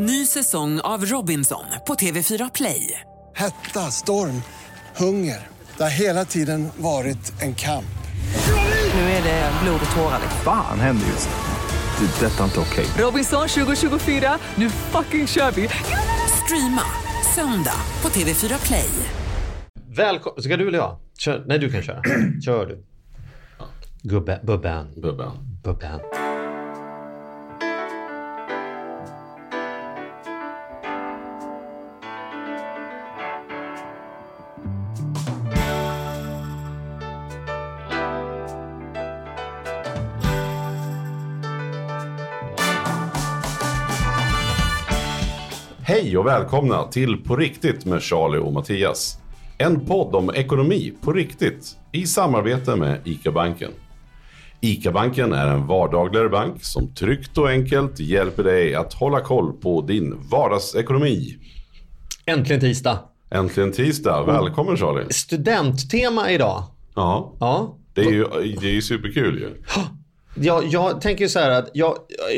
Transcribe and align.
Ny 0.00 0.26
säsong 0.26 0.80
av 0.80 1.04
Robinson 1.04 1.64
på 1.86 1.94
TV4 1.94 2.50
Play. 2.54 3.00
Hetta, 3.34 3.80
storm, 3.80 4.42
hunger. 4.96 5.46
Det 5.76 5.82
har 5.82 5.90
hela 5.90 6.24
tiden 6.24 6.68
varit 6.76 7.42
en 7.42 7.54
kamp. 7.54 7.98
Nu 8.94 9.00
är 9.00 9.22
det 9.22 9.52
blod 9.62 9.80
och 9.90 9.96
tårar. 9.96 10.20
Fan 10.44 10.80
händer 10.80 11.06
just 11.06 11.28
nu. 11.28 12.06
Det. 12.06 12.26
är 12.26 12.30
Detta 12.30 12.40
är 12.40 12.44
inte 12.44 12.60
okej. 12.60 12.86
Robinson 12.98 13.48
2024, 13.48 14.38
nu 14.54 14.70
fucking 14.70 15.26
kör 15.26 15.50
vi! 15.50 15.68
Streama 16.44 16.82
söndag 17.34 17.80
på 18.00 18.08
TV4 18.08 18.66
Play. 18.66 18.90
Välkommen. 19.96 20.42
Ska 20.42 20.56
du 20.56 20.68
eller 20.68 20.78
jag? 20.78 20.96
Kör. 21.18 21.44
Nej, 21.46 21.58
du 21.58 21.72
kan 21.72 21.82
köra. 21.82 22.02
Kör 22.44 22.66
du. 22.66 22.84
Gubbe, 24.02 24.40
bubben. 24.42 25.00
Bubben. 25.02 25.30
Bubben. 25.64 26.00
Och 46.18 46.26
välkomna 46.26 46.84
till 46.84 47.16
På 47.16 47.36
riktigt 47.36 47.84
med 47.84 48.02
Charlie 48.02 48.38
och 48.38 48.52
Mattias. 48.52 49.18
En 49.58 49.86
podd 49.86 50.14
om 50.14 50.30
ekonomi 50.34 50.92
på 51.00 51.12
riktigt 51.12 51.76
i 51.92 52.06
samarbete 52.06 52.76
med 52.76 53.00
ICA-banken. 53.04 53.70
ICA-banken 54.60 55.32
är 55.32 55.46
en 55.46 55.66
vardagligare 55.66 56.28
bank 56.28 56.64
som 56.64 56.94
tryggt 56.94 57.38
och 57.38 57.48
enkelt 57.48 58.00
hjälper 58.00 58.44
dig 58.44 58.74
att 58.74 58.94
hålla 58.94 59.20
koll 59.20 59.52
på 59.52 59.80
din 59.82 60.14
vardagsekonomi. 60.30 61.36
Äntligen 62.26 62.60
tisdag. 62.60 62.98
Äntligen 63.30 63.72
tisdag. 63.72 64.24
Välkommen 64.26 64.76
Charlie. 64.76 65.06
Studenttema 65.12 66.30
idag. 66.30 66.62
Ja, 66.94 67.36
Ja. 67.40 67.76
det 67.94 68.00
är 68.00 68.10
ju, 68.10 68.24
det 68.60 68.66
är 68.66 68.72
ju 68.72 68.82
superkul 68.82 69.38
ju. 69.38 69.62
Jag, 70.40 70.64
jag 70.66 71.00
tänker 71.00 71.28
så 71.28 71.38
här 71.38 71.50
att 71.50 71.70
jag, 71.72 71.94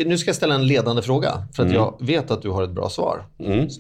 nu 0.07 0.19
ska 0.19 0.29
jag 0.29 0.37
ställa 0.37 0.55
en 0.55 0.67
ledande 0.67 1.03
fråga. 1.03 1.31
För 1.55 1.63
att 1.63 1.69
Mm. 1.71 1.83
jag 1.83 1.97
vet 2.01 2.31
att 2.31 2.43
du 2.43 2.51
har 2.51 2.63
ett 2.63 2.71
bra 2.71 2.89
svar. 2.91 3.25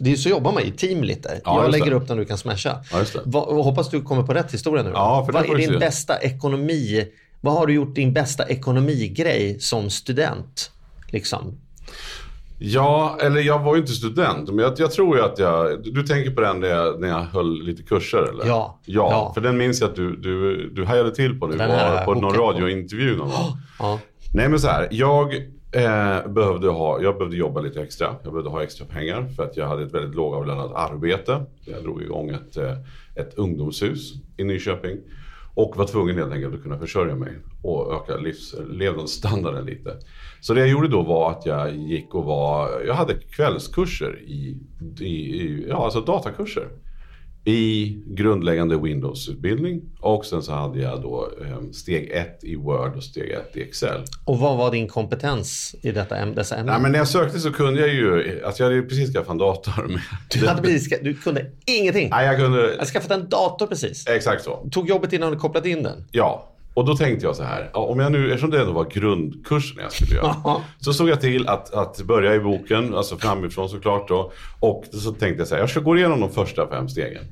Det 0.01 0.13
är 0.13 0.17
så 0.17 0.29
jobbar 0.29 0.53
man 0.53 0.63
i 0.63 0.71
team 0.71 1.03
lite. 1.05 1.41
Ja, 1.45 1.63
jag 1.63 1.71
lägger 1.73 1.91
det. 1.91 1.97
upp 1.97 2.09
när 2.09 2.17
du 2.17 2.25
kan 2.25 2.39
smasha. 2.39 2.77
Ja. 2.93 2.99
Va, 3.25 3.41
hoppas 3.41 3.91
du 3.91 4.03
kommer 4.03 4.23
på 4.23 4.35
rätt 4.35 4.55
historia 4.55 4.83
nu. 4.83 4.91
Ja, 4.95 5.23
för 5.27 5.33
Vad 5.33 5.51
är 5.51 5.55
din 5.57 5.79
bästa 5.79 6.19
ekonomi? 6.19 7.07
Vad 7.41 7.55
har 7.55 7.67
du 7.67 7.73
gjort 7.75 7.95
din 7.95 8.13
bästa 8.13 8.45
ekonomigrej 8.49 9.61
som 9.61 9.91
student? 9.91 10.71
Liksom. 11.09 11.59
Ja, 12.63 13.19
eller 13.23 13.41
jag 13.41 13.59
var 13.59 13.75
ju 13.75 13.81
inte 13.81 13.93
student. 13.93 14.49
Men 14.49 14.59
jag, 14.59 14.73
jag 14.77 14.91
tror 14.93 15.17
ju 15.17 15.23
att 15.23 15.39
jag... 15.39 15.83
Du 15.95 16.03
tänker 16.03 16.31
på 16.31 16.41
den 16.41 16.61
när 16.61 16.69
jag, 16.69 17.01
när 17.01 17.09
jag 17.09 17.21
höll 17.21 17.63
lite 17.63 17.83
kurser 17.83 18.19
eller? 18.33 18.47
Ja. 18.47 18.79
Ja, 18.85 19.09
Ja. 19.11 19.31
för 19.35 19.41
den 19.41 19.57
minns 19.59 19.81
jag 19.81 19.91
att 19.91 19.97
du, 19.97 20.17
du, 20.17 20.71
du 20.71 20.85
hajade 20.85 21.15
till 21.15 21.41
på 21.41 21.47
nu. 21.47 21.57
Den 21.57 21.71
jag 21.71 22.05
på 22.05 22.15
någon 22.15 22.35
på. 22.35 22.41
radiointervju 22.43 23.17
någon 23.17 23.29
gång. 23.31 23.37
Ja. 23.79 23.99
Nej 24.33 24.49
men 24.49 24.61
så 24.61 24.69
här, 24.69 24.89
jag 24.91 25.35
eh, 25.73 26.29
behövde 26.29 26.69
ha, 26.69 27.03
jag 27.03 27.19
behövde 27.19 27.37
jobba 27.37 27.61
lite 27.61 27.83
extra. 27.83 28.17
Jag 28.23 28.33
behövde 28.33 28.51
ha 28.51 28.63
extra 28.63 28.87
pengar 28.87 29.29
för 29.37 29.43
att 29.43 29.57
jag 29.57 29.69
hade 29.69 29.83
ett 29.83 29.95
väldigt 29.95 30.15
lågavlönat 30.15 30.73
arbete. 30.75 31.45
Jag 31.65 31.83
drog 31.83 32.03
igång 32.03 32.31
ett, 32.31 32.57
eh, 32.57 32.77
ett 33.15 33.35
ungdomshus 33.35 34.15
i 34.37 34.45
Nyköping. 34.45 34.99
Och 35.55 35.77
var 35.77 35.87
tvungen 35.87 36.17
helt 36.17 36.33
enkelt 36.33 36.55
att 36.55 36.63
kunna 36.63 36.79
försörja 36.79 37.15
mig 37.15 37.33
och 37.63 37.95
öka 37.95 38.17
livs, 38.17 38.55
levnadsstandarden 38.69 39.67
lite. 39.67 39.97
Så 40.41 40.55
det 40.55 40.61
jag 40.61 40.69
gjorde 40.69 40.89
då 40.89 41.03
var 41.03 41.31
att 41.31 41.47
jag 41.47 41.77
gick 41.77 42.15
och 42.15 42.25
var, 42.25 42.81
jag 42.87 42.95
hade 42.95 43.15
kvällskurser 43.15 44.21
i, 44.27 44.59
i, 45.01 45.05
i 45.05 45.67
ja 45.69 45.85
alltså 45.85 46.01
datakurser 46.01 46.69
i 47.45 47.99
grundläggande 48.07 48.77
Windows-utbildning 48.77 49.83
och 50.01 50.25
sen 50.25 50.43
så 50.43 50.53
hade 50.53 50.81
jag 50.81 51.03
då 51.03 51.29
eh, 51.41 51.71
steg 51.73 52.11
ett 52.11 52.45
i 52.45 52.57
Word 52.57 52.97
och 52.97 53.03
steg 53.05 53.31
ett 53.31 53.57
i 53.57 53.63
Excel. 53.63 54.01
Och 54.25 54.39
vad 54.39 54.57
var 54.59 54.71
din 54.71 54.89
kompetens 54.89 55.75
i 55.83 55.93
detta, 55.93 56.27
dessa 56.27 56.57
ämnen? 56.57 56.73
Nej 56.73 56.83
men 56.83 56.93
när 56.93 56.99
jag 56.99 57.09
sökte 57.09 57.39
så 57.41 57.53
kunde 57.53 57.81
jag 57.81 57.95
ju, 57.95 58.41
alltså 58.45 58.63
jag 58.63 58.67
hade 58.67 58.77
ju 58.77 58.89
precis 58.89 59.13
skaffat 59.15 59.31
en 59.31 59.39
dator. 59.39 59.87
Med, 59.89 60.01
du, 60.41 60.47
hade 60.47 60.63
precis, 60.63 60.99
du 61.03 61.15
kunde 61.15 61.47
ingenting. 61.67 62.09
Nej 62.11 62.25
jag 62.27 62.35
Jag 62.35 62.41
kunde, 62.41 62.77
har 62.79 62.85
skaffat 62.87 63.11
en 63.11 63.29
dator 63.29 63.67
precis. 63.67 64.07
exakt 64.09 64.45
så. 64.45 64.69
Tog 64.71 64.89
jobbet 64.89 65.13
innan 65.13 65.33
du 65.33 65.39
kopplat 65.39 65.67
in 65.67 65.83
den. 65.83 66.05
Ja, 66.11 66.50
och 66.75 66.85
då 66.85 66.97
tänkte 66.97 67.27
jag 67.27 67.37
så 67.37 67.43
här, 67.43 67.71
om 67.73 67.99
jag 68.01 68.13
nu, 68.13 68.27
eftersom 68.27 68.51
det 68.51 68.61
ändå 68.61 68.73
var 68.73 68.85
grundkursen 68.85 69.83
jag 69.83 69.93
skulle 69.93 70.15
göra. 70.17 70.35
Så 70.79 70.93
såg 70.93 71.09
jag 71.09 71.21
till 71.21 71.49
att, 71.49 71.75
att 71.75 72.03
börja 72.03 72.35
i 72.35 72.41
boken, 72.41 72.95
alltså 72.95 73.17
framifrån 73.17 73.69
såklart 73.69 74.09
då. 74.09 74.33
Och 74.61 74.85
så 74.93 75.11
tänkte 75.11 75.41
jag 75.41 75.49
så 75.49 75.55
här, 75.55 75.63
jag 75.63 75.71
ska 75.71 75.81
gå 75.81 75.97
igenom 75.97 76.21
de 76.21 76.31
första 76.31 76.69
fem 76.69 76.89
stegen. 76.89 77.25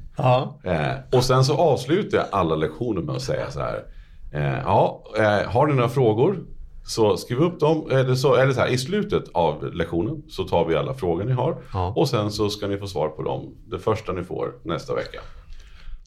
Eh, 0.64 0.92
och 1.12 1.24
sen 1.24 1.44
så 1.44 1.56
avslutar 1.56 2.18
jag 2.18 2.26
alla 2.32 2.56
lektioner 2.56 3.02
med 3.02 3.14
att 3.14 3.22
säga 3.22 3.50
så 3.50 3.60
här. 3.60 3.84
Eh, 4.32 4.58
ja, 4.64 5.04
eh, 5.16 5.50
har 5.50 5.66
ni 5.66 5.74
några 5.74 5.88
frågor? 5.88 6.38
Så 6.86 7.16
skriv 7.16 7.38
upp 7.38 7.60
dem. 7.60 7.90
Eller 7.90 8.14
så, 8.14 8.34
eller 8.34 8.52
så 8.52 8.60
här, 8.60 8.68
i 8.68 8.78
slutet 8.78 9.24
av 9.34 9.74
lektionen 9.74 10.22
så 10.28 10.44
tar 10.44 10.64
vi 10.64 10.76
alla 10.76 10.94
frågor 10.94 11.24
ni 11.24 11.32
har. 11.32 11.56
Ja. 11.72 11.92
Och 11.96 12.08
sen 12.08 12.30
så 12.30 12.48
ska 12.50 12.66
ni 12.66 12.78
få 12.78 12.86
svar 12.86 13.08
på 13.08 13.22
dem. 13.22 13.54
Det 13.66 13.78
första 13.78 14.12
ni 14.12 14.24
får 14.24 14.52
nästa 14.62 14.94
vecka. 14.94 15.20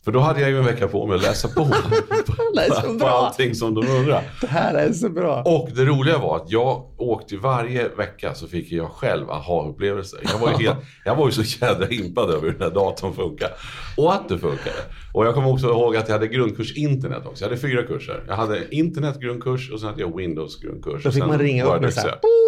För 0.03 0.11
då 0.11 0.19
hade 0.19 0.41
jag 0.41 0.49
ju 0.49 0.57
en 0.57 0.65
vecka 0.65 0.87
på 0.87 1.05
mig 1.07 1.15
att 1.15 1.21
läsa 1.21 1.47
på. 1.47 1.61
Är 2.59 2.81
så 2.81 2.87
på 2.87 2.93
bra. 2.93 3.07
allting 3.09 3.55
som 3.55 3.73
de 3.73 3.87
undrar. 3.87 4.23
Det 4.41 4.47
här 4.47 4.73
är 4.75 4.93
så 4.93 5.09
bra. 5.09 5.41
Och 5.43 5.69
det 5.75 5.85
roliga 5.85 6.17
var 6.17 6.35
att 6.37 6.51
jag 6.51 6.85
åkte 6.97 7.37
varje 7.37 7.87
vecka 7.87 8.33
så 8.33 8.47
fick 8.47 8.71
jag 8.71 8.89
själv 8.91 9.29
aha-upplevelser. 9.31 10.19
Jag 10.23 10.37
var 10.39 10.59
ju, 10.59 10.67
helt, 10.67 10.77
jag 11.05 11.15
var 11.15 11.25
ju 11.25 11.31
så 11.31 11.65
jädra 11.65 11.87
impad 11.89 12.29
över 12.29 12.41
hur 12.41 12.51
den 12.51 12.61
här 12.61 12.69
datorn 12.75 13.13
funkar. 13.13 13.49
Och 13.97 14.13
att 14.13 14.29
det 14.29 14.37
funkade. 14.39 14.75
Och 15.13 15.25
jag 15.25 15.33
kommer 15.33 15.49
också 15.49 15.67
ihåg 15.67 15.95
att 15.95 16.07
jag 16.07 16.13
hade 16.15 16.27
grundkurs 16.27 16.77
internet 16.77 17.23
också. 17.25 17.43
Jag 17.43 17.49
hade 17.49 17.61
fyra 17.61 17.83
kurser. 17.83 18.23
Jag 18.27 18.35
hade 18.35 18.75
internet 18.75 19.19
grundkurs 19.19 19.71
och 19.71 19.79
sen 19.79 19.89
hade 19.89 20.01
jag 20.01 20.17
Windows 20.17 20.59
grundkurs. 20.61 21.03
Då 21.03 21.11
fick 21.11 21.25
man 21.25 21.39
ringa 21.39 21.63
upp 21.65 21.81
med 21.81 21.87
Excel. 21.89 22.03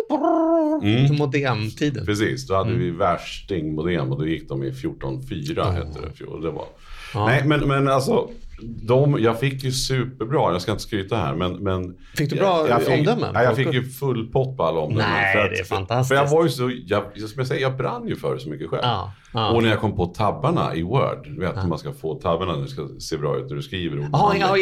såhär... 0.10 0.84
Mm. 0.84 1.16
Modemtiden. 1.18 2.06
Precis, 2.06 2.48
då 2.48 2.54
hade 2.56 2.70
Mm. 2.70 2.82
vi 2.82 2.92
värsting 2.92 3.76
modem 3.76 4.12
och 4.12 4.20
då 4.20 4.28
gick 4.28 4.50
de 4.50 4.64
i 4.64 4.72
14.4 4.72 5.72
hette 5.72 6.00
det. 6.20 6.26
Och 6.26 6.42
det 6.42 6.52
var... 6.52 6.66
Nej 7.16 7.42
men, 7.46 7.68
men 7.68 7.88
alltså, 7.90 8.30
de, 8.62 9.18
jag 9.20 9.40
fick 9.40 9.64
ju 9.64 9.72
superbra, 9.72 10.52
jag 10.52 10.62
ska 10.62 10.72
inte 10.72 10.84
skryta 10.84 11.16
här 11.16 11.36
men... 11.36 11.54
men 11.54 11.96
Fick 12.18 12.30
du 12.30 12.36
bra 12.36 12.60
jag, 12.60 12.70
jag 12.70 12.82
fick, 12.84 12.98
omdömen? 13.00 13.32
Ja, 13.34 13.44
jag 13.44 13.56
fick 13.56 13.74
ju 13.74 13.84
full 13.90 14.28
pott 14.32 14.58
på 14.58 14.64
alla 14.64 14.80
omdömen. 14.80 15.06
Nej, 15.12 15.34
för 15.36 15.50
det 15.50 15.60
är 15.60 15.64
fantastiskt. 15.64 16.08
För 16.08 16.16
jag 16.26 16.32
var 16.32 16.44
ju 16.44 16.50
så, 16.50 16.72
jag, 16.86 17.04
som 17.04 17.34
jag 17.38 17.48
säger, 17.48 17.62
jag 17.62 17.78
brann 17.78 18.08
ju 18.08 18.16
för 18.16 18.34
det 18.34 18.40
så 18.40 18.50
mycket 18.50 18.70
själv. 18.70 18.82
Ja, 18.84 19.12
ja. 19.34 19.50
Och 19.52 19.64
när 19.64 19.70
jag 19.70 19.80
kom 19.80 19.96
på 19.96 20.06
tabbarna 20.06 20.76
i 20.76 20.84
Word, 20.84 21.24
du 21.24 21.40
vet 21.40 21.64
hur 21.64 21.68
man 21.68 21.78
ska 21.78 21.94
få 21.94 22.16
tabbarna, 22.16 22.58
det 22.58 22.68
ska 22.68 22.88
se 23.00 23.18
bra 23.18 23.38
ut 23.38 23.50
när 23.50 23.56
du 23.56 23.62
skriver. 23.62 24.10
Jaha, 24.12 24.54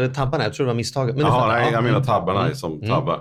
vet, 0.00 0.14
tabbarna. 0.14 0.44
Jag 0.44 0.54
tror 0.54 0.66
det 0.66 0.70
var 0.72 0.76
misstaget. 0.76 1.16
Men 1.16 1.26
jag. 1.26 1.48
nej, 1.48 1.72
jag 1.72 1.84
menar 1.84 1.96
Mm. 1.96 2.06
tabbarna 2.06 2.54
som 2.54 2.80
tabbar. 2.80 3.20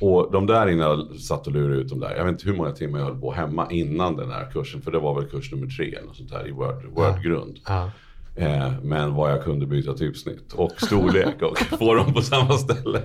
Och 0.00 0.28
de 0.32 0.46
där 0.46 0.68
innan 0.68 0.86
jag 0.86 1.20
satt 1.20 1.46
och 1.46 1.52
lurade 1.52 1.80
ut 1.80 1.88
dem 1.88 2.00
där. 2.00 2.16
Jag 2.16 2.24
vet 2.24 2.32
inte 2.32 2.46
hur 2.46 2.56
många 2.56 2.72
timmar 2.72 2.98
jag 2.98 3.06
höll 3.06 3.20
på 3.20 3.32
hemma 3.32 3.70
innan 3.70 4.16
den 4.16 4.30
här 4.30 4.50
kursen. 4.52 4.82
För 4.82 4.90
det 4.90 4.98
var 4.98 5.20
väl 5.20 5.30
kurs 5.30 5.52
nummer 5.52 5.66
tre 5.66 5.94
eller 5.94 6.12
sånt 6.12 6.30
där 6.30 6.48
i 6.48 6.50
Word, 6.50 6.84
Word-grund. 6.94 7.58
Ja. 7.66 7.82
Eh, 7.84 7.90
men 8.82 9.14
vad 9.14 9.32
jag 9.32 9.44
kunde 9.44 9.66
byta 9.66 9.94
typsnitt 9.94 10.52
och 10.52 10.72
storlek 10.76 11.42
och 11.42 11.58
få 11.78 11.94
dem 11.94 12.14
på 12.14 12.22
samma 12.22 12.52
ställe. 12.52 13.02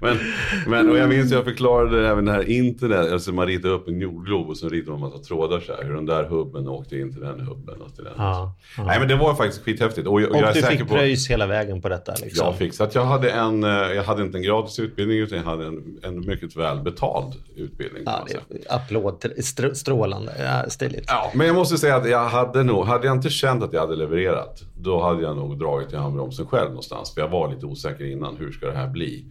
Men, 0.00 0.18
men 0.66 0.90
och 0.90 0.98
jag 0.98 1.08
minns 1.08 1.26
att 1.26 1.32
jag 1.32 1.44
förklarade 1.44 2.08
även 2.08 2.24
det 2.24 2.32
här 2.32 2.50
internet. 2.50 3.12
Alltså 3.12 3.32
man 3.32 3.46
ritade 3.46 3.74
upp 3.74 3.88
en 3.88 4.00
jordglob 4.00 4.48
och 4.48 4.56
så 4.56 4.68
ritade 4.68 4.98
man 4.98 5.08
en 5.08 5.12
massa 5.12 5.24
trådar 5.24 5.60
så 5.60 5.72
här. 5.72 5.84
Hur 5.84 5.94
den 5.94 6.06
där 6.06 6.24
hubben 6.24 6.68
åkte 6.68 6.98
in 6.98 7.12
till 7.12 7.20
den 7.20 7.40
hubben 7.40 7.80
och 7.80 7.94
till 7.94 8.04
den. 8.04 8.12
Ja, 8.16 8.54
Nej 8.78 8.98
men 8.98 9.08
det 9.08 9.16
var 9.16 9.34
faktiskt 9.34 9.64
skithäftigt. 9.64 10.06
Och, 10.06 10.20
jag, 10.20 10.30
och 10.30 10.36
jag 10.36 10.54
du 10.54 10.62
fick 10.62 10.80
på... 10.80 10.86
pröjs 10.86 11.30
hela 11.30 11.46
vägen 11.46 11.82
på 11.82 11.88
detta. 11.88 12.14
Liksom. 12.22 12.46
Jag 12.46 12.56
fick, 12.56 12.74
så 12.74 12.84
att 12.84 12.94
jag 12.94 13.04
hade 13.04 13.30
en, 13.30 13.64
eh, 13.64 13.70
jag 13.70 14.04
hade 14.04 14.22
inte 14.22 14.38
en 14.38 14.42
gratis 14.42 14.78
utbildning 14.78 15.18
utan 15.18 15.38
jag 15.38 15.44
hade 15.44 15.66
en, 15.66 15.98
en 16.02 16.26
mycket 16.26 16.56
väl 16.56 16.80
betald 16.80 17.34
utbildning. 17.56 18.02
Ja, 18.06 18.26
det 18.28 18.64
applåd. 18.68 19.24
strålande. 19.72 20.32
Ja, 20.38 20.70
stiligt. 20.70 21.04
Ja, 21.06 21.32
men 21.34 21.46
jag 21.46 21.56
måste 21.56 21.78
säga 21.78 21.96
att 21.96 22.08
jag 22.08 22.28
hade 22.28 22.62
nog, 22.62 22.84
hade 22.84 23.06
jag 23.06 23.16
inte 23.16 23.30
känt 23.30 23.62
att 23.62 23.72
jag 23.72 23.80
hade 23.80 23.96
levererat, 23.96 24.53
då 24.76 25.02
hade 25.02 25.22
jag 25.22 25.36
nog 25.36 25.58
dragit 25.58 25.92
i 25.92 25.96
handbromsen 25.96 26.46
själv 26.46 26.68
någonstans. 26.68 27.14
För 27.14 27.20
jag 27.20 27.28
var 27.28 27.54
lite 27.54 27.66
osäker 27.66 28.04
innan, 28.04 28.36
hur 28.36 28.52
ska 28.52 28.66
det 28.66 28.76
här 28.76 28.88
bli? 28.88 29.24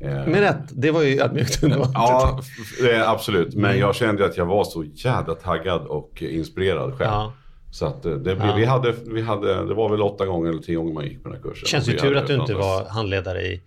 Eh, 0.00 0.08
Men 0.10 0.34
rätt, 0.40 0.56
det 0.70 0.90
var 0.90 1.02
ju 1.02 1.20
ödmjukt. 1.20 1.60
Ja, 1.94 2.40
eh, 2.92 3.10
absolut. 3.10 3.54
Men 3.54 3.78
jag 3.78 3.94
kände 3.94 4.24
att 4.24 4.36
jag 4.36 4.46
var 4.46 4.64
så 4.64 4.84
jävla 4.94 5.34
taggad 5.34 5.86
och 5.86 6.22
inspirerad 6.22 6.94
själv. 6.98 7.10
Ja. 7.10 7.32
Så 7.70 7.86
att 7.86 8.04
eh, 8.06 8.12
det, 8.12 8.34
vi, 8.34 8.52
vi 8.56 8.64
hade, 8.64 8.94
vi 9.06 9.22
hade, 9.22 9.66
det 9.66 9.74
var 9.74 9.88
väl 9.90 10.02
åtta 10.02 10.26
gånger 10.26 10.50
eller 10.50 10.62
tio 10.62 10.76
gånger 10.76 10.92
man 10.94 11.04
gick 11.04 11.22
på 11.22 11.28
den 11.28 11.36
här 11.38 11.42
kursen. 11.50 11.66
Känns 11.66 11.88
ju 11.88 11.92
tur 11.98 12.16
att 12.16 12.26
du 12.26 12.34
inte 12.34 12.54
var 12.54 12.84
handledare 12.84 13.42
i 13.42 13.62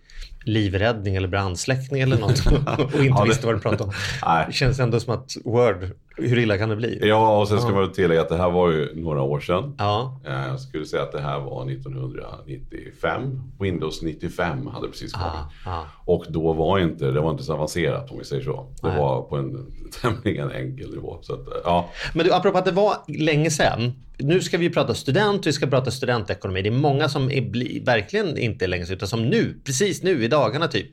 livräddning 0.45 1.15
eller 1.15 1.27
brandsläckning 1.27 2.01
eller 2.01 2.18
något 2.18 2.45
och 2.94 3.03
inte 3.03 3.07
Ja, 3.07 3.21
det- 3.24 3.30
visste 3.30 3.45
vad 3.45 3.56
den 3.56 3.62
pratade 3.62 3.83
om. 3.83 3.91
Nej. 4.25 4.44
Det 4.48 4.53
känns 4.53 4.80
ändå 4.80 5.00
som 5.00 5.13
att 5.13 5.31
Word, 5.45 5.89
hur 6.17 6.38
illa 6.38 6.57
kan 6.57 6.69
det 6.69 6.75
bli? 6.75 7.00
Ja, 7.01 7.39
och 7.41 7.47
sen 7.47 7.62
ska 7.62 7.69
man 7.71 7.91
tillägga 7.91 8.21
att 8.21 8.29
det 8.29 8.38
här 8.38 8.50
var 8.50 8.71
ju 8.71 8.95
några 8.95 9.21
år 9.21 9.39
sedan. 9.39 9.75
Ja. 9.77 10.19
Eh, 10.25 10.47
Jag 10.47 10.59
skulle 10.59 10.85
säga 10.85 11.03
att 11.03 11.12
det 11.12 11.21
här 11.21 11.39
var 11.39 11.65
1995. 11.71 13.41
Windows 13.59 14.01
95 14.01 14.67
hade 14.67 14.88
precis 14.88 15.13
kommit. 15.13 15.27
Ah, 15.65 15.71
ah. 15.79 15.83
Och 16.06 16.25
då 16.29 16.53
var 16.53 16.79
inte, 16.79 17.12
det 17.12 17.19
var 17.21 17.31
inte 17.31 17.44
så 17.44 17.53
avancerat 17.53 18.12
om 18.12 18.17
vi 18.17 18.23
säger 18.25 18.44
så. 18.44 18.67
Det 18.81 18.88
Nej. 18.88 18.97
var 18.97 19.21
på 19.21 19.35
en 19.38 19.65
tämligen 20.01 20.51
enkel 20.51 20.89
nivå. 20.95 21.17
Så 21.21 21.33
att, 21.33 21.47
eh, 21.47 21.53
ja. 21.63 21.89
Men 22.13 22.25
du, 22.25 22.33
apropå 22.33 22.57
att 22.57 22.65
det 22.65 22.71
var 22.71 22.94
länge 23.07 23.51
sedan. 23.51 23.94
Nu 24.17 24.41
ska 24.41 24.57
vi 24.57 24.69
prata 24.69 24.94
student, 24.94 25.47
vi 25.47 25.53
ska 25.53 25.67
prata 25.67 25.91
studentekonomi. 25.91 26.62
Det 26.62 26.69
är 26.69 26.71
många 26.71 27.09
som 27.09 27.31
är, 27.31 27.85
verkligen 27.85 28.38
inte 28.38 28.65
är 28.65 28.67
länge 28.67 28.85
sedan, 28.85 28.95
utan 28.95 29.07
som 29.07 29.25
nu, 29.29 29.59
precis 29.65 30.03
nu 30.03 30.23
i 30.23 30.27
dagarna 30.27 30.67
typ, 30.67 30.88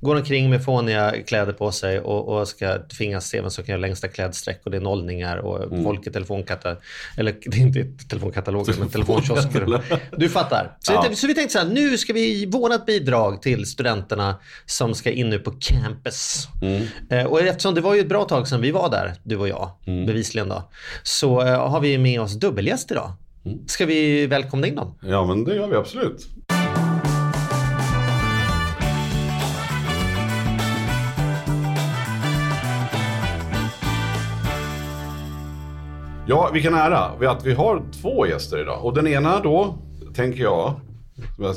går 0.00 0.16
omkring 0.16 0.50
med 0.50 0.64
fåniga 0.64 1.14
kläder 1.26 1.52
på 1.52 1.72
sig 1.72 2.00
och, 2.00 2.28
och 2.38 2.48
ska 2.48 2.78
tvingas 2.98 3.28
se 3.28 3.40
vem 3.40 3.50
som 3.50 3.64
kan 3.64 3.72
göra 3.72 3.80
längsta 3.80 4.08
klädsträck 4.08 4.61
och 4.64 4.70
det 4.70 4.76
är 4.76 4.80
nollningar 4.80 5.36
och 5.36 5.82
folk 5.84 6.06
i 6.06 6.10
telefonkatalog, 6.10 6.78
eller 7.16 7.34
det 7.46 7.56
är 7.56 7.60
inte 7.60 7.84
telefonkataloger, 8.08 8.74
men 8.78 8.88
telefonkiosker. 8.88 9.82
Du 10.16 10.28
fattar. 10.28 10.76
Så, 10.80 10.92
Ja. 10.92 11.06
vi, 11.10 11.16
så 11.16 11.26
vi 11.26 11.34
tänkte 11.34 11.52
så 11.52 11.58
här, 11.58 11.66
nu 11.74 11.98
ska 11.98 12.12
vi 12.12 12.46
vårat 12.46 12.86
bidrag 12.86 13.42
till 13.42 13.66
studenterna 13.66 14.34
som 14.66 14.94
ska 14.94 15.10
in 15.10 15.30
nu 15.30 15.38
på 15.38 15.50
campus. 15.60 16.48
Eh, 17.10 17.24
och 17.26 17.40
eftersom 17.40 17.74
det 17.74 17.80
var 17.80 17.94
ju 17.94 18.00
ett 18.00 18.08
bra 18.08 18.24
tag 18.24 18.48
sedan 18.48 18.60
vi 18.60 18.70
var 18.70 18.90
där, 18.90 19.14
du 19.22 19.36
och 19.36 19.48
jag, 19.48 19.70
bevisligen 19.84 20.48
då, 20.48 20.70
så 21.02 21.40
eh, 21.42 21.68
har 21.70 21.80
vi 21.80 21.98
med 21.98 22.20
oss 22.20 22.32
dubbelgäst 22.34 22.90
idag. 22.90 23.12
Ska 23.66 23.86
vi 23.86 24.26
välkomna 24.26 24.66
in 24.66 24.74
dem? 24.74 24.94
ja, 25.02 25.26
men 25.26 25.44
det 25.44 25.54
gör 25.54 25.68
vi 25.68 25.76
absolut. 25.76 26.26
Ja, 36.32 36.50
vilken 36.52 36.74
ära 36.74 37.10
vi- 37.20 37.26
att 37.26 37.46
vi 37.46 37.54
har 37.54 37.82
två 38.02 38.26
gäster 38.26 38.60
idag. 38.60 38.84
Och 38.84 38.94
den 38.94 39.06
ena 39.06 39.40
då, 39.40 39.74
tänker 40.14 40.42
jag, 40.42 40.74
jag 41.38 41.56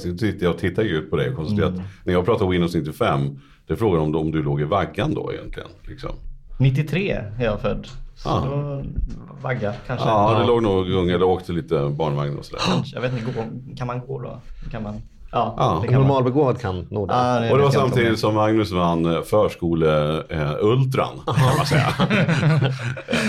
och 0.49 0.57
tittar 0.57 0.83
ut 0.83 1.09
på 1.09 1.15
dig 1.15 1.29
och 1.29 1.35
konstaterar 1.35 1.67
att 1.67 1.79
när 2.03 2.13
jag 2.13 2.25
pratar 2.25 2.47
Windows 2.47 2.75
95, 2.75 3.39
det 3.67 3.75
frågar 3.75 3.99
om, 3.99 4.15
om 4.15 4.31
du 4.31 4.43
låg 4.43 4.61
i 4.61 4.63
vaggan 4.63 5.13
då 5.13 5.33
egentligen. 5.33 5.69
Liksom. 5.87 6.11
93 6.59 7.11
är 7.39 7.43
jag 7.45 7.59
född. 7.61 7.87
Så 8.15 8.29
Ah. 8.29 8.45
då 8.45 8.83
vagga 9.41 9.73
kanske. 9.87 10.07
Ja, 10.07 10.39
det 10.39 10.47
låg 10.47 10.63
nog 10.63 10.89
ung 10.89 11.09
eller 11.09 11.23
åkte 11.25 11.51
lite 11.51 11.89
barnvagn 11.89 12.37
och 12.37 12.45
sådär. 12.45 12.61
Jag 12.85 13.01
vet 13.01 13.11
inte, 13.13 13.33
kan 13.77 13.87
man 13.87 13.99
gå 13.99 14.21
då? 14.21 14.41
Kan 14.71 14.83
man? 14.83 15.01
Ja, 15.35 15.55
Ja. 15.57 15.79
det 15.81 15.87
kan 15.87 15.99
man. 15.99 16.07
Normalbegåvad 16.07 16.61
kan 16.61 16.87
nog 16.91 17.07
det. 17.07 17.13
Ja, 17.13 17.51
Och 17.51 17.57
det 17.57 17.63
var 17.63 17.71
samtidigt 17.71 18.19
som 18.19 18.35
Magnus 18.35 18.71
vann 18.71 19.05
eh, 19.05 19.21
förskole-ultran, 19.21 21.21
kan 21.25 21.57
man 21.57 21.65
säga. 21.65 21.87
Eh, 21.99 22.71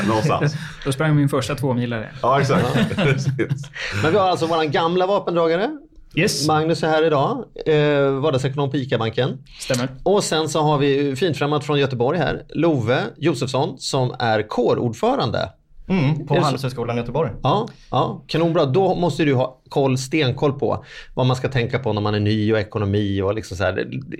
Någonstans. 0.08 0.54
Då 0.84 0.92
sprang 0.92 1.16
min 1.16 1.28
första 1.28 1.54
tvåmilare. 1.54 2.08
Ja, 2.22 2.40
exakt. 2.40 2.66
Men 4.02 4.12
vi 4.12 4.18
har 4.18 4.28
alltså 4.28 4.46
våran 4.46 4.70
gamla 4.70 5.06
vapendragare. 5.06 5.70
Yes, 6.14 6.48
Magnus 6.48 6.82
är 6.82 6.88
här 6.88 7.04
idag, 7.06 7.44
eh, 7.66 8.10
vardagsekonom 8.10 8.70
på 8.70 8.76
ICA-banken. 8.76 9.38
stämmer. 9.58 9.88
Och 10.02 10.24
sen 10.24 10.48
så 10.48 10.60
har 10.60 10.78
vi 10.78 11.16
finfrämmat 11.16 11.64
från 11.64 11.78
Göteborg 11.78 12.18
här, 12.18 12.42
Love 12.54 13.02
Josefsson 13.16 13.74
som 13.78 14.14
är 14.18 14.48
kårordförande. 14.48 15.48
Mm, 15.88 16.26
på? 16.26 16.40
Handelshögskolan 16.40 16.96
i 16.96 17.00
Göteborg. 17.00 17.30
Ja, 17.42 17.68
ja, 17.90 18.24
kanonbra. 18.26 18.64
Då 18.64 18.94
måste 18.94 19.24
du 19.24 19.34
ha 19.34 19.60
koll, 19.68 19.98
stenkoll 19.98 20.52
på 20.58 20.84
vad 21.14 21.26
man 21.26 21.36
ska 21.36 21.48
tänka 21.48 21.78
på 21.78 21.92
när 21.92 22.00
man 22.00 22.14
är 22.14 22.20
ny 22.20 22.52
och 22.52 22.58
ekonomi 22.58 23.22
och 23.22 23.34
liksom 23.34 23.56
så 23.56 23.64
här. 23.64 23.72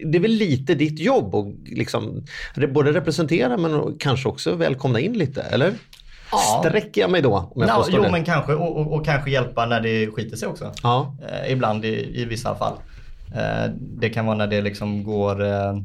Det- 0.07 0.19
är 0.19 0.23
väl 0.23 0.31
lite 0.31 0.75
ditt 0.75 0.99
jobb 1.01 1.35
att 1.35 1.47
liksom 1.69 2.25
både 2.75 2.93
representera 2.93 3.57
men 3.57 3.97
kanske 3.99 4.29
också 4.29 4.55
välkomna 4.55 5.01
in 5.01 5.13
lite, 5.13 5.43
eller? 5.43 5.73
Ja. 6.33 6.39
Sträcker 6.65 7.01
jag 7.01 7.11
mig 7.11 7.23
då 7.23 7.35
om 7.55 7.61
jag 7.63 7.69
Ja, 7.69 7.87
jo, 7.91 8.03
det? 8.03 8.11
men 8.11 8.25
kanske. 8.25 8.55
Och, 8.55 8.77
och, 8.81 8.93
och 8.93 9.05
kanske 9.05 9.31
hjälpa 9.31 9.67
när 9.67 9.81
det 9.81 10.07
skiter 10.07 10.37
sig 10.37 10.49
också. 10.49 10.73
Ja. 10.83 11.15
Eh, 11.29 11.53
ibland 11.53 11.85
i, 11.85 12.21
i 12.23 12.25
vissa 12.25 12.55
fall. 12.55 12.73
Eh, 13.35 13.71
det 13.79 14.09
kan 14.09 14.27
vara 14.27 14.37
när 14.37 14.47
det 14.47 14.61
liksom 14.63 15.05
går, 15.05 15.45
eh, 15.45 15.77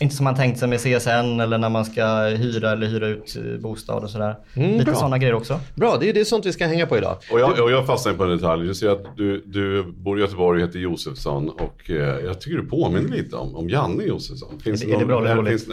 inte 0.00 0.14
som 0.16 0.24
man 0.24 0.34
tänkt 0.36 0.58
sig 0.58 0.68
med 0.68 0.78
CSN 0.80 1.40
eller 1.40 1.58
när 1.58 1.68
man 1.68 1.84
ska 1.84 2.04
hyra 2.24 2.70
eller 2.72 2.86
hyra 2.86 3.06
ut 3.08 3.36
eh, 3.36 3.60
bostad 3.60 4.04
och 4.04 4.10
sådär. 4.10 4.36
Lite 4.54 4.68
Mm, 4.72 4.84
bra. 4.84 4.94
sådana 4.94 5.18
grejer 5.18 5.34
också. 5.34 5.60
Bra, 5.74 5.96
det 6.00 6.08
är, 6.08 6.14
det 6.14 6.20
är 6.20 6.24
sånt 6.24 6.46
vi 6.46 6.52
ska 6.52 6.66
hänga 6.66 6.86
på 6.86 6.98
idag. 6.98 7.16
Och 7.32 7.40
jag, 7.40 7.60
och 7.60 7.70
jag 7.70 7.86
fastnade 7.86 8.16
på 8.18 8.24
en 8.24 8.30
detalj. 8.30 8.66
Du 8.66 8.74
ser 8.74 8.88
att 8.90 9.16
du, 9.16 9.42
du 9.46 9.82
bor 9.82 10.18
i 10.18 10.20
Göteborg 10.22 10.62
och 10.62 10.68
heter 10.68 10.78
Josefsson. 10.78 11.48
Och 11.48 11.90
eh, 11.90 11.96
jag 12.24 12.40
tycker 12.40 12.56
du 12.58 12.66
påminner 12.66 13.08
lite 13.08 13.36
om, 13.36 13.56
om 13.56 13.68
Janne 13.68 14.04
Josefsson. 14.04 14.60
Finns 14.64 14.82
Är 14.82 14.86
det- 14.86 14.92
är 14.94 14.98
det 14.98 15.04
bra 15.06 15.24
eller 15.24 15.36
dåligt? 15.36 15.68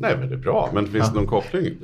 Nej, 0.00 0.16
men 0.18 0.28
det 0.28 0.34
är 0.34 0.38
bra. 0.38 0.70
Men 0.74 0.86
finns 0.86 1.08
det 1.08 1.14
någon 1.14 1.26
koppling? 1.26 1.74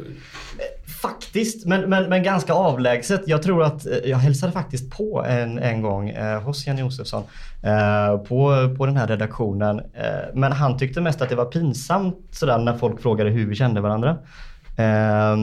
Faktiskt, 1.02 1.66
men, 1.66 1.90
men, 1.90 2.08
men 2.08 2.22
ganska 2.22 2.52
avlägset. 2.52 3.22
Jag 3.26 3.42
tror 3.42 3.62
att 3.62 3.86
eh, 3.86 3.92
jag 4.04 4.18
hälsade 4.18 4.52
faktiskt 4.52 4.90
på 4.90 5.24
en, 5.28 5.58
en 5.58 5.82
gång 5.82 6.08
eh, 6.10 6.42
hos 6.42 6.66
Janne 6.66 6.80
Josefsson 6.80 7.22
eh, 7.62 8.18
på, 8.18 8.74
på 8.76 8.86
den 8.86 8.96
här 8.96 9.06
redaktionen. 9.06 9.78
Eh, 9.78 10.34
men 10.34 10.52
han 10.52 10.78
tyckte 10.78 11.00
mest 11.00 11.22
att 11.22 11.28
det 11.28 11.36
var 11.36 11.44
pinsamt 11.44 12.28
sådär 12.30 12.58
när 12.58 12.76
folk 12.76 13.00
frågade 13.00 13.30
hur 13.30 13.46
vi 13.46 13.54
kände 13.54 13.80
varandra. 13.80 14.10
Eh, 14.76 15.36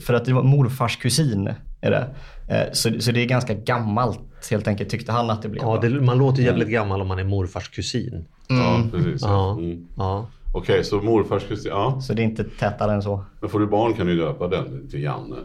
för 0.00 0.14
att 0.14 0.24
det 0.24 0.32
var 0.32 0.42
morfars 0.42 0.96
kusin. 0.96 1.50
Är 1.80 1.90
det. 1.90 2.06
Eh, 2.48 2.72
så, 2.72 3.00
så 3.00 3.12
det 3.12 3.20
är 3.20 3.26
ganska 3.26 3.54
gammalt 3.54 4.20
helt 4.50 4.68
enkelt 4.68 4.90
tyckte 4.90 5.12
han 5.12 5.30
att 5.30 5.42
det 5.42 5.48
blev. 5.48 5.64
Ja, 5.64 5.78
det, 5.82 5.88
man 5.88 6.18
låter 6.18 6.42
jävligt 6.42 6.68
gammal 6.68 7.00
om 7.00 7.08
man 7.08 7.18
är 7.18 7.24
morfars 7.24 7.68
kusin. 7.68 8.24
Ja, 8.48 8.82
precis. 8.92 9.22
Ja. 9.22 9.52
Mm. 9.52 9.86
Ja. 9.96 10.26
Okej, 10.54 10.84
så 10.84 10.96
morfars 10.96 11.42
kusin. 11.48 11.70
Ja. 11.70 12.00
Så 12.00 12.12
det 12.14 12.22
är 12.22 12.24
inte 12.24 12.44
tätare 12.44 12.92
än 12.92 13.02
så. 13.02 13.24
Men 13.40 13.50
får 13.50 13.60
du 13.60 13.66
barn 13.66 13.94
kan 13.94 14.06
du 14.06 14.16
döpa 14.16 14.48
den 14.48 14.88
till 14.90 15.02
Janne. 15.02 15.36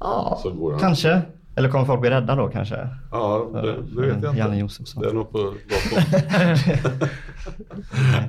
Ja, 0.00 0.38
Så 0.42 0.50
går 0.50 0.70
han. 0.70 0.80
kanske. 0.80 1.22
Eller 1.56 1.68
kommer 1.68 1.84
folk 1.84 2.00
bli 2.00 2.10
rädda 2.10 2.34
då 2.34 2.48
kanske? 2.48 2.88
Ja, 3.10 3.50
det, 3.52 3.60
det 3.60 4.00
vet 4.00 4.08
jag 4.22 4.30
inte. 4.30 4.38
Janne 4.38 4.58
Josefsson. 4.58 5.02
Det 5.02 5.08
är 5.08 5.12
nog 5.12 5.32
på 5.32 5.38
gott 5.38 5.54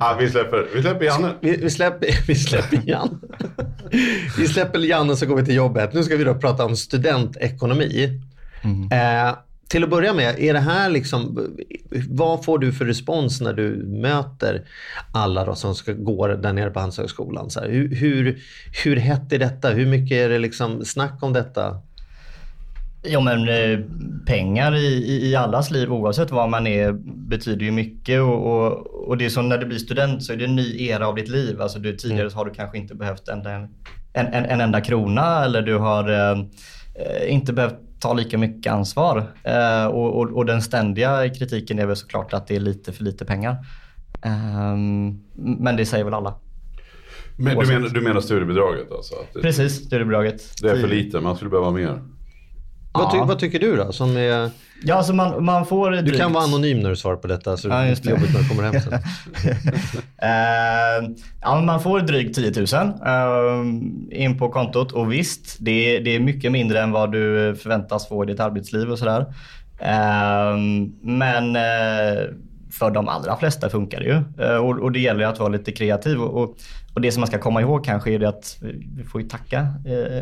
ah, 0.00 0.14
vi, 0.18 0.30
släpper, 0.30 0.66
vi 0.74 0.82
släpper 0.82 1.04
Janne. 1.04 1.30
Vi, 1.40 1.56
vi, 1.56 1.70
släpper, 1.70 2.08
vi 2.26 2.34
släpper 2.34 2.82
Jan. 2.86 3.20
vi 4.38 4.48
släpper 4.48 4.78
Janne 4.78 5.16
så 5.16 5.26
går 5.26 5.36
vi 5.36 5.44
till 5.44 5.54
jobbet. 5.54 5.92
Nu 5.94 6.02
ska 6.02 6.16
vi 6.16 6.24
då 6.24 6.34
prata 6.34 6.64
om 6.64 6.76
studentekonomi. 6.76 8.20
Eh, 8.92 9.34
till 9.68 9.84
att 9.84 9.90
börja 9.90 10.14
med, 10.14 10.38
är 10.38 10.52
det 10.52 10.60
här 10.60 10.90
liksom, 10.90 11.48
vad 12.10 12.44
får 12.44 12.58
du 12.58 12.72
för 12.72 12.84
respons 12.84 13.40
när 13.40 13.52
du 13.52 13.84
möter 13.86 14.64
alla 15.12 15.44
då 15.44 15.54
som 15.54 15.74
ska 15.74 15.92
gå 15.92 16.26
där 16.26 16.52
nere 16.52 16.70
på 16.70 16.80
Handelshögskolan? 16.80 17.50
Så 17.50 17.60
här, 17.60 17.68
hur, 17.68 17.94
hur, 17.94 18.42
hur 18.84 18.96
hett 18.96 19.32
är 19.32 19.38
detta? 19.38 19.70
Hur 19.70 19.86
mycket 19.86 20.16
är 20.16 20.28
det 20.28 20.38
liksom 20.38 20.84
snack 20.84 21.22
om 21.22 21.32
detta? 21.32 21.80
Ja 23.02 23.20
men 23.20 23.48
eh, 23.48 23.78
pengar 24.26 24.74
i, 24.74 24.86
i, 24.86 25.30
i 25.30 25.36
allas 25.36 25.70
liv 25.70 25.92
oavsett 25.92 26.30
var 26.30 26.48
man 26.48 26.66
är 26.66 26.92
betyder 27.28 27.64
ju 27.64 27.70
mycket 27.70 28.20
och, 28.20 28.46
och, 28.46 28.86
och 29.08 29.16
det 29.16 29.24
är 29.24 29.28
som 29.28 29.48
när 29.48 29.58
du 29.58 29.66
blir 29.66 29.78
student 29.78 30.22
så 30.22 30.32
är 30.32 30.36
det 30.36 30.44
en 30.44 30.56
ny 30.56 30.86
era 30.86 31.08
av 31.08 31.14
ditt 31.14 31.28
liv. 31.28 31.60
Alltså 31.62 31.78
du, 31.78 31.96
tidigare 31.96 32.30
så 32.30 32.36
har 32.36 32.44
du 32.44 32.50
kanske 32.50 32.78
inte 32.78 32.94
behövt 32.94 33.28
en, 33.28 33.46
en, 33.46 33.68
en, 34.12 34.44
en 34.44 34.60
enda 34.60 34.80
krona 34.80 35.44
eller 35.44 35.62
du 35.62 35.74
har 35.74 36.10
eh, 36.10 36.38
eh, 36.94 37.32
inte 37.32 37.52
behövt 37.52 37.87
ta 38.00 38.14
lika 38.14 38.38
mycket 38.38 38.72
ansvar. 38.72 39.32
Eh, 39.44 39.86
och, 39.86 40.20
och, 40.20 40.30
och 40.30 40.46
den 40.46 40.62
ständiga 40.62 41.28
kritiken 41.28 41.78
är 41.78 41.86
väl 41.86 41.96
såklart 41.96 42.32
att 42.32 42.46
det 42.46 42.56
är 42.56 42.60
lite 42.60 42.92
för 42.92 43.04
lite 43.04 43.24
pengar. 43.24 43.56
Ehm, 44.22 45.20
men 45.34 45.76
det 45.76 45.86
säger 45.86 46.04
väl 46.04 46.14
alla. 46.14 46.34
Men, 47.36 47.58
du, 47.58 47.66
menar, 47.66 47.88
du 47.88 48.00
menar 48.00 48.20
studiebidraget 48.20 48.92
alltså? 48.92 49.14
Precis, 49.42 49.86
studiebidraget. 49.86 50.62
det 50.62 50.70
är 50.70 50.80
för 50.80 50.88
lite, 50.88 51.20
man 51.20 51.36
skulle 51.36 51.50
behöva 51.50 51.70
mer. 51.70 52.02
Vad, 52.92 53.10
ty, 53.12 53.18
vad 53.18 53.38
tycker 53.38 53.58
du 53.58 53.76
då? 53.76 53.92
Som 53.92 54.16
är, 54.16 54.50
Ja, 54.82 54.94
alltså 54.94 55.12
man, 55.14 55.44
man 55.44 55.66
får 55.66 55.90
du 55.90 55.96
drygt- 56.02 56.18
kan 56.18 56.32
vara 56.32 56.44
anonym 56.44 56.80
när 56.80 56.90
du 56.90 56.96
svarar 56.96 57.16
på 57.16 57.26
detta 57.26 57.56
så 57.56 57.68
Ja, 57.68 57.74
det 57.80 57.88
just 57.88 58.02
det. 58.04 58.10
jobbigt 58.10 58.32
när 58.34 58.40
du 58.42 58.48
kommer 58.48 58.62
hem 58.62 58.80
sen. 58.80 58.92
Eh, 60.22 61.10
ja, 61.42 61.60
man 61.60 61.80
får 61.82 62.00
drygt 62.00 62.34
10 62.34 62.52
000 62.56 62.66
eh, 63.06 64.22
in 64.24 64.38
på 64.38 64.48
kontot 64.48 64.92
och 64.92 65.12
visst, 65.12 65.56
det 65.60 65.96
är, 65.96 66.00
det 66.04 66.16
är 66.16 66.20
mycket 66.20 66.52
mindre 66.52 66.80
än 66.80 66.90
vad 66.92 67.12
du 67.12 67.54
förväntas 67.62 68.08
få 68.08 68.24
i 68.24 68.26
ditt 68.26 68.40
arbetsliv 68.40 68.90
och 68.90 68.98
sådär. 68.98 69.20
Eh, 69.80 70.56
men 71.02 71.54
för 72.70 72.90
de 72.90 73.08
allra 73.08 73.36
flesta 73.36 73.68
funkar 73.70 74.00
det 74.00 74.06
ju 74.06 74.48
och, 74.58 74.78
och 74.82 74.92
det 74.92 75.00
gäller 75.00 75.24
att 75.24 75.38
vara 75.38 75.48
lite 75.48 75.72
kreativ. 75.72 76.20
Och, 76.20 76.42
och, 76.42 76.56
och 76.94 77.00
det 77.00 77.12
som 77.12 77.20
man 77.20 77.26
ska 77.28 77.38
komma 77.38 77.60
ihåg 77.60 77.84
kanske 77.84 78.10
är 78.12 78.24
att 78.24 78.56
vi 78.96 79.04
får 79.04 79.20
ju 79.22 79.28
tacka 79.28 79.66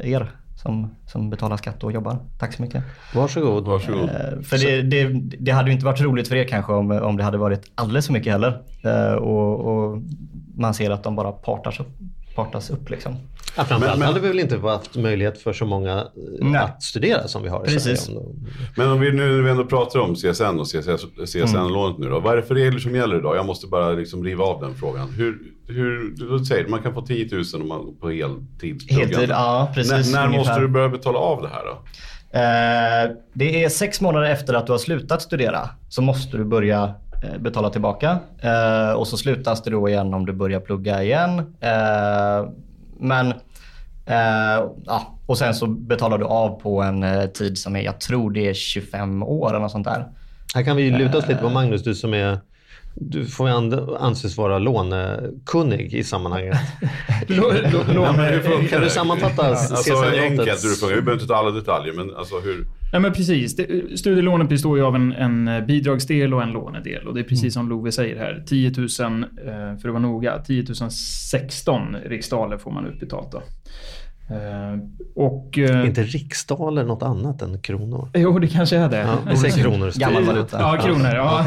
er 0.03 0.31
som, 0.57 0.95
som 1.07 1.31
betalar 1.31 1.57
skatt 1.57 1.85
och 1.85 1.93
jobbar. 1.93 2.19
Tack 2.39 2.53
så 2.55 2.63
mycket. 2.63 2.85
Varsågod. 3.15 3.65
Varsågod. 3.65 4.09
Eh, 4.09 4.41
För 4.43 4.59
det, 4.59 4.83
det, 4.83 5.21
det 5.39 5.51
hade 5.53 5.69
ju 5.69 5.75
inte 5.75 5.87
varit 5.87 6.01
roligt 6.01 6.29
för 6.29 6.37
er 6.37 6.45
kanske 6.45 6.73
om, 6.73 6.91
om 6.91 7.17
det 7.17 7.25
hade 7.25 7.39
varit 7.39 7.73
alldeles 7.75 8.07
för 8.07 8.13
mycket 8.13 8.33
heller. 8.33 8.63
Eh, 8.85 9.13
och, 9.13 9.61
och 9.61 10.03
man 10.57 10.75
ser 10.75 10.91
att 10.91 11.03
de 11.03 11.17
bara 11.17 11.33
partar 11.33 11.71
så 11.71 11.85
partas 12.35 12.71
upp. 12.71 12.91
Liksom. 12.91 13.17
Ja, 13.57 13.65
framförallt 13.65 13.83
Men- 13.83 13.99
men- 13.99 14.09
hade 14.09 14.21
vi 14.21 14.29
väl 14.29 14.41
inte 14.41 14.59
haft 14.59 14.97
möjlighet 14.97 15.39
för 15.43 15.53
så 15.53 15.67
många 15.67 15.97
eh, 15.99 16.05
Nej. 16.41 16.61
att 16.61 16.83
studera 16.83 17.29
som 17.29 17.43
vi 17.43 17.49
har 17.49 17.65
i 17.65 17.69
Precis. 17.69 18.01
Sverige. 18.01 18.21
Men 18.77 18.89
om 18.91 19.01
vi 19.01 19.13
nu 19.13 19.37
när 19.37 19.43
vi 19.43 19.51
ändå 19.51 19.65
pratar 19.65 20.01
om 20.01 20.15
CSN 20.15 20.61
och 20.61 20.67
CSN-lånet 21.27 21.99
nu 21.99 22.09
då. 22.09 22.21
Vad 22.21 22.33
är 22.33 22.37
det 22.37 22.43
för 22.43 22.55
regler 22.55 22.79
som 22.79 22.95
gäller 22.95 23.19
idag? 23.19 23.37
Jag 23.37 23.47
måste 23.47 23.67
bara 23.67 23.91
liksom 23.91 24.25
riva 24.25 24.45
av 24.45 24.61
den 24.61 24.75
frågan. 24.75 25.09
Hur, 25.11 25.39
hur 25.69 26.15
du 26.39 26.45
säger 26.45 26.69
man 26.69 26.83
kan 26.83 26.95
få 26.95 27.03
10 27.03 27.29
000 27.33 27.45
om 27.63 27.69
man 27.69 27.97
på 28.01 28.11
heltid. 28.11 28.83
Heltid, 28.91 29.31
ja 29.31 29.71
precis. 29.75 30.13
När, 30.13 30.21
när 30.21 30.27
ungefär. 30.27 30.39
måste 30.39 30.61
du 30.61 30.69
börja 30.69 30.89
betala 30.89 31.19
av 31.19 31.43
det 31.43 31.49
här 31.49 31.63
då? 31.65 31.79
Eh, 32.31 33.17
det 33.33 33.65
är 33.65 33.69
sex 33.69 34.01
månader 34.01 34.31
efter 34.31 34.55
att 34.55 34.67
du 34.67 34.73
har 34.73 34.79
slutat 34.79 35.23
studera 35.23 35.69
så 35.89 36.03
måste 36.03 36.37
du 36.37 36.45
börja 36.45 36.95
eh, 37.25 37.39
betala 37.41 37.71
tillbaka. 37.71 38.19
Eh, 38.39 38.93
och 38.93 39.07
så 39.09 39.17
slutas 39.17 39.63
det 39.63 39.71
då 39.71 39.89
igen 39.89 40.15
om 40.15 40.27
du 40.27 40.33
börjar 40.33 40.61
plugga 40.61 41.03
igen. 41.03 41.39
Eh, 41.61 42.49
men 42.99 43.31
eh, 44.07 44.71
ja, 44.87 45.19
och 45.27 45.39
sen 45.39 45.55
så 45.55 45.67
betalar 45.67 46.19
du 46.19 46.25
av 46.25 46.61
på 46.61 46.83
en 46.83 47.03
eh, 47.03 47.27
tid 47.27 47.59
som 47.59 47.77
är, 47.77 47.81
jag 47.81 48.01
tror 48.01 48.31
det 48.31 48.49
är 48.49 48.55
25 48.55 49.23
år 49.23 49.51
eller 49.51 49.59
något 49.59 49.73
sånt 49.73 49.87
där. 49.87 50.07
Här 50.55 50.63
kan 50.63 50.77
vi 50.77 50.91
luta 50.91 51.19
oss 51.19 51.29
lite 51.29 51.41
på 51.41 51.51
Magnus, 51.51 51.83
du 51.83 51.95
som 51.95 52.15
är 52.15 52.39
du 53.01 53.27
får 53.27 53.49
anses 53.99 54.37
vara 54.37 54.59
lånekunnig 54.59 55.95
i 55.95 56.05
sammanhanget. 56.05 56.57
Kan 58.71 58.81
du 58.81 58.91
sammanfatta 58.91 59.43
Alltså 59.43 59.75
CSN-lånet? 59.75 60.21
enkelt 60.21 60.61
funkar. 60.61 60.87
Vi 60.87 61.03
behöver 61.03 61.13
inte 61.13 61.27
ta 61.27 61.35
alla 61.35 61.51
detaljer 61.51 61.95
men 61.95 62.17
alltså 62.17 62.41
hur. 62.41 62.67
Ja, 62.93 62.99
men 62.99 63.13
precis. 63.13 63.57
Det, 63.57 63.99
studielånet 63.99 64.49
består 64.49 64.79
ju 64.79 64.85
av 64.85 64.95
en, 64.95 65.13
en 65.13 65.67
bidragsdel 65.67 66.35
och 66.35 66.43
en 66.43 66.51
lånedel. 66.53 67.07
Och 67.07 67.15
det 67.15 67.21
är 67.21 67.25
precis 67.25 67.55
som 67.55 67.69
Love 67.69 67.93
säger 67.93 68.17
här. 68.17 68.45
10 68.47 68.73
000, 68.77 68.87
eh, 68.87 68.89
för 69.81 69.89
att 69.89 69.93
vara 69.93 69.99
noga, 69.99 70.39
10 70.39 70.65
016 70.91 71.97
riksdaler 72.07 72.59
får 72.59 72.71
man 72.71 72.87
utbetalt 72.87 73.33
då. 73.33 73.43
Eh, 74.31 74.79
och... 75.15 75.59
eh, 75.59 75.87
Inte 75.87 76.03
riksdaler 76.03 76.85
något 76.85 77.03
annat 77.03 77.43
än 77.43 77.59
kronor? 77.61 78.09
Jo, 78.15 78.39
det 78.39 78.49
kanske 78.49 78.77
är 78.77 78.89
det. 78.89 78.97
Ja, 78.99 79.19
vi 79.31 79.37
säger 79.37 79.55
kronor. 79.65 79.93
Gammal 79.97 80.25
valuta. 80.25 80.61
Ja, 80.61 80.77
kronor. 80.83 81.15
Ja. 81.15 81.47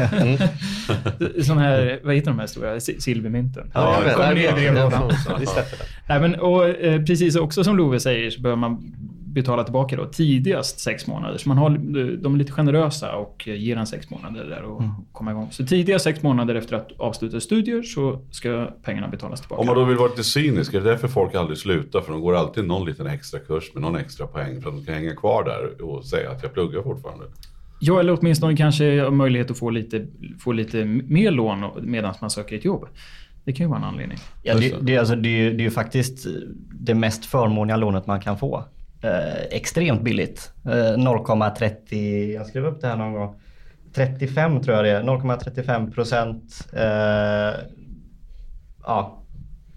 Sån 1.42 1.58
här, 1.58 2.00
vad 2.04 2.14
heter 2.14 2.30
de 2.30 2.38
här 2.38 2.46
stora? 2.46 2.80
Si- 2.80 3.00
Silvermynten. 3.00 3.70
Ja, 3.74 3.94
jag 3.98 4.04
vet. 4.34 4.36
Ja. 4.76 5.10
Vi 5.40 5.46
släpper 5.46 5.76
det. 5.78 5.84
Nej, 6.08 6.20
men, 6.20 6.34
och, 6.34 6.68
eh, 6.68 7.02
precis 7.04 7.36
också 7.36 7.64
som 7.64 7.76
Love 7.76 8.00
säger 8.00 8.30
så 8.30 8.40
behöver 8.40 8.60
man 8.60 8.92
betala 9.32 9.64
tillbaka 9.64 9.96
då 9.96 10.06
tidigast 10.06 10.80
sex 10.80 11.06
månader. 11.06 11.38
Så 11.38 11.48
man 11.48 11.58
har, 11.58 11.70
de 12.16 12.34
är 12.34 12.38
lite 12.38 12.52
generösa 12.52 13.16
och 13.16 13.46
ger 13.46 13.76
en 13.76 13.86
sex 13.86 14.10
månader 14.10 14.44
där 14.44 14.62
och 14.62 14.82
komma 15.12 15.30
igång. 15.30 15.48
Så 15.50 15.66
tidigast 15.66 16.04
sex 16.04 16.22
månader 16.22 16.54
efter 16.54 16.76
att 16.76 16.92
avsluta 16.98 17.40
studier 17.40 17.82
så 17.82 18.20
ska 18.30 18.70
pengarna 18.82 19.08
betalas 19.08 19.40
tillbaka. 19.40 19.60
Om 19.60 19.66
man 19.66 19.76
då 19.76 19.84
vill 19.84 19.96
vara 19.96 20.08
lite 20.08 20.24
cynisk, 20.24 20.74
är 20.74 20.80
det 20.80 20.90
därför 20.90 21.08
folk 21.08 21.34
aldrig 21.34 21.58
slutar? 21.58 22.00
För 22.00 22.12
de 22.12 22.20
går 22.20 22.36
alltid 22.36 22.64
någon 22.64 22.86
liten 22.86 23.06
extra 23.06 23.40
kurs 23.40 23.74
med 23.74 23.82
någon 23.82 23.96
extra 23.96 24.26
poäng 24.26 24.60
för 24.60 24.68
att 24.68 24.76
de 24.76 24.84
kan 24.84 24.94
hänga 24.94 25.14
kvar 25.14 25.44
där 25.44 25.84
och 25.84 26.04
säga 26.04 26.30
att 26.30 26.42
jag 26.42 26.52
pluggar 26.52 26.82
fortfarande. 26.82 27.24
Ja, 27.80 28.00
eller 28.00 28.18
åtminstone 28.20 28.56
kanske 28.56 29.02
ha 29.02 29.10
möjlighet 29.10 29.50
att 29.50 29.58
få 29.58 29.70
lite, 29.70 30.06
få 30.38 30.52
lite 30.52 30.84
mer 30.84 31.30
lån 31.30 31.64
medan 31.82 32.14
man 32.20 32.30
söker 32.30 32.56
ett 32.56 32.64
jobb. 32.64 32.86
Det 33.44 33.52
kan 33.52 33.66
ju 33.66 33.70
vara 33.70 33.78
en 33.78 33.84
anledning. 33.84 34.18
Ja, 34.42 34.54
det, 34.54 34.74
det, 34.80 34.94
är 34.94 34.98
alltså, 34.98 35.16
det, 35.16 35.50
det 35.50 35.62
är 35.62 35.64
ju 35.64 35.70
faktiskt 35.70 36.26
det 36.72 36.94
mest 36.94 37.24
förmånliga 37.24 37.76
lånet 37.76 38.06
man 38.06 38.20
kan 38.20 38.38
få. 38.38 38.64
Eh, 39.02 39.42
extremt 39.50 40.02
billigt. 40.02 40.52
Eh, 40.64 40.96
0,30, 40.96 42.34
jag 42.34 42.46
skrev 42.46 42.66
upp 42.66 42.80
det 42.80 42.86
här 42.86 42.96
någon 42.96 43.12
gång. 43.12 43.34
35 43.94 44.62
tror 44.62 44.76
jag 44.76 44.84
det 44.84 44.90
är. 44.90 45.02
0,35 45.02 45.94
procent 45.94 46.68
eh, 46.72 47.60
ja, 48.84 49.22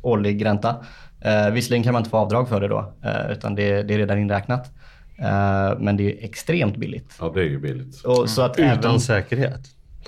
årlig 0.01 0.45
ränta. 0.45 0.75
Eh, 1.21 1.49
visserligen 1.49 1.83
kan 1.83 1.93
man 1.93 1.99
inte 1.99 2.09
få 2.09 2.17
avdrag 2.17 2.49
för 2.49 2.61
det 2.61 2.67
då, 2.67 2.93
eh, 3.03 3.31
utan 3.31 3.55
det, 3.55 3.83
det 3.83 3.93
är 3.93 3.97
redan 3.97 4.19
inräknat. 4.19 4.71
Eh, 5.17 5.79
men 5.79 5.97
det 5.97 6.03
är 6.03 6.25
extremt 6.25 6.77
billigt. 6.77 7.17
Ja, 7.19 7.31
det 7.35 7.39
är 7.39 7.45
ju 7.45 7.59
billigt. 7.59 8.03
Och, 8.03 8.29
så 8.29 8.41
att 8.41 8.59
Utan 8.59 8.69
även, 8.69 8.99
säkerhet. 8.99 9.61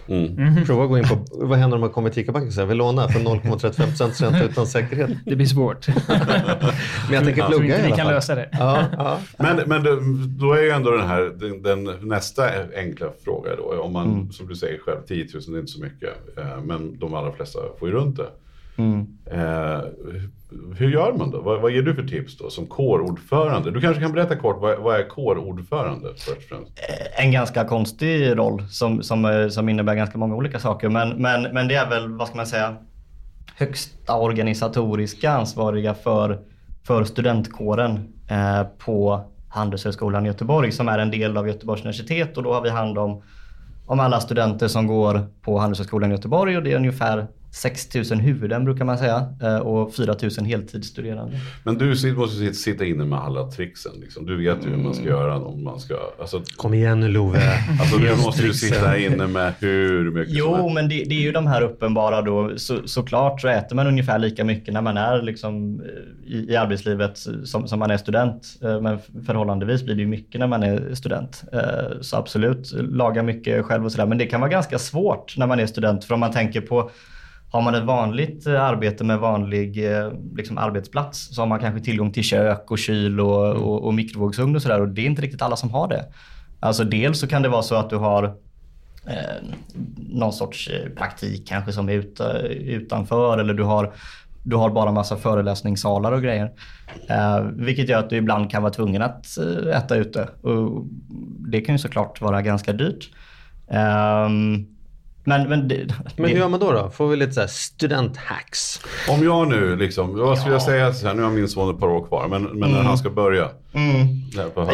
Mm. 0.07 0.65
Prova 0.65 0.83
att 0.83 0.89
gå 0.89 0.97
in 0.97 1.03
på, 1.03 1.25
vad 1.31 1.59
händer 1.59 1.75
om 1.75 1.81
man 1.81 1.89
kommer 1.89 2.09
till 2.09 2.24
ICA-banken 2.24 2.47
och 2.47 2.53
säger 2.53 2.67
vi 2.67 2.75
lånar 2.75 3.07
för 3.07 3.19
0,35% 3.19 4.21
ränta 4.24 4.43
utan 4.43 4.67
säkerhet. 4.67 5.09
Det 5.25 5.35
blir 5.35 5.45
svårt. 5.45 5.88
Men 6.07 7.13
jag 7.13 7.24
tänker 7.24 7.41
Jag 7.41 7.50
tror 7.50 7.59
plugga 7.59 7.77
i 7.79 7.81
vi 7.81 7.88
alla 7.88 7.95
kan 7.95 8.05
fall. 8.05 8.13
lösa 8.15 8.35
det. 8.35 8.50
Ja, 8.51 8.85
ja. 8.97 9.19
Men, 9.38 9.62
men 9.69 9.83
då 10.38 10.53
är 10.53 10.62
ju 10.62 10.69
ändå 10.69 10.91
den 10.91 11.07
här, 11.07 11.21
den, 11.21 11.62
den 11.62 12.07
nästa 12.09 12.43
enkla 12.75 13.07
fråga 13.24 13.55
då, 13.55 13.81
om 13.81 13.93
man, 13.93 14.31
som 14.31 14.47
du 14.47 14.55
säger 14.55 14.79
själv, 14.79 15.01
10 15.07 15.27
000 15.47 15.55
är 15.55 15.59
inte 15.59 15.71
så 15.71 15.81
mycket, 15.81 16.38
eh, 16.38 16.62
men 16.63 17.00
de 17.00 17.13
allra 17.13 17.31
flesta 17.31 17.59
får 17.79 17.88
ju 17.89 17.93
runt 17.95 18.17
det. 18.17 18.27
Eh, 19.31 19.79
hur 20.77 20.89
gör 20.89 21.13
man 21.13 21.31
då? 21.31 21.41
Vad, 21.41 21.62
vad 21.62 21.71
ger 21.71 21.81
du 21.81 21.95
för 21.95 22.03
tips 22.03 22.38
då 22.38 22.50
som 22.50 22.67
kårordförande? 22.67 23.71
Du 23.71 23.81
kanske 23.81 24.01
kan 24.01 24.12
berätta 24.13 24.35
kort, 24.35 24.62
vad, 24.62 24.79
vad 24.79 25.00
är 25.00 25.09
kårordförande 25.09 26.09
först 26.17 26.51
eh, 26.51 27.24
en 27.25 27.31
ganska 27.31 27.65
konstig 27.65 28.38
roll 28.38 28.67
som, 28.69 29.03
som, 29.03 29.25
eh, 29.25 29.47
som 29.47 29.69
innebär 29.69 29.95
ganska 29.95 30.17
många 30.17 30.35
olika 30.35 30.59
saker. 30.59 30.89
Men, 30.89 31.09
men, 31.09 31.41
men 31.41 31.67
det 31.67 31.75
är 31.75 31.89
väl, 31.89 32.09
vad 32.09 32.27
ska 32.27 32.38
man 32.38 32.47
säga, 32.47 32.75
högsta 33.55 34.17
organisatoriska 34.17 35.31
ansvariga 35.31 35.93
för, 35.93 36.39
för 36.83 37.03
studentkåren 37.03 38.13
eh, 38.29 38.63
på 38.85 39.25
Handelshögskolan 39.50 40.25
i 40.25 40.27
Göteborg 40.27 40.71
som 40.71 40.88
är 40.88 41.00
en 41.00 41.12
del 41.12 41.38
av 41.38 41.47
Göteborgs 41.47 41.81
universitet 41.81 42.38
och 42.38 42.43
då 42.43 42.53
har 42.53 42.62
vi 42.62 42.69
hand 42.69 42.97
om, 42.97 43.24
om 43.85 44.00
alla 44.00 44.19
studenter 44.19 44.67
som 44.67 44.88
går 44.88 45.21
på 45.41 45.57
Handelshögskolan 45.57 46.12
i 46.12 46.13
Göteborg 46.13 46.57
och 46.57 46.63
det 46.63 46.71
är 46.71 46.75
ungefär 46.75 47.27
6 47.55 47.93
000 48.12 48.19
huvuden 48.19 48.65
brukar 48.65 48.85
man 48.85 48.97
säga 48.97 49.25
eh, 49.41 49.57
och 49.57 49.95
4 49.95 50.15
000 50.38 50.45
heltidsstuderande. 50.47 51.38
Men 51.63 51.77
du 51.77 52.13
måste 52.15 52.53
sitta- 52.53 52.85
inne 52.85 53.05
med 53.05 53.19
alla 53.19 53.51
tricksen. 53.51 53.91
Liksom. 54.01 54.25
Du 54.25 54.38
vet 54.38 54.65
ju 54.65 54.69
hur 54.69 54.77
man 54.77 54.93
ska 54.93 55.03
göra 55.05 55.39
om 55.39 55.63
man 55.63 55.79
ska... 55.79 55.95
Alltså, 56.19 56.41
Kom 56.57 56.74
igen 56.74 57.00
nu 57.00 57.07
Love. 57.07 57.39
alltså 57.81 57.97
du 57.97 58.15
måste 58.15 58.43
ju 58.43 58.53
sitta 58.53 58.97
inne 58.97 59.27
med 59.27 59.53
hur 59.59 60.12
mycket 60.12 60.29
som 60.29 60.38
Jo, 60.38 60.55
helst. 60.55 60.74
men 60.75 60.89
det, 60.89 61.03
det 61.03 61.15
är 61.15 61.21
ju 61.21 61.31
de 61.31 61.47
här 61.47 61.62
uppenbara 61.62 62.21
då. 62.21 62.51
Så, 62.57 62.88
såklart 62.88 63.41
så 63.41 63.47
äter 63.47 63.75
man 63.75 63.88
ungefär 63.88 64.19
lika 64.19 64.43
mycket 64.43 64.74
när 64.74 64.81
man 64.81 64.97
är 64.97 65.21
liksom 65.21 65.81
eh, 65.81 66.33
i, 66.33 66.45
i 66.50 66.55
arbetslivet 66.55 67.17
som, 67.43 67.67
som 67.67 67.79
man 67.79 67.91
är 67.91 67.97
student. 67.97 68.55
Eh, 68.63 68.81
Men 68.81 69.00
förhållandevis 69.25 69.83
blir 69.83 69.95
det 69.95 70.01
ju 70.01 70.07
mycket 70.07 70.39
när 70.39 70.47
man 70.47 70.63
är 70.63 70.93
student. 70.93 71.43
Så 72.01 72.17
absolut, 72.17 72.71
laga 72.74 73.24
mycket 73.24 73.65
själv 73.65 73.85
och 73.85 73.91
sådär. 73.91 74.05
Men 74.05 74.17
det 74.17 74.25
kan 74.25 74.39
vara 74.41 74.51
ganska 74.51 74.79
svårt 74.79 75.38
när 75.38 75.47
man 75.47 75.59
är 75.59 75.65
student. 75.65 76.05
För 76.05 76.13
om 76.13 76.19
man 76.19 76.31
tänker 76.31 76.62
på 76.62 76.89
har 77.52 77.62
man 77.62 77.75
ett 77.75 77.84
vanligt 77.84 78.48
eh, 78.48 78.64
arbete 78.64 79.04
med 79.04 79.20
vanlig 79.20 79.92
eh, 79.92 80.12
liksom 80.36 80.58
arbetsplats 80.58 81.36
så 81.36 81.42
har 81.42 81.48
man 81.48 81.60
kanske 81.60 81.82
tillgång 81.82 82.12
till 82.12 82.24
kök 82.24 82.72
och 82.72 82.80
kyl 82.80 83.20
och, 83.20 83.54
och, 83.54 83.86
och 83.86 83.94
mikrovågsugn 83.94 84.56
och 84.56 84.62
sådär. 84.62 84.82
Och 84.82 84.88
det 84.88 85.02
är 85.02 85.06
inte 85.06 85.22
riktigt 85.22 85.42
alla 85.42 85.56
som 85.56 85.70
har 85.70 85.88
det. 85.88 86.06
Alltså 86.60 86.84
dels 86.84 87.20
så 87.20 87.28
kan 87.28 87.42
det 87.42 87.50
vara 87.50 87.62
så 87.62 87.75
att 87.75 87.90
du 87.90 87.96
har 87.96 88.24
eh, 89.08 89.48
någon 90.10 90.34
sorts 90.34 90.70
eh, 90.70 90.90
praktik 90.90 91.48
kanske 91.48 91.72
som 91.72 91.90
är 91.90 91.94
ut, 91.94 92.22
utanför 92.50 93.38
eller 93.38 93.54
du 93.54 93.64
har, 93.64 93.94
du 94.44 94.56
har 94.56 94.70
bara 94.70 94.92
massa 94.92 95.18
föreläsningssalar 95.18 96.12
och 96.12 96.22
grejer. 96.22 96.52
Eh, 97.10 97.42
vilket 97.42 97.90
gör 97.90 98.00
att 98.00 98.10
du 98.10 98.16
ibland 98.16 98.52
kan 98.52 98.62
vara 98.64 98.74
tvungen 98.74 99.02
att 99.02 99.38
äta 99.74 99.96
ute. 99.96 100.30
Och 100.42 100.86
det 101.52 101.62
kan 101.62 101.75
ju 101.75 101.80
såklart 101.80 102.22
vara 102.22 102.42
ganska 102.42 102.74
dyrt. 102.74 103.10
Ehm, 103.68 104.75
men, 105.25 105.50
men, 105.50 105.67
det, 105.67 105.94
Men 106.15 106.29
hur 106.29 106.38
gör 106.38 106.50
man 106.50 106.60
då? 106.60 106.72
då? 106.72 106.89
Får 106.89 107.08
vi 107.08 107.15
lite 107.15 107.32
så 107.32 107.39
här 107.39 107.48
studenthacks? 107.48 108.82
Om 109.10 109.24
jag 109.24 109.48
nu 109.48 109.75
liksom, 109.75 110.17
vad 110.20 110.38
skulle 110.38 110.55
jag 110.55 110.62
säga 110.62 110.94
så 110.94 111.08
här, 111.08 111.13
nu 111.13 111.24
har 111.24 111.29
min 111.29 111.48
son 111.48 111.75
ett 111.75 111.79
par 111.79 111.88
år 111.88 112.08
kvar, 112.08 112.27
men, 112.27 112.44
men 112.44 112.72
när 112.72 112.82
han 112.82 112.98
ska 112.98 113.10
börja 113.10 113.50
mm. 113.74 114.08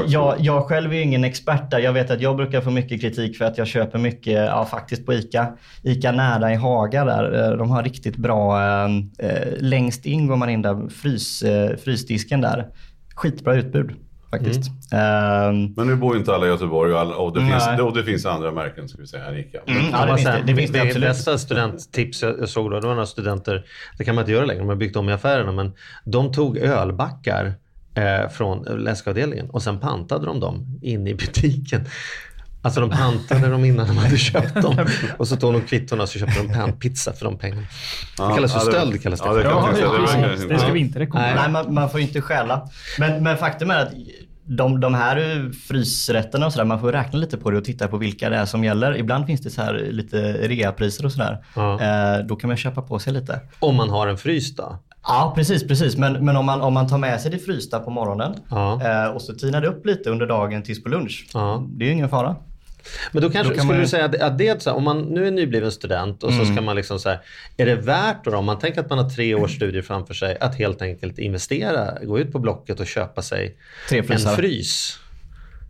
Jag, 0.08 0.36
jag 0.39 0.65
själv 0.65 0.93
är 0.93 1.01
ingen 1.01 1.24
expert 1.24 1.72
där. 1.72 1.79
Jag 1.79 1.93
vet 1.93 2.12
att 2.12 2.22
jag 2.22 2.36
brukar 2.38 2.62
få 2.62 2.72
mycket 2.72 3.01
kritik 3.01 3.38
för 3.38 3.46
att 3.46 3.58
jag 3.58 3.67
köper 3.67 4.00
mycket, 4.00 4.34
ja 4.34 4.65
faktiskt 4.65 5.05
på 5.05 5.13
ICA. 5.13 5.48
ICA 5.84 6.12
nära 6.12 6.53
i 6.53 6.55
Haga 6.55 7.05
där. 7.05 7.51
Eh, 7.51 7.58
De 7.58 7.72
har 7.72 7.84
riktigt 7.84 8.17
bra, 8.17 8.62
eh, 8.62 8.86
eh, 9.17 9.53
längst 9.60 10.05
in 10.05 10.27
går 10.27 10.36
man 10.36 10.50
in 10.50 10.62
där, 10.62 10.89
frys, 10.89 11.43
eh, 11.43 11.77
frysdisken 11.77 12.41
där. 12.41 12.67
Skitbra 13.15 13.55
utbud 13.55 13.91
faktiskt. 14.31 14.71
Ehm, 14.91 15.73
Men 15.77 15.88
nu 15.88 15.95
bor 15.95 16.13
ju 16.13 16.19
inte 16.19 16.35
alla 16.35 16.45
i 16.45 16.50
Göteborg 16.50 16.93
och, 16.93 17.00
alla, 17.00 17.15
och, 17.15 17.33
det, 17.33 17.39
finns, 17.45 17.81
och 17.81 17.95
det 17.97 18.03
finns 18.03 18.25
andra 18.25 18.51
märken 18.51 18.89
ska 18.89 19.01
vi 19.01 19.07
säga 19.07 19.25
än 19.25 19.38
Ica. 19.39 19.59
Mm. 19.67 19.81
Ja, 19.91 20.05
det 20.05 20.07
finns 20.07 20.21
så 20.23 20.27
det- 20.27 20.31
här, 20.35 20.43
det 20.47 20.55
finns 20.55 20.71
det 20.71 20.81
absolut. 20.81 21.07
bästa 21.09 21.38
studenttips 21.38 22.21
jag 22.23 22.50
såg 22.50 22.71
då, 22.71 22.79
det 22.79 22.88
var 22.88 22.93
några 22.93 23.05
studenter, 23.05 23.65
det 23.97 24.03
kan 24.03 24.15
man 24.15 24.21
inte 24.21 24.31
göra 24.31 24.45
längre, 24.45 24.59
de 24.61 24.69
har 24.69 24.75
byggt 24.75 24.95
om 24.95 25.09
i 25.09 25.13
affärerna, 25.13 25.51
men 25.51 25.73
de 26.03 26.31
tog 26.33 26.57
ölbackar 26.57 27.53
eh, 27.95 28.29
från 28.29 28.63
läskavdelningen 28.83 29.50
och 29.50 29.61
sen 29.63 29.79
pantade 29.79 30.25
de 30.25 30.39
dem 30.39 30.79
in 30.81 31.07
i 31.07 31.13
butiken. 31.15 31.85
Alltså 32.63 32.82
de 32.82 32.89
pantade 32.89 33.48
dem 33.48 33.65
innan 33.65 33.88
de 33.88 33.98
hade 33.98 34.18
köpt 34.18 34.62
dem. 34.62 34.75
Och 35.18 35.27
så 35.27 35.36
tog 35.36 35.53
de 35.53 35.62
kvittorna 35.62 36.03
och 36.03 36.10
så 36.10 36.20
köpte 36.20 36.39
de 36.44 36.53
panpizza 36.53 37.13
för 37.13 37.25
de 37.25 37.38
pengarna. 37.38 37.62
Det 38.18 38.34
kallas 38.36 38.53
för 38.53 38.60
ja, 38.60 38.65
det- 38.65 38.72
stöld. 38.72 39.01
Kallas 39.03 39.20
det 39.22 39.25
ja, 39.27 39.34
det 39.34 39.44
Ja. 39.44 39.68
Det 40.18 40.34
inte- 40.34 40.53
Det 40.53 40.60
ska 40.60 40.72
vi 40.72 40.80
inte 40.80 41.00
rekommendera. 41.00 41.36
Nej, 41.41 41.51
man, 41.51 41.74
man 41.74 41.89
får 41.89 42.00
inte 42.00 42.22
stjäla. 42.22 42.70
Men, 43.00 43.24
men 43.24 43.38
faktum 43.38 43.72
är 43.72 43.80
att 43.82 43.91
de, 44.46 44.80
de 44.80 44.94
här 44.94 45.51
frysrätterna 45.68 46.46
och 46.46 46.51
sådär, 46.53 46.65
man 46.65 46.80
får 46.80 46.91
räkna 46.91 47.20
lite 47.20 47.38
på 47.38 47.51
det 47.51 47.58
och 47.58 47.63
titta 47.65 47.88
på 47.88 47.98
vilka 47.98 48.30
det 48.30 48.36
är 48.38 48.46
som 48.46 48.63
gäller. 48.63 48.98
Ibland 48.98 49.25
finns 49.25 49.41
det 49.41 49.50
så 49.50 49.62
här 49.62 49.88
lite 49.91 50.18
reapriser 50.48 51.06
och 51.06 51.12
sådär. 51.12 51.46
Ja. 51.56 51.82
Eh, 51.82 52.25
då 52.25 52.36
kan 52.36 52.48
man 52.48 52.58
köpa 52.58 52.82
på 52.82 53.00
sig 53.00 53.13
lite. 53.13 53.39
Om 53.60 53.75
man 53.75 53.89
har 53.89 54.08
en 54.08 54.18
frys 54.18 54.56
då. 54.56 54.80
Ja, 55.03 55.34
precis, 55.36 55.68
precis. 55.68 55.98
Men, 55.98 56.25
men 56.25 56.38
om, 56.38 56.46
man, 56.46 56.62
om 56.62 56.74
man 56.74 56.88
tar 56.88 56.98
med 56.98 57.22
sig 57.22 57.32
det 57.32 57.39
frysta 57.39 57.80
på 57.80 57.89
morgonen 57.89 58.36
Ja. 58.50 58.82
eh, 59.06 59.10
och 59.10 59.22
så 59.22 59.34
tinar 59.34 59.62
det 59.62 59.68
upp 59.68 59.86
lite 59.86 60.10
under 60.10 60.27
dagen 60.27 60.63
tills 60.63 60.84
på 60.84 60.89
lunch. 60.89 61.25
Ja. 61.34 61.63
Det 61.70 61.84
är 61.86 61.88
ju 61.88 61.94
ingen 61.94 62.10
fara. 62.10 62.36
Men 63.11 63.21
då 63.23 63.29
kanske 63.29 63.53
Då 63.53 63.59
skulle 63.59 63.73
man 63.73 63.81
du 63.81 63.88
säga 63.88 64.05
att, 64.05 64.21
att 64.21 64.38
det 64.38 64.65
här, 64.65 64.73
om 64.73 64.83
man 64.83 65.01
nu 65.01 65.27
är 65.27 65.31
nybliven 65.31 65.71
student 65.71 66.23
och 66.23 66.33
så 66.33 66.45
ska 66.45 66.61
man 66.61 66.75
liksom 66.75 67.00
så 67.00 67.09
här, 67.09 67.19
är 67.57 67.65
det 67.65 67.75
värt 67.75 68.25
då, 68.25 68.38
om 68.38 68.45
man 68.45 68.59
tänker 68.59 68.81
att 68.81 68.89
man 68.89 69.00
har 69.00 69.09
tre 69.09 69.35
års 69.35 69.55
studier 69.55 69.81
framför 69.81 70.13
sig, 70.13 70.38
att 70.39 70.55
helt 70.55 70.81
enkelt 70.81 71.19
investera, 71.19 71.97
gå 72.03 72.19
ut 72.19 72.31
på 72.31 72.39
Blocket 72.39 72.79
och 72.79 72.88
köpa 72.88 73.21
sig 73.21 73.57
en 73.91 74.19
frys? 74.35 74.97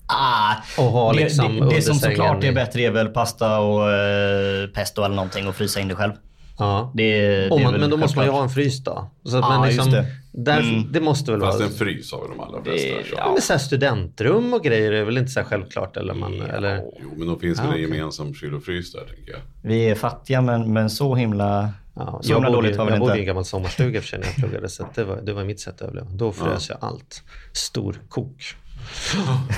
Ah, 0.08 0.56
Och 0.78 0.84
ha 0.84 1.14
det, 1.14 1.20
liksom 1.20 1.46
det, 1.46 1.60
det 1.60 1.66
under 1.66 1.82
som 1.82 1.96
såklart 1.96 2.44
är 2.44 2.52
bättre 2.52 2.82
är 2.82 2.92
väl 2.92 3.08
pasta 3.08 3.60
och 3.60 3.92
eh, 3.92 4.68
pesto 4.68 5.04
eller 5.04 5.16
någonting 5.16 5.48
och 5.48 5.56
frysa 5.56 5.80
in 5.80 5.88
det 5.88 5.96
själv. 5.96 6.14
Ja. 6.62 6.92
Det, 6.96 7.28
det 7.50 7.64
man, 7.64 7.74
men 7.74 7.90
då 7.90 7.98
måste 7.98 8.18
man 8.18 8.26
ju 8.26 8.32
ha 8.32 8.44
en 8.44 8.50
frys 8.50 8.84
då. 8.84 9.12
Så 9.24 9.38
att 9.38 9.44
Ja, 9.44 9.50
man 9.50 9.68
liksom, 9.68 9.86
just 9.86 9.98
det. 9.98 10.06
Där, 10.34 10.60
Mm. 10.60 10.92
det 10.92 11.02
måste 11.02 11.32
väl 11.32 11.42
Fast 11.42 11.60
vara... 11.60 11.70
en 11.70 11.74
frys 11.76 12.12
har 12.12 12.20
väl 12.22 12.30
de 12.30 12.40
allra 12.40 12.64
flesta. 12.64 12.88
Det-. 12.88 13.04
Ja. 13.18 13.32
Men 13.34 13.42
så 13.42 13.54
här 13.54 13.60
studentrum 13.60 14.54
och 14.54 14.64
grejer 14.64 14.92
är 14.92 15.04
väl 15.04 15.18
inte 15.18 15.32
så 15.32 15.40
här 15.40 15.48
självklart? 15.48 15.98
Eller 15.98 16.14
man, 16.14 16.42
eller? 16.42 16.84
Jo, 17.02 17.14
men 17.18 17.28
då 17.28 17.40
finns 17.40 17.60
väl 17.60 17.66
en 17.66 17.72
okej. 17.72 17.82
gemensam 17.82 18.34
kyl 18.34 18.54
och 18.54 18.64
frys 18.64 18.92
där 18.92 19.06
tänker 19.16 19.32
jag. 19.32 19.40
Vi 19.62 19.90
är 19.90 19.96
fattiga 19.96 20.42
men, 20.42 20.74
men 20.74 20.90
så 20.90 21.16
himla, 21.16 21.70
Ja, 21.96 22.20
så 22.24 22.32
jag 22.32 22.44
bodde, 22.54 22.70
jag 22.70 23.00
bodde 23.00 23.16
i 23.18 23.20
en 23.20 23.26
gammal 23.26 23.46
sommarstuga 23.46 24.02
för 24.02 24.08
sig 24.08 24.20
när 24.20 24.26
jag 24.26 24.36
pluggade 24.36 24.70
så 24.70 24.86
det, 24.96 25.04
var, 25.04 25.22
det 25.22 25.34
var 25.34 25.44
mitt 25.44 25.60
sätt 25.60 25.76
att 25.76 25.82
överleva. 25.82 26.08
Då 26.12 26.32
frös 26.32 26.70
jag 26.70 26.78
allt. 26.82 27.24
Stor 27.54 28.00
kok. 28.10 28.56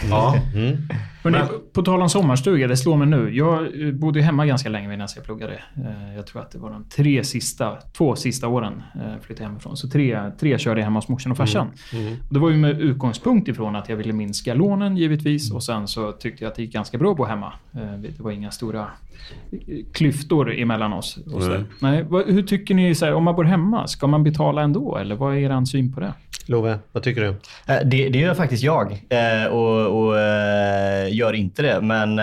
Ja. 0.09 0.35
Hörrni, 1.23 1.37
Men- 1.37 1.47
på 1.73 1.81
tal 1.81 2.01
om 2.01 2.09
sommarstuga, 2.09 2.67
det 2.67 2.77
slår 2.77 2.97
mig 2.97 3.07
nu. 3.07 3.35
Jag 3.35 3.81
eh, 3.87 3.91
bodde 3.93 4.21
hemma 4.21 4.45
ganska 4.45 4.69
länge 4.69 4.87
medan 4.87 5.07
jag 5.15 5.25
pluggade. 5.25 5.53
Eh, 5.53 6.15
Jag 6.15 6.27
tror 6.27 6.41
att 6.41 6.51
det 6.51 6.57
var 6.59 6.69
de 6.69 6.83
tre 6.89 7.23
sista, 7.23 7.77
två 7.97 8.15
sista 8.15 8.47
åren 8.47 8.83
eh, 8.95 9.01
flyttade 9.21 9.43
jag 9.43 9.49
hemifrån. 9.49 9.77
Så 9.77 9.89
tre, 9.89 10.31
tre 10.39 10.57
körde 10.59 10.79
jag 10.79 10.85
hemma 10.85 10.97
hos 10.99 11.07
morsan 11.07 11.31
och 11.31 11.37
farsan. 11.37 11.67
Och 12.27 12.33
Det 12.33 12.39
var 12.39 12.49
ju 12.49 12.57
med 12.57 12.81
utgångspunkt 12.81 13.47
ifrån 13.47 13.75
att 13.75 13.89
jag 13.89 13.95
ville 13.95 14.13
minska 14.13 14.53
lånen 14.53 14.97
givetvis 14.97 15.51
och 15.51 15.63
sen 15.63 15.87
så 15.87 16.11
tyckte 16.11 16.43
jag 16.43 16.49
att 16.51 16.55
det 16.55 16.61
gick 16.61 16.73
ganska 16.73 16.97
bra 16.97 17.11
att 17.11 17.17
bo 17.17 17.23
hemma. 17.25 17.53
Det 17.99 18.19
var 18.19 18.31
inga 18.31 18.51
stora 18.51 18.87
klyftor 19.93 20.53
emellan 20.53 20.93
oss. 20.93 21.17
Och 21.33 21.43
så. 21.43 21.49
Nej. 21.49 21.63
Nej, 21.79 22.05
hur 22.27 22.43
tycker 22.43 22.75
ni, 22.75 22.95
så 22.95 23.05
här, 23.05 23.13
om 23.13 23.23
man 23.23 23.35
bor 23.35 23.43
hemma, 23.43 23.87
ska 23.87 24.07
man 24.07 24.23
betala 24.23 24.61
ändå? 24.61 24.97
Eller 24.97 25.15
vad 25.15 25.33
är 25.35 25.39
er 25.39 25.65
syn 25.65 25.93
på 25.93 25.99
det? 25.99 26.13
Love, 26.45 26.79
vad 26.91 27.03
tycker 27.03 27.21
du? 27.21 27.27
Eh, 27.73 27.79
Det, 27.85 28.09
det 28.09 28.19
gör 28.19 28.33
faktiskt 28.33 28.63
jag 28.63 28.91
eh, 29.09 29.45
och, 29.45 30.03
och 30.05 30.19
eh, 30.19 31.13
gör 31.15 31.33
inte 31.33 31.61
det. 31.61 31.81
Men, 31.81 32.15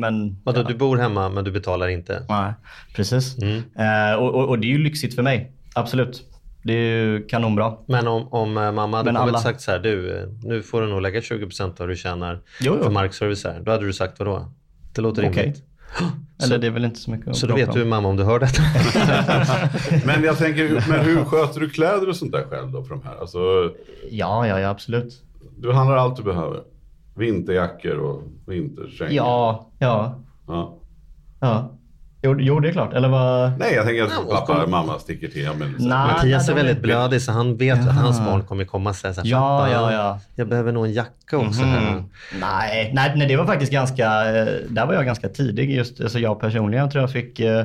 men 0.00 0.40
Vadå, 0.44 0.62
du 0.62 0.74
bor 0.74 0.96
hemma 0.96 1.28
men 1.28 1.44
du 1.44 1.50
betalar 1.50 1.88
inte? 1.88 2.22
Nej, 2.28 2.52
precis. 2.94 3.36
Mm. 3.38 3.62
Och, 4.18 4.34
och, 4.34 4.48
och 4.48 4.58
det 4.58 4.66
är 4.66 4.70
ju 4.70 4.78
lyxigt 4.78 5.14
för 5.14 5.22
mig. 5.22 5.52
Absolut. 5.74 6.22
Det 6.62 6.72
är 6.72 7.04
ju 7.04 7.26
kanonbra. 7.26 7.72
Men 7.86 8.06
om, 8.08 8.28
om 8.32 8.52
mamma 8.54 8.96
hade 8.96 9.18
alla- 9.18 9.38
sagt 9.38 9.60
så 9.60 9.70
här, 9.70 9.78
du, 9.78 10.28
nu 10.44 10.62
får 10.62 10.80
du 10.82 10.88
nog 10.88 11.02
lägga 11.02 11.20
20% 11.20 11.62
av 11.64 11.72
vad 11.78 11.88
du 11.88 11.96
tjänar 11.96 12.40
Jo, 12.60 12.74
jo. 12.78 12.84
för 12.84 12.90
markservice 12.90 13.44
här. 13.44 13.60
Då 13.60 13.70
hade 13.72 13.86
du 13.86 13.92
sagt 13.92 14.18
vad 14.18 14.28
då? 14.28 14.52
Det 14.94 15.00
låter 15.00 15.28
Okej. 15.28 15.42
rimligt. 15.42 15.62
Eller 16.44 16.58
det 16.58 16.66
är 16.66 16.70
väl 16.70 16.84
inte 16.84 17.00
så 17.00 17.10
mycket 17.10 17.28
att 17.28 17.36
Så 17.36 17.46
då 17.46 17.54
vet 17.54 17.72
du 17.72 17.84
mamma 17.84 18.08
om 18.08 18.16
du 18.16 18.24
hör 18.24 18.38
detta. 18.38 18.62
Men 20.06 20.24
jag 20.24 20.38
tänker, 20.38 20.84
men 20.88 21.00
hur 21.00 21.24
sköter 21.24 21.60
du 21.60 21.70
kläder 21.70 22.08
och 22.08 22.16
sånt 22.16 22.32
där 22.32 22.44
själv 22.50 22.70
då 22.72 22.82
för 22.82 22.94
de 22.94 23.02
här? 23.04 23.16
Alltså, 23.20 23.38
Ja, 24.10 24.46
ja, 24.46 24.60
ja, 24.60 24.68
absolut. 24.68 25.22
du 25.58 25.72
handlar 25.72 25.96
allt 25.96 26.16
du 26.16 26.22
behöver. 26.22 26.60
Vinterjackor 27.14 27.96
och 27.98 28.22
vinterkängor. 28.46 29.12
Ja, 29.12 29.70
ja, 29.78 30.14
Ja. 30.46 30.78
ja. 31.40 31.70
Jo, 32.22 32.36
jo, 32.40 32.60
det 32.60 32.68
är 32.68 32.72
klart. 32.72 32.92
Eller 32.94 33.08
vad? 33.08 33.58
Nej, 33.58 33.74
jag 33.74 33.84
tänker 33.86 34.02
att 34.02 34.10
Ja, 34.28 34.36
pappa 34.36 34.62
och 34.62 34.70
mamma 34.70 34.98
sticker 34.98 35.28
till. 35.28 35.42
Ja, 35.42 35.52
men, 35.58 35.74
så- 35.78 35.88
Nej. 35.88 36.06
Mattias 36.06 36.48
är 36.48 36.54
väldigt 36.54 36.82
blödig 36.82 37.22
så 37.22 37.32
han 37.32 37.56
vet 37.56 37.78
ju 37.78 37.88
att 37.88 37.94
hans 37.96 38.20
barn 38.20 38.42
kommer 38.42 38.64
komma 38.64 38.90
och 38.90 38.96
säga 38.96 39.14
så 39.14 39.20
här, 39.20 39.28
Ja, 39.28 39.58
"Pappa, 39.58 39.72
ja, 39.72 39.92
ja. 39.92 40.20
Jag 40.34 40.48
behöver 40.48 40.72
nog 40.72 40.84
en 40.86 40.92
jacka 40.92 41.38
också. 41.38 41.62
Här. 41.62 41.88
Mm. 41.92 42.04
Nej, 42.40 42.90
nej, 42.94 43.12
nej, 43.16 43.28
det 43.28 43.36
var 43.36 43.44
faktiskt 43.46 43.72
ganska... 43.72 44.04
eh, 44.36 44.46
Där 44.68 44.86
var 44.86 44.94
jag 44.94 45.04
ganska 45.04 45.28
tidig. 45.28 45.70
Just, 45.70 46.00
alltså 46.00 46.18
jag 46.18 46.40
personligen 46.40 46.82
jag 46.82 46.90
tror 46.92 47.02
jag 47.02 47.12
fick 47.12 47.40
eh, 47.40 47.64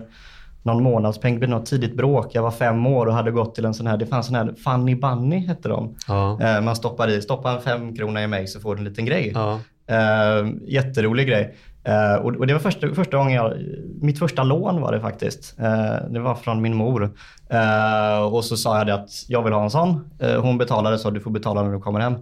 någon 0.63 0.83
månadspeng. 0.83 1.37
Blev 1.39 1.49
något 1.49 1.65
tidigt 1.65 1.97
bråk. 1.97 2.27
Jag 2.35 2.41
var 2.43 2.51
fem 2.51 2.87
år 2.87 3.05
och 3.05 3.13
hade 3.13 3.31
gått 3.31 3.55
till 3.55 3.65
en 3.65 3.73
sån 3.73 3.87
här... 3.87 3.97
Det 3.97 4.05
fanns 4.05 4.29
en 4.29 4.35
här 4.35 4.53
Funny 4.63 4.95
Bunny 4.95 5.39
hette 5.47 5.69
de. 5.69 5.95
Ja. 6.07 6.39
Eh, 6.41 6.61
Man 6.61 6.75
stoppar 6.75 7.07
i, 7.09 7.21
stoppar 7.21 7.55
en 7.55 7.61
fem 7.61 7.95
krona 7.95 8.23
i 8.23 8.27
mig 8.27 8.47
så 8.47 8.59
får 8.59 8.75
du 8.75 8.79
en 8.79 8.85
liten 8.89 9.05
grej. 9.05 9.31
Ja. 9.35 9.59
Eh, 9.87 10.47
jätterolig 10.67 11.27
grej. 11.27 11.55
Eh, 11.83 12.15
och, 12.15 12.47
det 12.47 12.53
var 12.53 12.59
första, 12.59 12.93
första 12.93 13.17
gången 13.17 13.33
jag, 13.33 13.53
mitt 14.01 14.19
första 14.19 14.43
lån 14.43 14.81
var 14.81 14.91
det 14.91 14.99
faktiskt. 14.99 15.59
Eh, 15.59 16.09
det 16.09 16.19
var 16.19 16.35
från 16.35 16.61
min 16.61 16.75
mor. 16.75 17.11
Eh, 17.49 18.23
och 18.33 18.45
så 18.45 18.57
sa 18.57 18.77
jag 18.77 18.87
det 18.87 18.93
att 18.93 19.09
jag 19.27 19.43
vill 19.43 19.53
ha 19.53 19.63
en 19.63 19.69
sån. 19.69 20.09
Hon 20.41 20.57
betalade 20.57 20.99
så 20.99 21.09
du 21.09 21.19
får 21.19 21.31
betala 21.31 21.63
när 21.63 21.71
du 21.71 21.79
kommer 21.79 21.99
hem. 21.99 22.15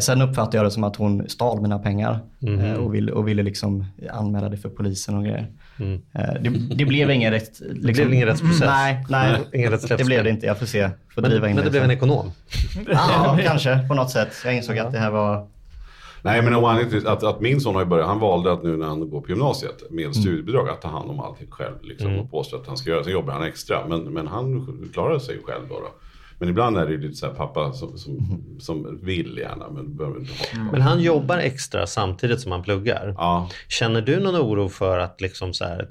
Sen 0.00 0.22
uppfattade 0.22 0.56
jag 0.56 0.66
det 0.66 0.70
som 0.70 0.84
att 0.84 0.96
hon 0.96 1.28
stal 1.28 1.60
mina 1.60 1.78
pengar 1.78 2.18
eh, 2.46 2.74
och, 2.74 2.94
ville, 2.94 3.12
och 3.12 3.28
ville 3.28 3.42
liksom 3.42 3.84
anmäla 4.10 4.48
det 4.48 4.56
för 4.56 4.68
polisen 4.68 5.16
och 5.16 5.24
grejer. 5.24 5.50
Eh, 6.12 6.34
det, 6.40 6.50
det 6.74 6.84
blev 6.84 7.10
ingen 7.10 7.32
rätt... 7.32 7.60
Liksom, 7.70 7.92
blev 7.92 8.14
ingen 8.14 8.26
rättsprocess? 8.26 8.60
Nej, 8.60 9.04
nej 9.08 9.40
Ingen 9.52 9.78
det 9.88 10.04
blev 10.04 10.24
det 10.24 10.30
inte. 10.30 10.46
Jag 10.46 10.58
får 10.58 10.66
se. 10.66 10.90
Får 11.14 11.22
Men, 11.22 11.30
driva 11.30 11.48
in 11.48 11.54
men 11.56 11.64
det 11.64 11.70
blev 11.70 11.80
sen. 11.82 11.90
en 11.90 11.96
ekonom. 11.96 12.30
Ja, 12.88 13.38
kanske 13.44 13.88
på 13.88 13.94
något 13.94 14.10
sätt. 14.10 14.28
Jag 14.44 14.56
insåg 14.56 14.78
att 14.78 14.92
det 14.92 14.98
här 14.98 15.10
var... 15.10 15.46
Nej, 16.24 16.42
men 16.42 16.54
inte, 16.80 17.10
att, 17.10 17.22
att 17.22 17.40
min 17.40 17.60
son 17.60 17.74
har 17.74 17.84
börjat, 17.84 18.06
han 18.08 18.18
valde 18.18 18.52
att 18.52 18.62
nu 18.62 18.76
när 18.76 18.86
han 18.86 19.10
går 19.10 19.20
på 19.20 19.28
gymnasiet 19.28 19.82
Mm. 19.90 19.96
med 19.96 20.16
studiebidrag 20.16 20.68
att 20.68 20.82
ta 20.82 20.88
hand 20.88 21.10
om 21.10 21.20
allting 21.20 21.50
själv. 21.50 21.74
Liksom, 21.82 22.18
Och 22.18 22.30
påstå 22.30 22.56
att 22.56 22.66
han 22.66 22.76
ska 22.76 22.90
göra, 22.90 23.04
sen 23.04 23.12
jobbar 23.12 23.32
han 23.32 23.42
extra. 23.42 23.86
Men, 23.88 24.00
men 24.04 24.26
han 24.26 24.66
klarar 24.92 25.18
sig 25.18 25.38
själv 25.44 25.62
då. 25.68 25.74
då. 25.74 25.88
Men 26.38 26.48
ibland 26.48 26.76
är 26.78 26.86
det 26.86 26.92
ju 26.92 27.00
lite 27.00 27.14
så 27.14 27.26
här 27.26 27.34
pappa 27.34 27.72
som, 27.72 27.98
som, 27.98 28.12
Mm. 28.18 28.60
som 28.60 28.98
vill 29.02 29.38
gärna 29.38 29.70
men 29.70 29.96
behöver 29.96 30.20
inte 30.20 30.32
ha. 30.32 30.72
Men 30.72 30.80
han 30.80 31.00
jobbar 31.00 31.38
extra 31.38 31.86
samtidigt 31.86 32.40
som 32.40 32.52
han 32.52 32.62
pluggar. 32.62 33.14
Ja. 33.18 33.48
Känner 33.68 34.00
du 34.00 34.20
någon 34.20 34.36
oro 34.36 34.68
för 34.68 34.98
att 34.98 35.20
liksom 35.20 35.54
så 35.54 35.64
här, 35.64 35.88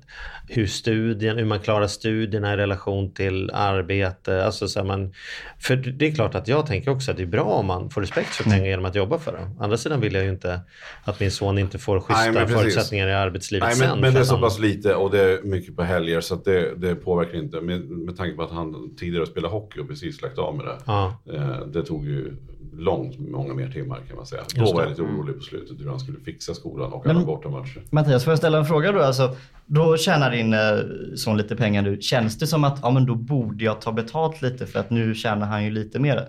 hur, 0.50 0.68
studien, 0.68 1.38
hur 1.38 1.46
man 1.46 1.60
klarar 1.60 1.88
studierna 1.88 2.54
i 2.54 2.58
relation 2.58 3.12
till 3.14 3.52
arbete? 3.54 4.46
Alltså 4.46 4.68
så 4.68 4.80
här 4.80 4.88
man, 4.88 5.14
för 5.60 5.76
det 5.76 6.08
är 6.08 6.16
klart 6.16 6.36
att 6.36 6.48
jag 6.48 6.66
tänker 6.66 6.92
också 6.92 7.12
att 7.12 7.18
det 7.18 7.24
är 7.24 7.28
bra 7.28 7.44
om 7.44 7.66
man 7.66 7.90
får 7.90 8.02
respekt 8.02 8.30
för 8.30 8.44
pengar 8.44 8.66
genom 8.66 8.86
att 8.86 8.96
jobba 8.96 9.20
för 9.20 9.32
det. 9.32 9.38
Å 9.60 9.64
andra 9.64 9.78
sidan 9.78 10.02
vill 10.02 10.14
jag 10.14 10.24
ju 10.24 10.30
inte 10.30 10.60
att 11.04 11.20
min 11.20 11.32
son 11.32 11.58
inte 11.58 11.78
får 11.80 12.00
schyssta 12.00 12.24
Nej, 12.24 12.32
men 12.34 12.48
förutsättningar 12.48 13.08
i 13.08 13.14
arbetslivet 13.14 13.68
Nej, 13.68 13.76
sen. 13.76 13.90
men, 13.90 14.00
men 14.02 14.12
för 14.12 14.20
det 14.20 14.24
är 14.24 14.28
så 14.28 14.40
pass 14.40 14.60
lite 14.60 14.96
och 14.96 15.12
det 15.12 15.20
är 15.22 15.42
mycket 15.44 15.76
på 15.76 15.84
helger 15.84 16.22
så 16.22 16.34
att 16.36 16.46
det, 16.46 16.76
det 16.76 16.96
påverkar 16.96 17.38
inte. 17.38 17.62
Med, 17.62 17.82
med 17.82 18.18
tanke 18.18 18.36
på 18.36 18.44
att 18.44 18.52
han 18.52 18.96
tidigare 18.96 19.26
spelade 19.26 19.54
hockey 19.54 19.80
och 19.80 19.88
precis 19.88 20.22
lagt 20.22 20.40
av 20.42 20.56
med 20.56 20.66
det. 20.66 20.78
Ja. 20.86 21.14
Eh, 21.34 21.66
det 21.74 21.84
tog 21.84 22.06
ju 22.06 22.36
långt 22.78 23.20
många 23.20 23.54
mer 23.54 23.70
timmar 23.72 24.00
kan 24.08 24.16
man 24.18 24.26
säga. 24.26 24.42
Då 24.56 24.62
var 24.66 24.74
det. 24.74 24.80
jag 24.82 24.90
lite 24.90 25.02
orolig 25.02 25.36
på 25.36 25.42
slutet 25.42 25.80
hur 25.80 25.90
han 25.90 26.00
skulle 26.00 26.20
fixa 26.20 26.54
skolan 26.54 26.94
och 26.94 27.06
Men- 27.06 27.16
alla 27.16 27.26
bortamatcher. 27.26 27.82
Mattias, 27.90 28.24
får 28.24 28.32
jag 28.32 28.38
ställa 28.38 28.58
en 28.58 28.66
fråga 28.66 28.92
då? 28.92 29.00
Alltså, 29.02 29.36
då 29.66 29.98
tjänar 29.98 30.32
din 30.32 30.54
eh, 30.54 30.60
son 31.16 31.38
lite 31.38 31.56
pengar 31.56 31.82
nu. 31.82 32.02
Känns 32.02 32.38
det 32.40 32.48
som 32.48 32.64
att 32.64 32.80
ja, 32.82 32.92
men 32.92 33.06
då 33.06 33.16
borde 33.16 33.64
jag 33.64 33.82
ta 33.82 33.92
betalt 33.92 34.42
lite 34.42 34.66
för 34.68 34.80
att 34.80 34.90
nu 34.90 35.16
tjänar 35.16 35.48
han 35.48 35.64
ju 35.66 35.72
lite 35.72 36.00
mer? 36.00 36.28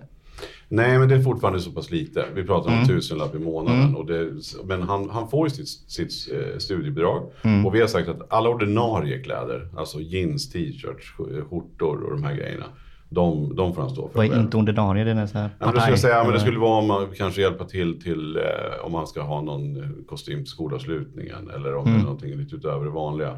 Nej, 0.67 0.97
men 0.99 1.09
det 1.09 1.15
är 1.15 1.21
fortfarande 1.21 1.59
så 1.59 1.71
pass 1.71 1.91
lite. 1.91 2.25
Vi 2.35 2.43
pratar 2.43 2.67
Mm. 2.69 2.79
om 2.83 2.89
en 2.89 2.89
tusenlapp 2.95 3.35
i 3.35 3.39
månaden. 3.39 3.95
Och 3.95 4.05
det, 4.05 4.31
men 4.65 4.81
han, 4.81 5.09
han 5.09 5.29
får 5.29 5.47
ju 5.47 5.53
sitt, 5.55 5.67
sitt 5.69 6.11
eh, 6.33 6.57
studiebidrag. 6.57 7.31
Mm. 7.41 7.65
Och 7.65 7.75
vi 7.75 7.81
har 7.81 7.87
sagt 7.87 8.09
att 8.09 8.33
alla 8.33 8.49
ordinarie 8.49 9.19
kläder, 9.19 9.67
alltså 9.77 9.99
jeans, 9.99 10.49
t-shirts, 10.51 11.13
sk- 11.17 11.49
skjortor 11.49 12.03
och 12.03 12.11
de 12.11 12.23
här 12.23 12.35
grejerna. 12.35 12.65
De, 13.13 13.55
de 13.55 13.73
får 13.75 13.81
han 13.81 13.91
stå 13.91 14.07
för 14.09 14.17
Vad 14.17 14.25
är 14.25 14.39
inte 14.39 14.57
ordinarie? 14.57 15.03
Det 15.03 15.11
är 15.11 15.25
så 15.25 15.37
här 15.37 15.49
Ja, 15.59 15.71
men 15.71 15.81
skulle 15.81 15.97
säga, 15.97 16.23
men 16.23 16.33
det 16.33 16.39
skulle 16.39 16.59
vara 16.59 16.79
om 16.79 16.87
man 16.87 17.07
kanske 17.17 17.41
hjälpa 17.41 17.65
till 17.65 18.01
till 18.01 18.37
eh, 18.37 18.85
om 18.85 18.91
man 18.91 19.07
ska 19.07 19.21
ha 19.21 19.41
någon 19.41 19.77
eh, 19.83 19.89
kostym 20.07 20.39
till 20.39 20.47
skolavslutningen 20.51 21.49
eller 21.55 21.75
om 21.75 21.85
det 21.85 21.91
är 21.91 22.03
någonting 22.03 22.37
lite 22.37 22.55
utöver 22.55 22.85
det 22.85 22.91
vanliga 22.91 23.37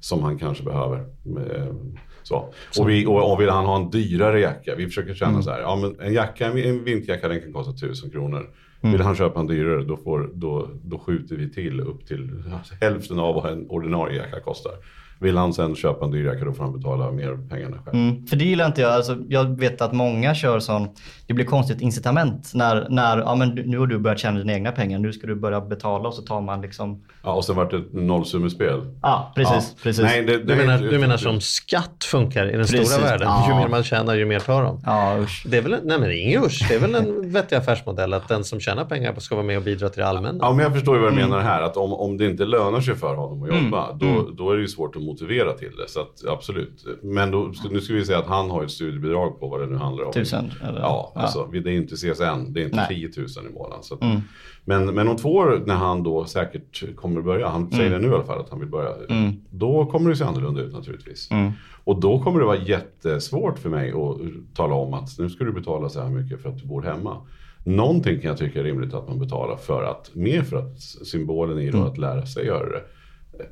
som 0.00 0.22
han 0.22 0.38
kanske 0.38 0.64
behöver. 0.64 0.98
Eh, 1.26 1.66
Så. 2.22 2.48
Och, 2.80 2.88
vi, 2.88 3.06
och, 3.06 3.32
och 3.32 3.40
vill 3.40 3.48
han 3.48 3.66
ha 3.66 3.76
en 3.76 3.90
dyrare 3.90 4.40
jacka, 4.40 4.74
vi 4.74 4.86
försöker 4.86 5.14
känna 5.14 5.42
så 5.42 5.50
här, 5.50 5.60
ja 5.60 5.76
men 5.76 6.00
en 6.00 6.12
jacka, 6.12 6.46
en, 6.46 6.84
vinterjacka 6.84 7.28
den 7.28 7.40
kan 7.40 7.52
kosta 7.52 7.72
tusen 7.72 8.10
kronor. 8.10 8.50
Vill 8.80 9.00
han 9.00 9.16
köpa 9.16 9.40
en 9.40 9.46
dyrare 9.46 9.84
då, 9.84 9.96
får, 9.96 10.30
då, 10.34 10.68
då 10.84 10.98
skjuter 10.98 11.36
vi 11.36 11.50
till 11.50 11.80
upp 11.80 12.06
till 12.06 12.42
hälften 12.80 13.18
av 13.18 13.34
vad 13.34 13.52
en 13.52 13.66
ordinarie 13.70 14.16
jacka 14.16 14.40
kostar. 14.40 14.72
Vill 15.20 15.36
han 15.36 15.52
sen 15.52 15.74
köpa 15.74 16.04
en 16.04 16.10
dyr 16.10 16.24
jacka 16.26 16.44
då 16.44 16.52
får 16.52 16.64
han 16.64 16.72
betala 16.78 17.10
mer 17.10 17.38
pengarna 17.50 17.76
själv. 17.84 17.96
Mm, 17.96 18.26
för 18.26 18.36
det 18.36 18.44
gillar 18.44 18.66
inte 18.66 18.80
jag. 18.80 18.92
Alltså, 18.92 19.16
jag 19.28 19.58
vet 19.60 19.80
att 19.80 19.92
många 19.92 20.34
kör 20.34 20.58
sån, 20.60 20.88
det 21.26 21.34
blir 21.34 21.44
konstigt 21.44 21.80
incitament 21.80 22.50
när, 22.54 22.86
när 22.90 23.18
ja, 23.18 23.34
men 23.34 23.48
nu 23.48 23.78
har 23.78 23.86
du 23.86 23.98
börjat 23.98 24.18
tjäna 24.18 24.38
dina 24.38 24.52
egna 24.52 24.72
pengar, 24.72 24.98
nu 24.98 25.12
ska 25.12 25.26
du 25.26 25.34
börja 25.34 25.60
betala 25.60 26.08
och 26.08 26.14
så 26.14 26.22
tar 26.22 26.40
man 26.40 26.60
liksom, 26.60 27.02
Ja, 27.22 27.32
och 27.32 27.44
sen 27.44 27.56
vart 27.56 27.70
det 27.70 27.76
ett 27.76 27.92
nollsummespel. 27.92 28.80
ja 29.02 29.32
precis, 29.36 29.54
Ja. 29.76 29.80
precis. 29.82 30.02
Nej, 30.02 30.22
det, 30.24 30.38
Du 30.38 30.44
det- 30.44 30.56
menar, 30.56 30.78
du 30.78 30.98
menar 30.98 31.16
som 31.16 31.40
skatt 31.40 32.04
funkar 32.04 32.46
i 32.48 32.52
den 32.52 32.60
Precis. 32.60 32.88
stora 32.90 33.04
världen? 33.04 33.26
Ja. 33.28 33.48
Ju 33.48 33.54
mer 33.54 33.68
man 33.68 33.82
tjänar, 33.82 34.14
ju 34.14 34.26
mer 34.26 34.40
tar 34.40 34.62
de. 34.62 34.80
Ja, 34.86 35.16
usch. 35.20 35.44
Det 35.48 35.56
är 35.56 35.62
väl, 35.62 35.70
nej 35.70 35.98
men 35.98 36.08
det 36.08 36.14
är 36.18 36.22
ingen 36.26 36.44
usch. 36.44 36.66
Det 36.68 36.74
är 36.74 36.78
väl 36.80 36.94
en 36.94 37.32
vettig 37.32 37.56
affärsmodell 37.56 38.14
att 38.14 38.28
den 38.28 38.44
som 38.44 38.60
tjänar 38.60 38.84
pengar 38.84 39.14
ska 39.18 39.34
vara 39.34 39.46
med 39.46 39.56
och 39.56 39.62
bidra 39.62 39.88
till 39.88 40.00
det 40.00 40.08
allmänna. 40.08 40.38
Ja, 40.40 40.50
men 40.52 40.58
jag 40.64 40.72
förstår 40.72 40.96
ju 40.96 41.02
vad 41.02 41.12
du 41.12 41.16
Mm. 41.18 41.30
menar 41.30 41.42
här. 41.42 41.62
Att 41.62 41.76
om, 41.76 41.92
om 41.92 42.16
det 42.16 42.26
inte 42.26 42.44
lönar 42.44 42.80
sig 42.80 42.94
för 42.96 43.14
honom 43.14 43.42
att 43.42 43.48
jobba, 43.64 43.92
då, 43.92 44.30
då 44.36 44.50
är 44.50 44.54
det 44.56 44.60
ju 44.62 44.68
svårt 44.68 44.96
att 44.96 45.02
motivera 45.10 45.52
till 45.52 45.76
det. 45.76 45.88
Så 45.88 46.00
att, 46.00 46.24
absolut. 46.28 46.84
Men 47.02 47.30
då, 47.30 47.52
nu 47.70 47.80
ska 47.80 47.94
vi 47.94 48.04
säga 48.04 48.18
att 48.18 48.26
han 48.26 48.50
har 48.50 48.64
ett 48.64 48.70
studiebidrag 48.70 49.40
på 49.40 49.48
vad 49.48 49.60
det 49.60 49.66
nu 49.66 49.76
handlar 49.76 50.04
om. 50.04 50.12
Tusen? 50.12 50.52
Eller? 50.68 50.80
Ja, 50.80 51.12
alltså, 51.14 51.48
det 51.52 51.58
är 51.58 51.76
inte 51.76 51.94
CSN, 51.96 52.52
det 52.52 52.60
är 52.60 52.64
inte 52.64 52.76
Nej. 52.76 53.10
10 53.10 53.10
000 53.16 53.26
i 53.50 53.54
månaden. 53.54 53.82
Så 53.82 53.94
att, 53.94 54.00
men, 54.64 54.94
men 54.94 55.08
om 55.08 55.16
två 55.16 55.32
år 55.32 55.62
när 55.66 55.74
han 55.74 56.02
då 56.02 56.24
säkert 56.24 56.96
kommer 56.96 57.22
börja, 57.22 57.48
han 57.48 57.70
säger 57.70 57.90
det 57.90 57.98
nu 57.98 58.08
i 58.08 58.14
alla 58.14 58.24
fall 58.24 58.40
att 58.40 58.50
han 58.50 58.60
vill 58.60 58.68
börja, 58.68 58.90
då 59.50 59.86
kommer 59.86 60.10
det 60.10 60.16
se 60.16 60.24
annorlunda 60.24 60.60
ut 60.60 60.72
naturligtvis. 60.72 61.28
Och 61.84 62.00
då 62.00 62.22
kommer 62.22 62.40
det 62.40 62.46
vara 62.46 62.58
jättesvårt 62.58 63.58
för 63.58 63.70
mig 63.70 63.90
att 63.90 64.56
tala 64.56 64.74
om 64.74 64.94
att 64.94 65.18
nu 65.18 65.30
ska 65.30 65.44
du 65.44 65.52
betala 65.52 65.88
så 65.88 66.00
här 66.00 66.08
mycket 66.08 66.42
för 66.42 66.48
att 66.48 66.58
du 66.58 66.66
bor 66.66 66.82
hemma. 66.82 67.16
Någonting 67.64 68.20
kan 68.20 68.28
jag 68.28 68.38
tycka 68.38 68.60
är 68.60 68.64
rimligt 68.64 68.94
att 68.94 69.08
man 69.08 69.18
betalar 69.18 69.56
för 69.56 69.82
att, 69.84 70.10
mer 70.14 70.42
för 70.42 70.56
att 70.56 70.80
symbolen 70.80 71.58
är 71.58 71.72
då 71.72 71.82
att 71.82 71.98
lära 71.98 72.26
sig 72.26 72.46
göra 72.46 72.70
det. 72.70 72.82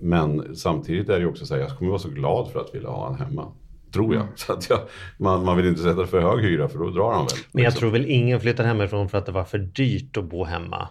Men 0.01 0.57
samtidigt 0.57 1.09
är 1.09 1.21
det 1.21 1.27
också 1.27 1.47
så 1.47 1.55
här, 1.55 1.61
jag 1.61 1.71
kommer 1.71 1.91
vara 1.91 2.01
så 2.01 2.09
glad 2.09 2.51
för 2.53 2.61
att 2.61 2.75
vilja 2.75 2.89
ha 2.89 3.07
han 3.07 3.15
hemma. 3.15 3.53
Tror 3.93 4.15
jag. 4.15 4.25
Så 4.35 4.53
att 4.53 4.71
jag 4.71 4.81
man, 5.17 5.45
man 5.45 5.57
vill 5.57 5.67
inte 5.67 5.83
sätta 5.83 6.07
för 6.07 6.21
hög 6.21 6.45
hyra 6.45 6.69
för 6.69 6.79
då 6.79 6.91
drar 6.91 7.13
han 7.13 7.27
väl. 7.27 7.37
Men 7.53 7.63
jag 7.63 7.71
liksom. 7.71 7.81
tror 7.81 7.91
väl 7.91 8.07
ingen 8.07 8.41
flyttar 8.41 8.65
hemifrån 8.65 9.09
för 9.09 9.19
att 9.19 9.27
det 9.27 9.33
var 9.33 9.45
för 9.45 9.59
dyrt 9.59 10.17
att 10.17 10.25
bo 10.25 10.45
hemma. 10.45 10.89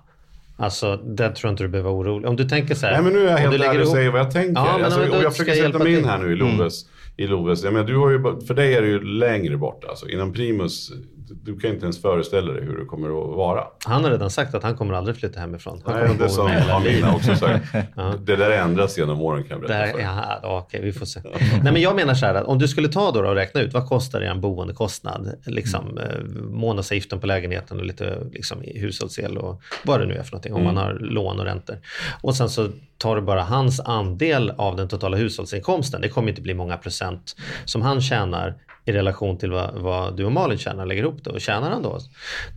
Alltså, 0.60 0.98
det 0.98 1.30
tror 1.30 1.50
jag 1.50 1.54
inte 1.54 1.64
du 1.64 1.68
behöver 1.68 1.90
vara 1.90 2.00
orolig. 2.00 2.30
Om 2.30 2.36
du 2.36 2.50
tänker 2.50 2.76
så 2.76 2.86
här. 2.86 2.94
Nej 2.94 3.04
men 3.04 3.14
nu 3.14 3.28
är 3.28 3.32
jag 3.32 3.38
helt 3.38 3.64
ärlig 3.64 3.82
och 3.82 3.88
säger 3.88 4.12
vad 4.12 4.20
jag 4.20 4.32
tänker. 4.32 4.62
Ja, 4.62 4.74
men 4.78 4.86
alltså, 4.86 5.06
då 5.06 5.18
och 5.18 5.24
jag 5.24 5.36
försöker 5.36 5.54
sätta 5.54 5.80
mig 5.80 5.98
in 5.98 6.06
här 6.06 6.18
nu 6.18 6.32
i 6.32 6.36
Loves. 6.36 6.86
I 7.18 7.28
Loves. 7.28 7.64
Jag 7.64 7.74
menar, 7.74 7.88
du 7.88 7.98
har 7.98 8.10
ju, 8.10 8.46
för 8.48 8.54
dig 8.54 8.74
är 8.74 8.82
det 8.82 8.88
ju 8.88 9.04
längre 9.04 9.58
bort. 9.58 9.84
Alltså. 9.90 10.10
Innan 10.10 10.34
Primus, 10.34 10.92
du 11.30 11.60
kan 11.60 11.70
inte 11.70 11.86
ens 11.86 12.02
föreställa 12.02 12.54
dig 12.54 12.64
hur 12.64 12.78
det 12.78 12.86
kommer 12.86 13.08
att 13.08 13.38
vara. 13.38 13.64
Han 13.86 14.04
har 14.04 14.12
redan 14.12 14.30
sagt 14.30 14.56
att 14.56 14.64
han 14.64 14.78
kommer 14.78 14.94
aldrig 14.94 15.18
flytta 15.18 15.40
hemifrån. 15.40 15.82
Han 15.86 16.00
Nej, 16.00 16.16
det 16.20 16.30
som. 16.30 16.52
Amina 16.72 17.16
också 17.16 17.36
sagt. 17.36 17.66
Det 18.26 18.36
där 18.36 18.52
ändras 18.52 18.98
genom 18.98 19.22
åren 19.22 19.44
kan 19.44 19.52
jag 19.52 19.62
berätta 19.62 19.86
Där, 19.86 19.92
för 19.92 20.00
ja, 20.00 20.40
okej, 20.44 20.82
vi 20.84 20.94
får 20.94 21.06
se. 21.06 21.20
Nej, 21.64 21.74
men 21.74 21.82
jag 21.82 21.96
menar 21.96 22.14
så 22.14 22.26
här 22.26 22.36
att 22.36 22.44
om 22.44 22.60
du 22.60 22.68
skulle 22.68 22.88
ta 22.88 23.12
då 23.12 23.20
och 23.20 23.36
räkna 23.36 23.62
ut 23.62 23.74
vad 23.74 23.90
kostar 23.90 24.22
en 24.22 24.42
boendekostnad? 24.42 25.32
Liksom, 25.46 25.98
eh, 25.98 26.24
månadsavgiften 26.50 27.20
på 27.20 27.28
lägenheten 27.28 27.80
och 27.80 27.86
lite 27.86 28.18
liksom, 28.32 28.58
hushållsel 28.76 29.38
och 29.38 29.62
vad 29.84 30.00
det 30.00 30.06
nu 30.06 30.14
är 30.14 30.24
för 30.24 30.32
någonting. 30.32 30.54
Om 30.54 30.64
man 30.64 30.78
har 30.78 30.94
lån 30.94 31.40
och 31.40 31.46
räntor. 31.46 31.78
Och 32.22 32.36
sen 32.36 32.50
så 32.50 32.70
tar 32.98 33.16
du 33.16 33.22
bara 33.22 33.44
hans 33.44 33.80
andel 33.80 34.54
av 34.58 34.76
den 34.76 34.88
totala 34.88 35.18
hushållsinkomsten. 35.18 36.02
Det 36.02 36.10
kommer 36.10 36.30
inte 36.30 36.42
bli 36.42 36.54
många 36.54 36.78
procent 36.78 37.36
som 37.66 37.82
han 37.82 38.02
tjänar 38.02 38.56
i 38.88 38.92
relation 38.92 39.38
till 39.38 39.52
vad, 39.52 39.74
vad 39.74 40.18
du 40.18 40.26
och 40.26 40.32
Malin 40.32 40.58
tjänar, 40.58 40.86
lägger 40.86 41.04
ihop 41.04 41.24
det. 41.24 41.30
Och 41.30 41.42
tjänar 41.42 41.70
han 41.70 41.84
då 41.84 42.00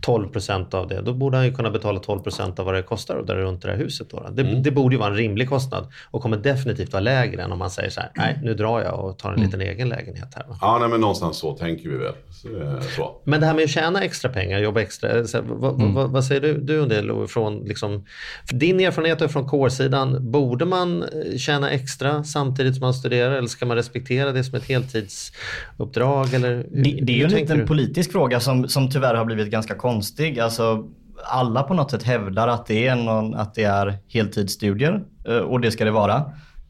12 0.01 0.27
procent 0.27 0.73
av 0.73 0.87
det, 0.87 1.01
då 1.01 1.13
borde 1.13 1.37
han 1.37 1.45
ju 1.45 1.53
kunna 1.53 1.71
betala 1.71 1.99
12 1.99 2.19
procent 2.19 2.59
av 2.59 2.65
vad 2.65 2.75
det 2.75 2.81
kostar 2.81 3.15
och 3.15 3.25
där 3.25 3.35
runt 3.35 3.61
det 3.61 3.71
här 3.71 3.77
huset. 3.77 4.09
Då. 4.09 4.27
Det, 4.31 4.43
det 4.43 4.71
borde 4.71 4.95
ju 4.95 4.99
vara 4.99 5.09
en 5.09 5.15
rimlig 5.15 5.49
kostnad 5.49 5.87
och 6.11 6.21
kommer 6.21 6.37
definitivt 6.37 6.93
vara 6.93 7.01
lägre 7.01 7.43
än 7.43 7.51
om 7.51 7.59
man 7.59 7.69
säger 7.69 7.89
så 7.89 8.01
här, 8.01 8.11
nej 8.15 8.39
nu 8.43 8.53
drar 8.53 8.81
jag 8.81 9.05
och 9.05 9.17
tar 9.17 9.33
en 9.33 9.41
liten 9.41 9.61
egen 9.61 9.89
lägenhet 9.89 10.27
här. 10.35 10.43
Va? 10.47 10.57
Ja, 10.61 10.77
nej, 10.79 10.89
men 10.89 11.01
någonstans 11.01 11.37
så 11.37 11.57
tänker 11.57 11.89
vi 11.89 11.97
väl. 11.97 12.13
Så, 12.29 12.47
eh, 12.47 12.81
så. 12.81 13.21
Men 13.23 13.39
det 13.39 13.45
här 13.45 13.53
med 13.53 13.63
att 13.63 13.69
tjäna 13.69 14.01
extra 14.01 14.31
pengar, 14.31 14.59
jobba 14.59 14.81
extra, 14.81 15.27
så 15.27 15.37
här, 15.37 15.45
vad, 15.47 15.81
vad, 15.93 16.11
vad 16.11 16.25
säger 16.25 16.41
du, 16.41 16.57
du 16.57 16.81
om 16.81 16.89
det 16.89 17.27
från 17.27 17.59
liksom, 17.59 18.05
din 18.51 18.79
erfarenhet 18.79 19.31
från 19.31 19.47
kårsidan, 19.47 20.31
borde 20.31 20.65
man 20.65 21.03
eh, 21.03 21.37
tjäna 21.37 21.69
extra 21.69 22.23
samtidigt 22.23 22.75
som 22.75 22.81
man 22.81 22.93
studerar 22.93 23.31
eller 23.31 23.47
ska 23.47 23.65
man 23.65 23.77
respektera 23.77 24.31
det 24.31 24.43
som 24.43 24.57
ett 24.57 24.67
heltidsuppdrag? 24.67 26.20
Eller, 26.33 26.55
hur, 26.55 26.83
Det, 26.83 26.99
det 27.01 27.13
är 27.13 27.17
ju 27.17 27.23
en 27.23 27.31
liten 27.31 27.57
du? 27.57 27.67
politisk 27.67 28.11
fråga 28.11 28.39
som, 28.39 28.67
som 28.67 28.89
tyvärr 28.89 29.15
har 29.15 29.25
blivit 29.25 29.51
ganska 29.51 29.75
konstig. 29.75 30.39
Alltså, 30.39 30.85
alla 31.25 31.63
på 31.63 31.73
något 31.73 31.91
sätt 31.91 32.03
hävdar 32.03 32.47
att 32.47 32.65
det 32.65 32.87
är, 32.87 32.95
någon, 32.95 33.35
att 33.35 33.53
det 33.55 33.63
är 33.63 33.97
heltidsstudier 34.07 35.03
eh, 35.27 35.35
och 35.37 35.61
det 35.61 35.71
ska 35.71 35.85
det 35.85 35.91
vara. 35.91 36.15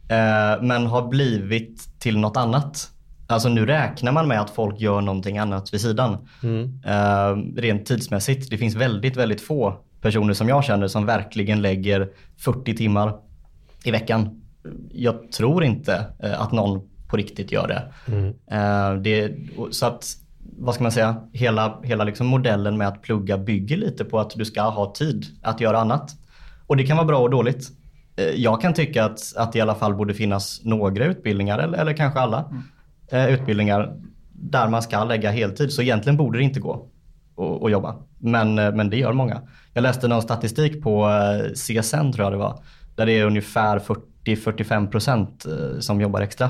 Eh, 0.09 0.61
Men 0.61 0.85
har 0.87 1.07
blivit 1.07 1.99
till 1.99 2.17
något 2.17 2.37
annat. 2.37 2.87
Alltså 3.27 3.49
nu 3.49 3.65
räknar 3.65 4.11
man 4.11 4.27
med 4.27 4.41
att 4.41 4.49
folk 4.49 4.79
gör 4.81 5.01
någonting 5.01 5.37
annat 5.37 5.73
vid 5.73 5.81
sidan. 5.81 6.17
Eh, 6.85 7.37
Rent 7.61 7.85
tidsmässigt. 7.85 8.49
Det 8.49 8.57
finns 8.57 8.75
väldigt, 8.75 9.17
väldigt 9.17 9.41
få 9.41 9.77
personer 10.01 10.33
som 10.33 10.49
jag 10.49 10.63
känner 10.63 10.87
som 10.87 11.05
verkligen 11.05 11.61
lägger 11.61 12.09
40 12.37 12.75
timmar 12.75 13.13
i 13.83 13.91
veckan. 13.91 14.41
Jag 14.91 15.31
tror 15.31 15.63
inte 15.63 16.05
att 16.21 16.51
någon 16.51 16.81
på 17.11 17.17
riktigt 17.17 17.51
gör 17.51 17.67
det. 17.67 17.91
Eh, 18.55 18.93
det 19.01 19.31
så 19.71 19.85
att, 19.85 20.05
vad 20.59 20.75
ska 20.75 20.83
man 20.83 20.91
säga, 20.91 21.15
hela, 21.33 21.79
hela 21.83 22.03
liksom 22.03 22.27
modellen 22.27 22.77
med 22.77 22.87
att 22.87 23.01
plugga 23.01 23.37
bygger 23.37 23.77
lite 23.77 24.05
på 24.05 24.19
att 24.19 24.29
du 24.35 24.45
ska 24.45 24.61
ha 24.61 24.93
tid 24.93 25.25
att 25.41 25.61
göra 25.61 25.79
annat. 25.79 26.11
Och 26.67 26.77
det 26.77 26.83
kan 26.83 26.97
vara 26.97 27.07
bra 27.07 27.19
och 27.19 27.29
dåligt. 27.29 27.67
Eh, 28.15 28.25
Jag 28.25 28.61
kan 28.61 28.73
tycka 28.73 29.05
att, 29.05 29.19
att 29.37 29.51
det 29.51 29.57
i 29.59 29.61
alla 29.61 29.75
fall 29.75 29.95
borde 29.95 30.13
finnas 30.13 30.61
några 30.63 31.05
utbildningar, 31.05 31.59
eller, 31.59 31.77
eller 31.77 31.93
kanske 31.93 32.19
alla 32.19 32.51
eh, 33.11 33.27
utbildningar, 33.33 33.93
där 34.33 34.67
man 34.67 34.81
ska 34.81 35.03
lägga 35.03 35.31
heltid. 35.31 35.71
Så 35.73 35.81
egentligen 35.81 36.17
borde 36.17 36.37
det 36.37 36.43
inte 36.43 36.59
gå 36.59 36.73
att- 36.73 37.63
att 37.63 37.71
jobba. 37.71 37.95
Men, 38.17 38.55
men 38.55 38.89
det 38.89 38.97
gör 38.97 39.13
många. 39.13 39.41
Jag 39.73 39.81
läste 39.81 40.07
någon 40.07 40.21
statistik 40.21 40.83
på 40.83 41.07
CSN 41.55 42.11
tror 42.13 42.25
jag 42.25 42.31
det 42.33 42.37
var. 42.37 42.59
Där 42.95 43.05
det 43.05 43.11
är 43.19 43.25
ungefär 43.25 43.79
40-45 44.25 44.87
procent 44.91 45.45
som 45.79 46.01
jobbar 46.01 46.21
extra 46.21 46.49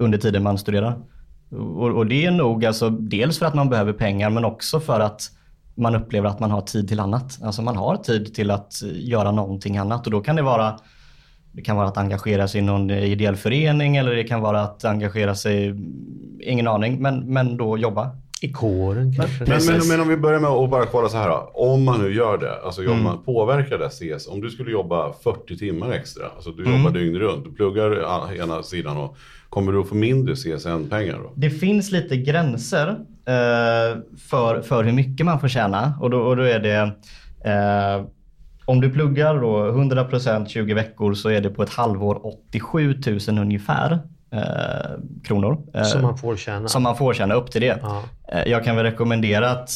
under 0.00 0.18
tiden 0.18 0.42
man 0.42 0.58
studerar. 0.58 0.98
Och, 1.50 1.96
och 1.96 2.06
det 2.06 2.26
är 2.26 2.30
nog 2.30 2.64
alltså 2.64 2.90
dels 2.90 3.38
för 3.38 3.46
att 3.46 3.54
man 3.54 3.68
behöver 3.68 3.92
pengar 3.92 4.30
men 4.30 4.44
också 4.44 4.80
för 4.80 5.00
att 5.00 5.22
man 5.74 5.94
upplever 5.94 6.28
att 6.28 6.40
man 6.40 6.50
har 6.50 6.60
tid 6.60 6.88
till 6.88 7.00
annat. 7.00 7.38
Alltså 7.42 7.62
man 7.62 7.76
har 7.76 7.96
tid 7.96 8.34
till 8.34 8.50
att 8.50 8.82
göra 8.82 9.30
någonting 9.30 9.76
annat 9.76 10.06
och 10.06 10.12
då 10.12 10.20
kan 10.20 10.36
det 10.36 10.42
vara 10.42 10.78
det 11.52 11.62
kan 11.62 11.76
vara 11.76 11.88
att 11.88 11.96
engagera 11.96 12.48
sig 12.48 12.60
i 12.60 12.64
någon 12.64 12.90
ideell 12.90 13.36
förening 13.36 13.96
eller 13.96 14.14
det 14.14 14.24
kan 14.24 14.40
vara 14.40 14.62
att 14.62 14.84
engagera 14.84 15.34
sig, 15.34 15.74
ingen 16.40 16.68
aning, 16.68 17.02
men, 17.02 17.32
men 17.32 17.56
då 17.56 17.78
jobba. 17.78 18.10
I 18.42 18.52
kåren 18.52 19.12
kanske? 19.16 19.44
Men, 19.46 19.60
men, 19.66 19.88
men 19.88 20.00
om 20.00 20.08
vi 20.08 20.16
börjar 20.16 20.40
med 20.40 20.50
att 20.50 20.70
bara 20.70 20.86
kolla 20.86 21.08
så 21.08 21.16
här. 21.16 21.28
då. 21.28 21.50
Om 21.54 21.84
man 21.84 22.00
nu 22.00 22.14
gör 22.14 22.38
det, 22.38 22.60
alltså 22.62 22.82
Mm. 22.82 22.92
om 22.92 23.02
man 23.04 23.22
påverkar 23.24 23.78
det 23.78 23.90
CS. 23.90 24.26
Om 24.28 24.40
du 24.40 24.50
skulle 24.50 24.70
jobba 24.70 25.12
40 25.12 25.58
timmar 25.58 25.90
extra, 25.92 26.24
alltså 26.36 26.50
du 26.50 26.64
Mm. 26.64 26.78
jobbar 26.78 26.90
dygnet 26.98 27.20
runt, 27.20 27.44
du 27.44 27.52
pluggar 27.52 28.32
ena 28.42 28.62
sidan 28.62 28.96
och 28.96 29.16
kommer 29.48 29.72
du 29.72 29.80
att 29.80 29.88
få 29.88 29.94
mindre 29.94 30.34
CSN-pengar 30.36 31.18
då? 31.22 31.32
Det 31.34 31.50
finns 31.50 31.90
lite 31.92 32.16
gränser 32.16 32.88
eh, 33.26 33.98
för, 34.28 34.62
för 34.62 34.84
hur 34.84 34.92
mycket 34.92 35.26
man 35.26 35.40
får 35.40 35.48
tjäna 35.48 35.94
och 36.00 36.10
då, 36.10 36.18
och 36.20 36.36
då 36.36 36.42
är 36.42 36.58
det 36.58 36.80
eh, 37.50 38.06
om 38.64 38.80
du 38.80 38.90
pluggar 38.90 39.34
då 39.40 39.56
100% 39.70 40.46
20 40.48 40.74
veckor 40.74 41.14
så 41.14 41.28
är 41.28 41.40
det 41.40 41.50
på 41.50 41.62
ett 41.62 41.70
halvår 41.70 42.20
87 42.50 42.94
000 43.28 43.38
ungefär 43.38 43.98
kronor. 45.24 45.58
Eh, 45.74 45.82
Som 45.82 46.02
man 46.02 46.18
får 46.18 46.36
tjäna? 46.36 46.68
som 46.68 46.82
man 46.82 46.96
får 46.96 47.14
tjäna 47.14 47.34
upp 47.34 47.50
till 47.50 47.60
det. 47.60 47.78
Ja. 47.82 48.02
Eh, 48.32 48.42
Jag 48.50 48.64
kan 48.64 48.76
väl 48.76 48.84
rekommendera 48.84 49.50
att 49.50 49.70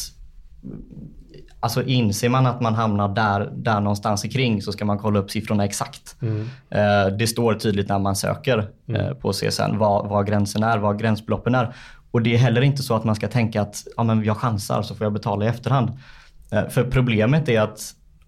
Alltså 1.59 1.83
inser 1.83 2.29
man 2.29 2.45
att 2.45 2.61
man 2.61 2.73
hamnar 2.75 3.07
där, 3.07 3.49
där 3.55 3.79
någonstans 3.79 4.23
kring 4.23 4.61
så 4.61 4.71
ska 4.71 4.85
man 4.85 4.97
kolla 4.97 5.19
upp 5.19 5.31
siffrorna 5.31 5.65
exakt. 5.65 6.15
Eh, 6.69 7.07
Det 7.17 7.27
står 7.27 7.53
tydligt 7.53 7.89
när 7.89 7.99
man 7.99 8.15
söker 8.15 8.67
eh, 8.87 9.09
på 9.09 9.31
CSN 9.33 9.77
vad, 9.77 10.09
vad 10.09 10.27
gränsen 10.27 10.63
är, 10.63 10.77
vad 10.77 10.99
gränsbeloppen 10.99 11.55
är. 11.55 11.75
Och 12.11 12.21
det 12.21 12.33
är 12.33 12.37
heller 12.37 12.61
inte 12.61 12.83
så 12.83 12.95
att 12.95 13.03
man 13.03 13.15
ska 13.15 13.27
tänka 13.27 13.61
att 13.61 13.83
ja, 13.97 14.03
men 14.03 14.23
jag 14.23 14.37
chansar 14.37 14.81
så 14.81 14.95
får 14.95 15.05
jag 15.05 15.13
betala 15.13 15.45
i 15.45 15.47
efterhand. 15.47 15.89
Eh, 16.51 16.67
För 16.67 16.83
problemet 16.83 17.49
är 17.49 17.61
att 17.61 17.79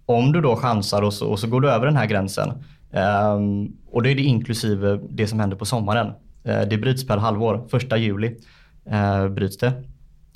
om 0.06 0.32
du 0.32 0.42
då 0.42 0.56
chansar 0.56 1.02
och 1.02 1.14
så, 1.14 1.28
och 1.28 1.40
så 1.40 1.48
går 1.48 1.62
du 1.62 1.70
över 1.72 1.86
den 1.86 1.96
här 1.98 2.06
gränsen 2.06 2.64
ehm, 2.92 3.68
och 3.92 4.04
då 4.04 4.10
är 4.10 4.16
det 4.16 4.22
inklusive 4.22 5.00
det 5.10 5.28
som 5.28 5.40
händer 5.40 5.58
på 5.58 5.66
sommaren. 5.66 6.08
Eh, 6.44 6.62
Det 6.62 6.78
bryts 6.78 7.08
per 7.08 7.18
halvår. 7.18 7.68
Första 7.70 7.98
juli 7.98 8.36
eh, 8.92 9.28
bryts 9.28 9.58
det. 9.58 9.74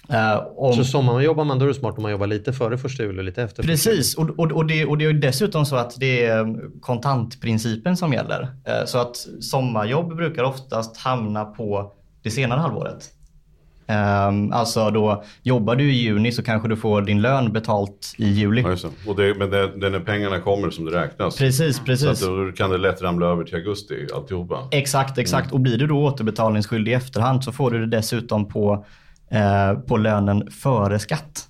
Eh, 0.10 0.44
om, 0.56 0.74
Så 0.74 0.84
sommarjobbar 0.84 1.46
man, 1.46 1.60
då 1.60 1.66
är 1.66 1.68
det 1.68 1.74
smart 1.74 1.98
om 1.98 2.02
man 2.02 2.12
jobbar 2.12 2.28
lite 2.28 2.54
före 2.54 2.78
första 2.78 3.04
juli 3.04 3.20
och 3.20 3.24
lite 3.24 3.44
efter. 3.44 3.64
Precis, 3.64 4.16
och, 4.18 4.30
och, 4.40 4.52
och, 4.52 4.66
det, 4.66 4.86
och 4.86 4.98
det 4.98 5.06
är 5.06 5.14
dessutom 5.14 5.66
så 5.66 5.76
att 5.76 6.00
det 6.00 6.26
är 6.26 6.56
kontantprincipen 6.82 7.98
som 7.98 8.14
gäller. 8.14 8.42
Eh, 8.66 8.86
Så 8.86 8.98
att 8.98 9.16
sommarjobb 9.42 10.16
brukar 10.16 10.44
oftast 10.44 10.98
hamna 10.98 11.46
på 11.46 11.94
det 12.24 12.32
senare 12.32 12.60
halvåret. 12.60 13.10
Ehm, 13.92 14.52
Alltså 14.54 14.90
då 14.92 15.24
jobbar 15.44 15.76
du 15.76 15.92
i 15.94 15.96
juni 15.96 16.32
så 16.32 16.44
kanske 16.44 16.68
du 16.70 16.76
får 16.78 17.02
din 17.02 17.22
lön 17.22 17.54
betalt 17.54 18.14
i 18.18 18.26
juli. 18.30 18.62
Ja. 18.84 18.90
Och 19.08 19.16
det, 19.16 19.36
men 19.38 19.50
det, 19.50 19.78
det 19.80 19.88
är 19.88 19.92
när 19.92 20.00
pengarna 20.00 20.40
kommer 20.40 20.70
som 20.70 20.86
det 20.86 20.92
räknas. 21.02 21.38
Precis, 21.38 21.78
Så 21.78 21.84
precis. 21.84 22.08
att 22.08 22.20
då 22.22 22.52
kan 22.56 22.70
det 22.70 22.78
lätt 22.78 23.02
ramla 23.02 23.26
över 23.26 23.44
till 23.44 23.56
augusti 23.56 24.08
alltihopa. 24.16 24.68
Exakt, 24.72 25.18
exakt. 25.18 25.52
Och 25.52 25.60
blir 25.60 25.78
du 25.78 25.88
då 25.88 26.04
återbetalningsskyldig 26.06 26.92
i 26.92 26.96
efterhand 26.96 27.44
så 27.44 27.52
får 27.52 27.72
du 27.72 27.80
det 27.86 27.98
dessutom 27.98 28.48
på, 28.48 28.86
eh, 29.32 29.74
på 29.80 29.98
lönen 29.98 30.52
före 30.52 31.00
skatt. 31.00 31.48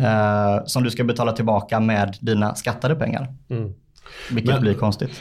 Eh, 0.00 0.64
som 0.66 0.82
du 0.84 0.90
ska 0.90 1.04
betala 1.04 1.32
tillbaka 1.32 1.80
med 1.80 2.16
dina 2.20 2.54
skattade 2.54 2.94
pengar. 2.94 3.34
Vilket 4.30 4.52
Men- 4.52 4.60
blir 4.62 4.74
konstigt. 4.74 5.20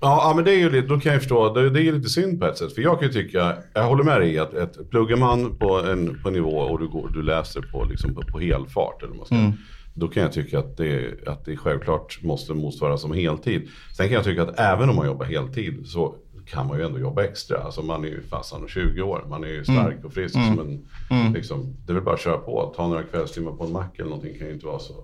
Ja, 0.00 0.32
men 0.36 0.44
det 0.44 0.52
är 0.54 0.58
ju 0.58 0.70
lite, 0.70 0.86
då 0.88 1.00
kan 1.00 1.12
jag 1.12 1.20
förstå, 1.20 1.54
det, 1.54 1.70
det 1.70 1.80
är 1.80 1.82
ju 1.82 1.92
lite 1.92 2.08
synd 2.08 2.40
på 2.40 2.46
ett 2.46 2.58
sätt. 2.58 2.74
För 2.74 2.82
jag 2.82 2.98
kan 3.00 3.08
ju 3.08 3.12
tycka, 3.14 3.56
jag 3.74 3.84
håller 3.84 4.04
med 4.04 4.20
dig 4.20 4.34
i 4.34 4.38
att, 4.38 4.54
att 4.54 4.90
pluggar 4.90 5.16
man 5.16 5.56
på 5.58 5.78
en 5.78 6.18
på 6.22 6.30
nivå 6.30 6.56
och 6.58 6.78
du, 6.80 6.88
går, 6.88 7.10
du 7.14 7.22
läser 7.22 7.62
på, 7.62 7.84
liksom, 7.84 8.14
på, 8.14 8.22
på 8.22 8.38
helfart, 8.38 9.02
eller 9.02 9.08
vad 9.10 9.16
man 9.16 9.26
ska, 9.26 9.34
Mm. 9.34 9.52
då 9.94 10.08
kan 10.08 10.22
jag 10.22 10.32
tycka 10.32 10.58
att 10.58 10.76
det, 10.76 11.28
att 11.28 11.44
det 11.44 11.56
självklart 11.56 12.18
måste 12.22 12.54
motsvaras 12.54 13.00
som 13.02 13.12
heltid. 13.12 13.68
Sen 13.96 14.06
kan 14.06 14.14
jag 14.14 14.24
tycka 14.24 14.42
att 14.42 14.60
även 14.60 14.90
om 14.90 14.96
man 14.96 15.06
jobbar 15.06 15.24
heltid 15.26 15.86
så 15.86 16.14
kan 16.50 16.66
man 16.66 16.78
ju 16.78 16.84
ändå 16.84 16.98
jobba 16.98 17.24
extra. 17.24 17.58
Alltså 17.58 17.82
man 17.82 18.04
är 18.04 18.08
ju 18.08 18.22
fasen 18.22 18.68
20 18.68 19.02
år, 19.02 19.24
man 19.28 19.44
är 19.44 19.48
ju 19.48 19.64
stark 19.64 20.04
och 20.04 20.12
frisk. 20.12 20.34
Men 20.36 20.86
liksom, 21.34 21.76
det 21.86 21.92
är 21.92 21.94
väl 21.94 22.04
bara 22.04 22.14
att 22.14 22.20
köra 22.20 22.38
på. 22.38 22.72
Ta 22.76 22.88
några 22.88 23.02
kvällstimmar 23.02 23.52
på 23.52 23.64
en 23.64 23.72
mack 23.72 23.98
eller 23.98 24.08
någonting 24.10 24.38
kan 24.38 24.46
ju 24.46 24.52
inte 24.52 24.66
vara 24.66 24.78
så. 24.78 24.94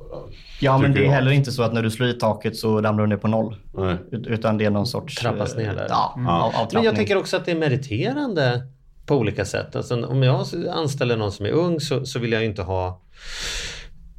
Ja, 0.61 0.79
men 0.79 0.93
det 0.93 1.01
är 1.01 1.05
jag. 1.05 1.11
heller 1.13 1.31
inte 1.31 1.53
så 1.53 1.63
att 1.63 1.73
när 1.75 1.83
du 1.83 1.91
slår 1.91 2.09
i 2.09 2.13
taket 2.13 2.57
så 2.57 2.81
ramlar 2.81 3.05
du 3.05 3.07
ner 3.09 3.17
på 3.17 3.29
noll. 3.29 3.57
Nej. 3.75 3.97
Ut- 4.13 4.27
Utan 4.27 4.59
det 4.59 4.65
är 4.65 4.71
någon 4.71 4.87
sorts... 4.87 5.15
Trappas 5.15 5.55
eh, 5.55 5.59
ner 5.59 5.75
där. 5.75 5.87
Ja, 5.89 6.15
av, 6.17 6.43
avtrappning. 6.45 6.69
Men 6.75 6.85
jag 6.85 6.95
tänker 6.97 7.17
också 7.17 7.37
att 7.37 7.45
det 7.45 7.51
är 7.51 7.57
meriterande 7.59 8.67
på 9.07 9.17
olika 9.17 9.45
sätt. 9.45 9.77
Alltså, 9.77 10.07
om 10.07 10.23
jag 10.23 10.47
anställer 10.71 11.17
någon 11.17 11.33
som 11.33 11.47
är 11.47 11.51
ung 11.51 11.81
så, 11.81 12.07
så 12.07 12.19
vill 12.19 12.33
jag 12.33 12.41
ju 12.43 12.49
inte 12.49 12.63
ha 12.63 13.01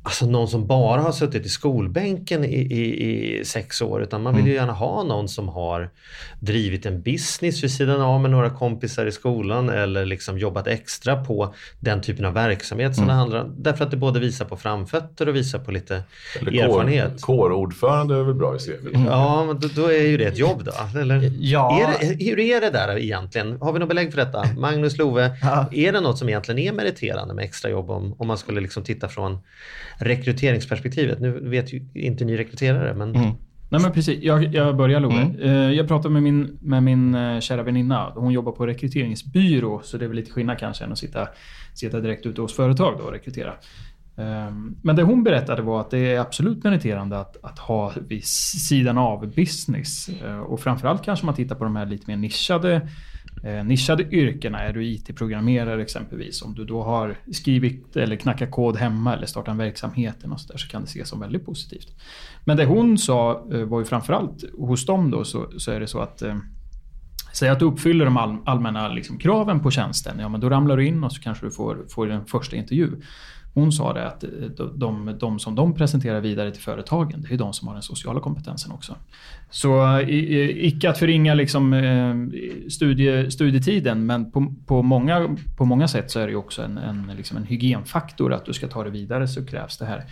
Alltså 0.07 0.25
någon 0.25 0.47
som 0.47 0.67
bara 0.67 1.01
har 1.01 1.11
suttit 1.11 1.45
i 1.45 1.49
skolbänken 1.49 2.43
i, 2.45 2.57
i, 2.57 3.39
i 3.39 3.45
sex 3.45 3.81
år. 3.81 4.03
Utan 4.03 4.23
man 4.23 4.35
vill 4.35 4.47
ju 4.47 4.53
gärna 4.53 4.73
ha 4.73 5.03
någon 5.03 5.29
som 5.29 5.49
har 5.49 5.89
drivit 6.39 6.85
en 6.85 7.01
business 7.01 7.63
vid 7.63 7.71
sidan 7.71 8.01
av 8.01 8.21
med 8.21 8.31
några 8.31 8.49
kompisar 8.49 9.05
i 9.05 9.11
skolan. 9.11 9.69
Eller 9.69 10.05
liksom 10.05 10.37
jobbat 10.37 10.67
extra 10.67 11.23
på 11.25 11.53
den 11.79 12.01
typen 12.01 12.25
av 12.25 12.33
verksamhet 12.33 12.95
som 12.95 13.07
det 13.07 13.13
handlar 13.13 13.43
om. 13.43 13.55
Därför 13.57 13.85
att 13.85 13.91
det 13.91 13.97
både 13.97 14.19
visar 14.19 14.45
på 14.45 14.57
framfötter 14.57 15.29
och 15.29 15.35
visar 15.35 15.59
på 15.59 15.71
lite 15.71 16.03
Eller 16.39 16.63
erfarenhet. 16.63 17.21
Kår, 17.21 17.49
kårordförande 17.49 18.15
är 18.15 18.23
väl 18.23 18.35
bra 18.35 18.55
i 18.55 18.59
CV? 18.59 19.05
Ja, 19.05 19.45
men 19.45 19.59
då, 19.59 19.67
då 19.75 19.91
är 19.91 20.07
ju 20.07 20.17
det 20.17 20.25
ett 20.25 20.37
jobb 20.37 20.63
då. 20.63 20.99
Eller? 20.99 21.31
Ja. 21.39 21.81
Är 21.81 22.07
det, 22.07 22.25
hur 22.25 22.39
är 22.39 22.61
det 22.61 22.69
där 22.69 22.97
egentligen? 22.97 23.61
Har 23.61 23.73
vi 23.73 23.79
något 23.79 23.89
belägg 23.89 24.11
för 24.13 24.17
detta? 24.17 24.43
Magnus 24.57 24.97
Love, 24.97 25.31
är 25.71 25.91
det 25.91 26.01
något 26.01 26.17
som 26.17 26.29
egentligen 26.29 26.59
är 26.59 26.71
meriterande 26.71 27.33
med 27.33 27.45
extrajobb 27.45 27.89
om, 27.89 28.15
om 28.17 28.27
man 28.27 28.37
skulle 28.37 28.61
liksom 28.61 28.83
titta 28.83 29.09
från 29.09 29.39
rekryteringsperspektivet? 29.99 31.19
Nu 31.19 31.49
vet 31.49 31.73
ju 31.73 31.81
inte 31.93 32.25
ni 32.25 32.37
rekryterare, 32.37 32.93
men 32.93 33.11
Nej 33.69 33.81
men 33.81 33.91
precis, 33.91 34.23
jag, 34.23 34.43
jag 34.55 34.77
börjar 34.77 34.99
Love. 34.99 35.31
Eh, 35.41 35.51
Jag 35.51 35.87
pratade 35.87 36.13
med 36.13 36.23
min, 36.23 36.57
med 36.61 36.83
min 36.83 37.15
eh, 37.15 37.39
kära 37.39 37.63
väninna. 37.63 38.11
Hon 38.15 38.33
jobbar 38.33 38.51
på 38.51 38.67
rekryteringsbyrå, 38.67 39.81
så 39.83 39.97
det 39.97 40.05
är 40.05 40.07
väl 40.07 40.15
lite 40.15 40.31
skillnad 40.31 40.57
kanske 40.59 40.83
än 40.83 40.91
att 40.91 40.97
sitta, 40.97 41.27
sitta 41.73 41.99
direkt 41.99 42.25
ute 42.25 42.41
hos 42.41 42.55
företag 42.55 42.95
då 42.99 43.03
och 43.03 43.11
rekrytera. 43.11 43.53
Ehm, 44.17 44.75
Men 44.81 44.95
det 44.95 45.03
hon 45.03 45.23
berättade 45.23 45.61
var 45.61 45.81
att 45.81 45.91
det 45.91 45.99
är 46.13 46.19
absolut 46.19 46.63
meriterande 46.63 47.19
att, 47.19 47.37
att 47.43 47.59
ha 47.59 47.93
vid 48.07 48.23
sidan 48.25 48.97
av 48.97 49.33
business. 49.35 50.09
Eh, 50.09 50.39
Och 50.39 50.59
framförallt 50.59 51.03
kanske 51.03 51.25
man 51.25 51.35
tittar 51.35 51.55
på 51.55 51.63
de 51.63 51.75
här 51.75 51.85
lite 51.85 52.03
mer 52.07 52.17
nischade 52.17 52.87
eh, 53.43 53.65
nischade 53.65 54.03
yrkena. 54.03 54.63
Är 54.63 54.73
du 54.73 54.85
IT-programmerare 54.85 55.81
exempelvis. 55.81 56.41
Om 56.41 56.53
du 56.53 56.65
då 56.65 56.83
har 56.83 57.15
skrivit 57.33 57.95
eller 57.95 58.15
knackat 58.15 58.51
kod 58.51 58.77
hemma 58.77 59.13
eller 59.13 59.25
startat 59.25 59.51
en 59.51 59.57
verksamhet 59.57 60.23
eller 60.23 60.35
så, 60.35 60.51
där, 60.51 60.57
så 60.57 60.67
kan 60.67 60.81
det 60.81 60.87
ses 60.87 61.09
som 61.09 61.19
väldigt 61.19 61.45
positivt. 61.45 61.95
Men 62.45 62.57
det 62.57 62.65
hon 62.65 62.97
sa 62.97 63.47
eh, 63.53 63.63
var 63.63 63.79
ju 63.79 63.85
framförallt 63.85 64.43
hos 64.57 64.85
dem 64.85 65.11
då 65.11 65.23
så, 65.23 65.47
så 65.57 65.71
är 65.71 65.79
det 65.79 65.87
så 65.87 65.99
att 65.99 66.21
eh, 66.21 66.35
Säg 67.37 67.49
att 67.49 67.59
du 67.59 67.65
uppfyller 67.65 68.05
de 68.05 68.17
all, 68.17 68.37
allmänna 68.45 68.87
liksom, 68.87 69.17
kraven 69.17 69.59
på 69.59 69.71
tjänsten. 69.71 70.19
Ja, 70.19 70.29
men 70.29 70.41
då 70.41 70.49
ramlar 70.49 70.77
du 70.77 70.87
in 70.87 71.03
och 71.03 71.11
så 71.11 71.21
kanske 71.21 71.45
du 71.45 71.51
får, 71.51 71.85
får 71.89 72.11
en 72.11 72.25
första 72.25 72.55
intervju. 72.55 72.91
Hon 73.53 73.71
sa 73.71 73.93
det 73.93 74.07
att 74.07 74.23
eh, 74.23 74.29
de, 74.57 74.79
de, 74.79 75.17
de 75.19 75.39
som 75.39 75.55
de 75.55 75.73
presenterar 75.73 76.21
vidare 76.21 76.51
till 76.51 76.61
företagen, 76.61 77.25
det 77.27 77.33
är 77.33 77.37
de 77.37 77.53
som 77.53 77.67
har 77.67 77.75
den 77.75 77.83
sociala 77.83 78.19
kompetensen 78.19 78.71
också. 78.71 78.95
Så 79.49 79.97
eh, 79.97 80.09
icke 80.65 80.89
att 80.89 80.97
förringa 80.97 81.33
liksom, 81.33 81.73
eh, 81.73 82.15
studie, 82.69 83.31
studietiden, 83.31 84.05
men 84.05 84.31
på, 84.31 84.53
på, 84.65 84.83
många, 84.83 85.37
på 85.57 85.65
många 85.65 85.87
sätt 85.87 86.11
så 86.11 86.19
är 86.19 86.27
det 86.27 86.35
också 86.35 86.61
en, 86.61 86.77
en, 86.77 87.11
liksom 87.17 87.37
en 87.37 87.43
hygienfaktor 87.43 88.33
att 88.33 88.45
du 88.45 88.53
ska 88.53 88.67
ta 88.67 88.83
det 88.83 88.89
vidare 88.89 89.27
så 89.27 89.45
krävs 89.45 89.77
det 89.77 89.85
här. 89.85 90.03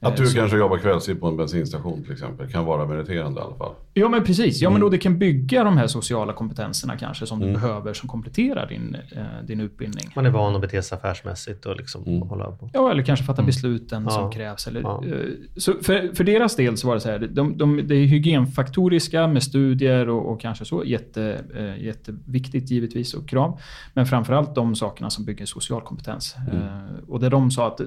Att 0.00 0.18
Eh, 0.18 0.24
du 0.24 0.26
så- 0.30 0.36
kanske 0.38 0.56
jobbar 0.58 0.78
kvällstid 0.78 1.20
på 1.20 1.26
en 1.26 1.36
bensinstation 1.36 2.02
till 2.02 2.12
exempel 2.12 2.48
kan 2.52 2.64
vara 2.64 2.86
meriterande 2.86 3.40
i 3.40 3.44
alla 3.44 3.54
fall. 3.56 3.72
Ja 3.94 4.08
men 4.08 4.24
precis. 4.24 4.60
Ja 4.62 4.70
men 4.70 4.80
då 4.80 4.88
det 4.88 4.98
kan 4.98 5.18
bygga 5.18 5.64
de 5.64 5.76
här 5.76 5.86
sociala 5.86 6.32
kompetenserna 6.32 6.96
kanske 6.96 7.26
som 7.26 7.40
du 7.40 7.52
behöver 7.52 7.92
som 7.92 8.08
kompletterar 8.08 8.66
din, 8.68 8.96
eh, 9.16 9.22
din 9.46 9.60
utbildning. 9.60 10.10
man 10.16 10.26
är 10.26 10.30
van 10.30 10.54
att 10.54 10.60
bete 10.60 10.82
sig 10.82 10.96
affärsmässigt 10.98 11.66
och 11.66 11.76
liksom 11.76 12.22
hålla 12.22 12.44
på. 12.50 12.70
Ja, 12.72 12.90
eller 12.90 13.02
kanske 13.02 13.24
fatta 13.24 13.42
besluten 13.42 14.02
Ja. 14.04 14.10
som 14.10 14.32
krävs. 14.32 14.66
Eller, 14.66 14.80
Ja. 14.80 15.04
eh, 15.06 15.12
så 15.56 15.72
för, 15.82 16.14
för 16.14 16.24
deras 16.24 16.56
del 16.56 16.76
så 16.76 16.86
var 16.86 16.94
det 16.94 17.00
så 17.00 17.10
här, 17.10 17.18
de, 17.18 17.58
de, 17.58 17.80
det 17.86 17.94
är 17.94 18.06
hygienfaktoriska 18.06 19.26
med 19.26 19.42
studier 19.42 20.08
och, 20.08 20.32
och 20.32 20.40
kanske 20.40 20.64
så, 20.64 20.84
jätte, 20.84 21.44
eh, 21.56 21.84
jätteviktigt 21.84 22.70
givetvis 22.70 23.14
och 23.14 23.28
krav. 23.28 23.60
Men 23.94 24.06
framförallt 24.06 24.54
de 24.54 24.74
sakerna 24.74 25.10
som 25.10 25.24
bygger 25.24 25.46
social 25.46 25.80
kompetens. 25.82 26.36
Eh, 26.52 27.08
och 27.08 27.20
det 27.20 27.28
de 27.28 27.50
sa 27.50 27.66
att 27.66 27.80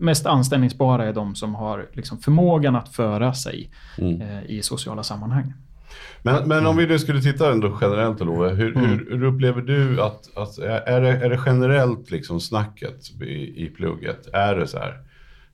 mest 0.00 0.26
anställningsbara 0.26 1.04
är 1.04 1.12
de 1.12 1.34
som 1.34 1.54
har 1.54 1.88
liksom 1.92 2.18
förmågan 2.18 2.76
att 2.76 2.88
föra 2.88 3.34
sig 3.34 3.70
eh, 3.98 4.50
i 4.50 4.62
sociala 4.62 5.02
sammanhang. 5.02 5.54
Men, 6.22 6.48
men 6.48 6.66
om 6.66 6.76
vi 6.76 6.86
nu 6.86 6.98
skulle 6.98 7.20
titta 7.20 7.52
ändå 7.52 7.78
generellt 7.80 8.20
Love, 8.20 8.50
hur, 8.50 8.74
hur, 8.74 9.10
hur 9.10 9.24
upplever 9.24 9.62
du 9.62 10.02
att, 10.02 10.36
att 10.36 10.58
är, 10.58 11.00
det, 11.00 11.08
är 11.08 11.30
det 11.30 11.40
generellt 11.46 12.10
liksom 12.10 12.40
snacket 12.40 13.22
i, 13.22 13.64
i 13.64 13.72
plugget? 13.76 14.28
Är 14.32 14.54
det 14.54 14.66
så 14.66 14.78
här, 14.78 14.98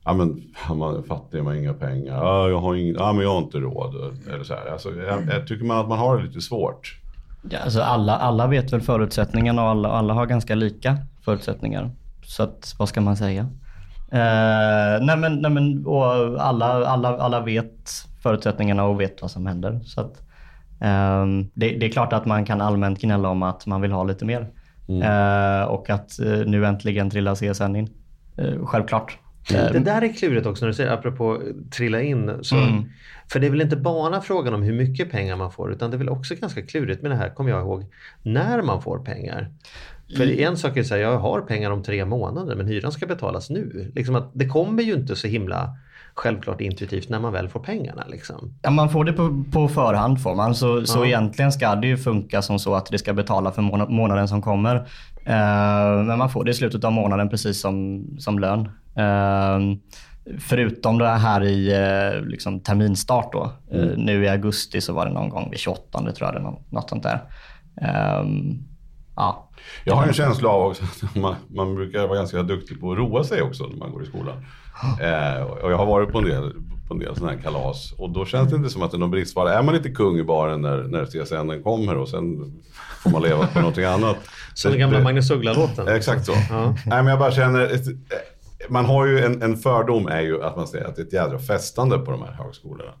ja 0.03 0.13
men 0.13 0.43
man 0.77 0.95
är 0.95 1.01
fattig, 1.01 1.43
man 1.43 1.47
har 1.47 1.61
inga 1.61 1.73
pengar, 1.73 2.15
ja, 2.15 2.49
jag 2.49 2.59
har 2.59 2.75
ing, 2.75 2.93
ja 2.93 3.13
men 3.13 3.23
jag 3.23 3.29
har 3.29 3.37
inte 3.37 3.57
råd. 3.57 4.17
Eller 4.33 4.43
så 4.43 4.53
här. 4.53 4.71
Alltså, 4.71 4.95
jag, 4.95 5.27
jag 5.29 5.47
tycker 5.47 5.65
man 5.65 5.77
att 5.77 5.89
man 5.89 5.99
har 5.99 6.17
det 6.17 6.23
lite 6.23 6.41
svårt. 6.41 6.97
Ja, 7.49 7.59
alltså 7.59 7.81
alla, 7.81 8.15
alla 8.17 8.47
vet 8.47 8.73
väl 8.73 8.81
förutsättningarna 8.81 9.63
och 9.63 9.69
alla, 9.69 9.89
alla 9.89 10.13
har 10.13 10.25
ganska 10.25 10.55
lika 10.55 10.97
förutsättningar. 11.21 11.91
Så 12.23 12.43
att, 12.43 12.75
vad 12.79 12.89
ska 12.89 13.01
man 13.01 13.17
säga? 13.17 13.49
Eh, 14.11 15.05
nej 15.05 15.17
men, 15.17 15.41
nej 15.41 15.51
men 15.51 15.85
och 15.85 16.05
alla, 16.41 16.65
alla, 16.87 17.17
alla 17.17 17.39
vet 17.41 17.91
förutsättningarna 18.23 18.83
och 18.83 19.01
vet 19.01 19.21
vad 19.21 19.31
som 19.31 19.45
händer. 19.45 19.79
Så 19.83 20.01
att, 20.01 20.21
ehm, 20.81 21.49
det, 21.53 21.69
det 21.69 21.85
är 21.85 21.89
klart 21.91 22.13
att 22.13 22.25
man 22.25 22.45
kan 22.45 22.61
allmänt 22.61 23.01
gnälla 23.01 23.29
om 23.29 23.43
att 23.43 23.65
man 23.65 23.81
vill 23.81 23.91
ha 23.91 24.03
lite 24.03 24.25
mer. 24.25 24.47
Eh, 25.03 25.63
och 25.67 25.89
att 25.89 26.19
eh, 26.19 26.25
nu 26.45 26.65
äntligen 26.65 27.09
trillar 27.09 27.35
CSN 27.35 27.75
in. 27.75 27.89
Eh, 28.37 28.65
självklart. 28.65 29.17
Eh, 29.53 29.71
Det 29.71 29.79
där 29.79 30.01
är 30.01 30.13
klurigt 30.13 30.45
också 30.47 30.65
när 30.65 30.67
du 30.67 30.73
säger, 30.73 30.91
apropå 30.91 31.41
trilla 31.71 32.01
in. 32.01 32.31
Så, 32.41 32.55
För 33.31 33.39
det 33.39 33.47
är 33.47 33.51
väl 33.51 33.61
inte 33.61 33.77
bara 33.77 34.21
frågan 34.21 34.53
om 34.53 34.63
hur 34.63 34.73
mycket 34.73 35.11
pengar 35.11 35.35
man 35.35 35.51
får 35.51 35.71
utan 35.71 35.91
det 35.91 35.95
är 35.95 35.99
väl 35.99 36.09
också 36.09 36.35
ganska 36.35 36.61
klurigt 36.61 37.01
med 37.01 37.11
det 37.11 37.15
här, 37.15 37.29
kommer 37.29 37.49
jag 37.49 37.61
ihåg, 37.61 37.85
när 38.21 38.61
man 38.61 38.81
får 38.81 38.99
pengar. 38.99 39.51
För 40.17 40.39
en 40.39 40.57
sak 40.57 40.77
är 40.77 40.81
att 40.81 40.87
säga, 40.87 41.11
jag 41.11 41.17
har 41.17 41.41
pengar 41.41 41.71
om 41.71 41.83
tre 41.83 42.05
månader 42.05 42.55
men 42.55 42.67
hyran 42.67 42.91
ska 42.91 43.05
betalas 43.05 43.49
nu. 43.49 43.91
Liksom 43.95 44.15
att 44.15 44.31
det 44.33 44.47
kommer 44.47 44.83
ju 44.83 44.93
inte 44.93 45.15
så 45.15 45.27
himla 45.27 45.77
självklart 46.13 46.61
intuitivt 46.61 47.09
när 47.09 47.19
man 47.19 47.33
väl 47.33 47.49
får 47.49 47.59
pengarna. 47.59 48.03
Liksom. 48.07 48.53
Ja, 48.61 48.69
man 48.69 48.89
får 48.89 49.03
det 49.05 49.13
på, 49.13 49.43
på 49.51 49.67
förhand 49.67 50.23
får 50.23 50.35
man. 50.35 50.55
Så, 50.55 50.85
så 50.85 51.05
egentligen 51.05 51.51
ska 51.51 51.75
det 51.75 51.87
ju 51.87 51.97
funka 51.97 52.41
som 52.41 52.59
så 52.59 52.75
att 52.75 52.85
det 52.85 52.97
ska 52.97 53.13
betala 53.13 53.51
för 53.51 53.61
måna- 53.61 53.89
månaden 53.89 54.27
som 54.27 54.41
kommer. 54.41 54.75
Eh, 55.25 56.03
men 56.05 56.17
man 56.17 56.29
får 56.29 56.43
det 56.43 56.51
i 56.51 56.53
slutet 56.53 56.83
av 56.83 56.91
månaden 56.91 57.29
precis 57.29 57.61
som, 57.61 58.05
som 58.19 58.39
lön. 58.39 58.59
Eh, 58.95 59.59
förutom 60.39 60.97
det 60.97 61.07
här 61.07 61.43
i 61.43 61.73
eh, 61.73 62.21
liksom 62.25 62.59
terminstart 62.59 63.33
då. 63.33 63.51
Eh, 63.71 63.85
nu 63.97 64.23
i 64.25 64.27
augusti 64.29 64.81
så 64.81 64.93
var 64.93 65.05
det 65.05 65.13
någon 65.13 65.29
gång 65.29 65.49
vid 65.51 65.59
28 65.59 65.99
tror 65.99 66.13
jag, 66.19 66.29
eller 66.29 66.39
något, 66.39 66.71
något 66.71 66.89
sånt 66.89 67.03
där. 67.03 67.21
Eh, 67.81 68.25
ja. 69.15 69.49
Jag 69.83 69.95
har 69.95 70.07
en 70.07 70.13
känsla 70.13 70.49
av 70.49 70.61
också 70.65 70.83
att 71.03 71.15
man, 71.15 71.35
man 71.49 71.75
brukar 71.75 72.07
vara 72.07 72.17
ganska 72.17 72.43
duktig 72.43 72.81
på 72.81 72.91
att 72.91 72.97
roa 72.97 73.23
sig 73.23 73.41
också 73.41 73.63
när 73.67 73.77
man 73.77 73.91
går 73.91 74.03
i 74.03 74.05
skolan. 74.05 74.45
Eh, 75.01 75.41
och 75.43 75.71
jag 75.71 75.77
har 75.77 75.85
varit 75.85 76.11
på 76.11 76.17
en 76.17 76.23
del, 76.25 76.51
på 76.87 76.93
en 76.93 76.99
del 76.99 77.15
sådana 77.15 77.31
här 77.33 77.39
kalas 77.41 77.93
och 77.97 78.09
då 78.09 78.25
känns 78.25 78.49
det 78.49 78.55
inte 78.55 78.69
som 78.69 78.81
att 78.81 78.91
det 78.91 78.97
är 78.97 78.99
någon 78.99 79.11
bristvara. 79.11 79.53
Är 79.53 79.63
man 79.63 79.75
lite 79.75 79.89
kung 79.89 80.17
i 80.19 80.23
baren 80.23 80.61
när, 80.61 80.77
när 80.83 81.05
CSN 81.05 81.63
kommer 81.63 81.97
och 81.97 82.09
sen 82.09 82.53
får 83.03 83.09
man 83.09 83.21
leva 83.21 83.47
på 83.47 83.59
någonting 83.59 83.83
annat. 83.83 84.17
Så 84.53 84.69
den 84.69 84.79
gamla 84.79 84.97
Det- 84.97 85.03
Magnus 85.03 85.31
Uggla-låten. 85.31 85.87
Exakt 85.87 86.25
så. 86.25 86.31
Nej, 86.31 86.73
men 86.85 87.07
jag 87.07 87.19
bara 87.19 87.31
känner, 87.31 87.67
man 88.69 88.85
har 88.85 89.05
ju 89.05 89.19
en, 89.19 89.41
en 89.41 89.57
fördom 89.57 90.07
är 90.07 90.21
ju 90.21 90.43
att 90.43 90.55
man 90.55 90.67
säger 90.67 90.85
att 90.85 90.95
det 90.95 91.01
är 91.01 91.05
ett 91.05 91.13
jädra 91.13 91.39
festande 91.39 91.97
på 91.97 92.11
de 92.11 92.21
här 92.21 92.31
högskolorna. 92.43 92.91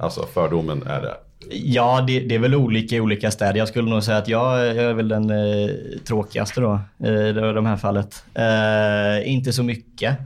Alltså 0.00 0.26
fördomen 0.34 0.82
är 0.86 1.00
det. 1.00 1.14
Ja, 1.50 2.04
det, 2.06 2.20
det 2.20 2.34
är 2.34 2.38
väl 2.38 2.54
olika 2.54 2.96
i 2.96 3.00
olika 3.00 3.30
städer. 3.30 3.58
Jag 3.58 3.68
skulle 3.68 3.90
nog 3.90 4.02
säga 4.02 4.18
att 4.18 4.28
jag, 4.28 4.66
jag 4.66 4.84
är 4.84 4.94
väl 4.94 5.08
den 5.08 5.30
eh, 5.30 5.70
tråkigaste 6.06 6.60
då 6.60 6.80
i 6.98 7.32
det, 7.32 7.52
de 7.52 7.66
här 7.66 7.76
fallet. 7.76 8.24
Eh, 8.34 9.32
inte 9.32 9.52
så 9.52 9.62
mycket. 9.62 10.18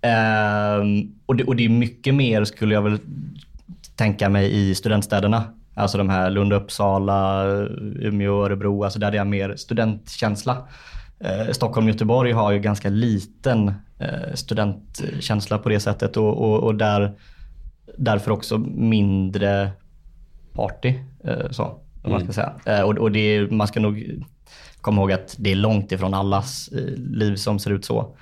Eh, 0.00 0.78
och, 1.26 1.36
det, 1.36 1.44
och 1.44 1.56
det 1.56 1.64
är 1.64 1.68
mycket 1.68 2.14
mer 2.14 2.44
skulle 2.44 2.74
jag 2.74 2.82
väl 2.82 2.98
tänka 3.96 4.28
mig 4.28 4.52
i 4.52 4.74
studentstäderna. 4.74 5.44
Alltså 5.74 5.98
de 5.98 6.08
här 6.08 6.30
Lund, 6.30 6.52
Uppsala, 6.52 7.46
Umeå, 8.00 8.44
Örebro, 8.44 8.84
alltså 8.84 8.98
där 8.98 9.10
det 9.10 9.18
är 9.18 9.24
mer 9.24 9.56
studentkänsla. 9.56 10.68
Eh, 11.18 11.52
Stockholm, 11.52 11.88
Göteborg 11.88 12.32
har 12.32 12.52
ju 12.52 12.58
ganska 12.58 12.88
liten 12.88 13.68
eh, 13.68 13.74
studentkänsla 14.34 15.58
på 15.58 15.68
det 15.68 15.80
sättet 15.80 16.16
och, 16.16 16.38
och, 16.38 16.62
och 16.62 16.74
där, 16.74 17.12
därför 17.98 18.30
också 18.30 18.58
mindre 18.58 19.70
party. 20.52 20.94
Eh, 21.24 21.50
så, 21.50 21.62
om 22.02 22.10
man 22.10 22.20
ska 22.20 22.32
säga. 22.32 22.52
Eh, 22.66 22.80
och, 22.80 22.98
och 22.98 23.12
det 23.12 23.18
är, 23.20 23.50
man 23.50 23.66
ska 23.66 23.80
nog 23.80 24.22
komma 24.80 25.00
ihåg 25.00 25.12
att 25.12 25.36
det 25.38 25.52
är 25.52 25.56
långt 25.56 25.92
ifrån 25.92 26.14
allas 26.14 26.68
eh, 26.68 26.98
liv 26.98 27.36
som 27.36 27.58
ser 27.58 27.70
ut 27.70 27.84
så. 27.84 28.16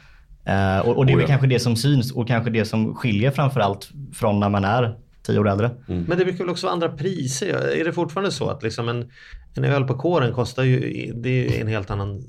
Eh, 0.45 0.79
och, 0.79 0.97
och 0.97 1.07
det 1.07 1.13
är 1.13 1.17
Oh 1.17 1.21
ja. 1.21 1.27
kanske 1.27 1.47
det 1.47 1.59
som 1.59 1.77
syns 1.77 2.13
och 2.13 2.29
kanske 2.29 2.51
det 2.51 2.65
som 2.65 2.95
skiljer 2.95 3.31
framförallt 3.31 3.91
från 4.13 4.41
när 4.41 4.49
man 4.49 4.65
är 4.65 4.99
tio 5.27 5.39
år 5.39 5.49
äldre. 5.49 5.71
Men 5.87 6.19
det 6.19 6.25
brukar 6.25 6.39
väl 6.39 6.49
också 6.51 6.67
vara 6.67 6.73
andra 6.75 6.89
priser? 6.89 7.79
Är 7.81 7.85
det 7.85 7.93
fortfarande 7.93 8.33
så 8.33 8.49
att 8.49 8.63
liksom 8.63 8.89
en, 8.89 9.11
en 9.55 9.65
öl 9.65 9.85
på 9.85 9.95
kåren 9.95 10.33
kostar 10.35 10.63
ju 10.63 11.13
det 11.17 11.29
är 11.57 11.61
en 11.61 11.67
helt 11.69 11.91
annan 11.91 12.23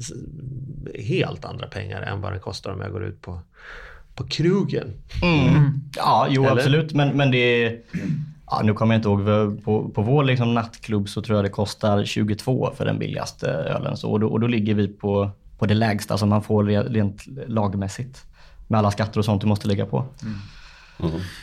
helt 0.99 1.45
andra 1.45 1.67
pengar 1.67 2.01
än 2.01 2.21
vad 2.21 2.31
den 2.31 2.39
kostar 2.39 2.71
om 2.71 2.81
jag 2.81 2.91
går 2.91 3.03
ut 3.05 3.21
på, 3.21 3.39
på 4.15 4.23
krogen? 4.27 4.87
Ja, 5.97 6.27
jo 6.29 6.43
Eller? 6.43 6.51
absolut. 6.51 6.93
Men, 6.93 7.17
men 7.17 7.31
det 7.31 7.37
är... 7.65 7.79
Ja, 8.47 8.61
nu 8.63 8.73
kommer 8.73 8.93
jag 8.95 8.99
inte 8.99 9.09
ihåg. 9.09 9.63
På, 9.63 9.89
på 9.89 10.01
vår 10.01 10.23
liksom 10.23 10.53
nattklubb 10.53 11.09
så 11.09 11.21
tror 11.21 11.37
jag 11.37 11.45
det 11.45 11.49
kostar 11.49 12.03
22 12.05 12.71
för 12.75 12.85
den 12.85 12.99
billigaste 12.99 13.47
ölen. 13.47 13.97
Så, 13.97 14.11
och, 14.11 14.19
då, 14.19 14.27
och 14.27 14.39
då 14.39 14.47
ligger 14.47 14.73
vi 14.73 14.87
på, 14.87 15.29
på 15.57 15.65
det 15.65 15.73
lägsta 15.73 16.17
som 16.17 16.29
man 16.29 16.43
får 16.43 16.63
re- 16.63 16.89
rent 16.93 17.23
lagmässigt. 17.47 18.25
Med 18.67 18.77
alla 18.79 18.91
skatter 18.91 19.19
och 19.19 19.25
sånt 19.25 19.41
du 19.41 19.47
måste 19.47 19.67
lägga 19.67 19.85
på. 19.85 20.05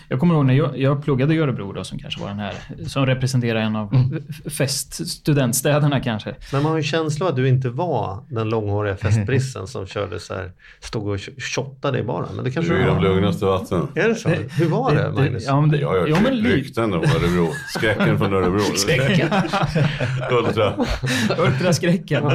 Jag 0.08 0.20
kommer 0.20 0.34
ihåg 0.34 0.46
när 0.46 0.54
jag, 0.54 0.78
jag 0.78 1.04
pluggade 1.04 1.34
i 1.34 1.38
Örebro 1.38 1.72
då, 1.72 1.84
som 1.84 1.98
kanske 1.98 2.20
var 2.20 2.28
den 2.28 2.38
här, 2.38 2.54
som 2.86 3.06
representerar 3.06 3.60
en 3.60 3.76
av 3.76 3.94
f- 4.46 4.52
feststudentstäderna 4.52 6.00
kanske. 6.00 6.34
Men 6.52 6.62
man 6.62 6.70
har 6.72 6.76
ju 6.78 6.82
känsla 6.84 7.26
av 7.26 7.30
att 7.32 7.36
du 7.36 7.48
inte 7.48 7.68
var 7.70 8.24
den 8.28 8.48
långhåriga 8.48 8.96
festbrissen 9.02 9.66
som 9.66 9.86
körde 9.86 10.20
så 10.20 10.34
här, 10.34 10.50
stod 10.80 11.08
och 11.08 11.20
shottade 11.54 11.98
i 11.98 12.02
baren. 12.02 12.28
Men 12.34 12.44
det 12.44 12.50
kanske 12.50 12.72
Du 12.74 12.80
är 12.82 12.86
de 12.86 13.02
lugnaste 13.02 13.44
vatten. 13.44 13.88
Är 13.94 14.08
det 14.08 14.14
så? 14.14 14.28
Hur 14.28 14.68
var 14.68 14.94
det 14.94 15.12
Magnus? 15.12 15.44
Ja, 15.46 15.60
men 15.60 15.70
det, 15.70 15.78
Jag 15.78 15.88
har 15.88 15.98
hört 15.98 16.08
ja, 16.08 16.16
men 16.22 16.32
rykten 16.44 16.92
om 16.92 17.00
Örebro. 17.02 17.48
Skräcken 17.68 18.18
från 18.18 18.34
Örebro. 18.34 18.60
Ultra. 20.30 20.74
Ultraskräcken. 21.38 22.30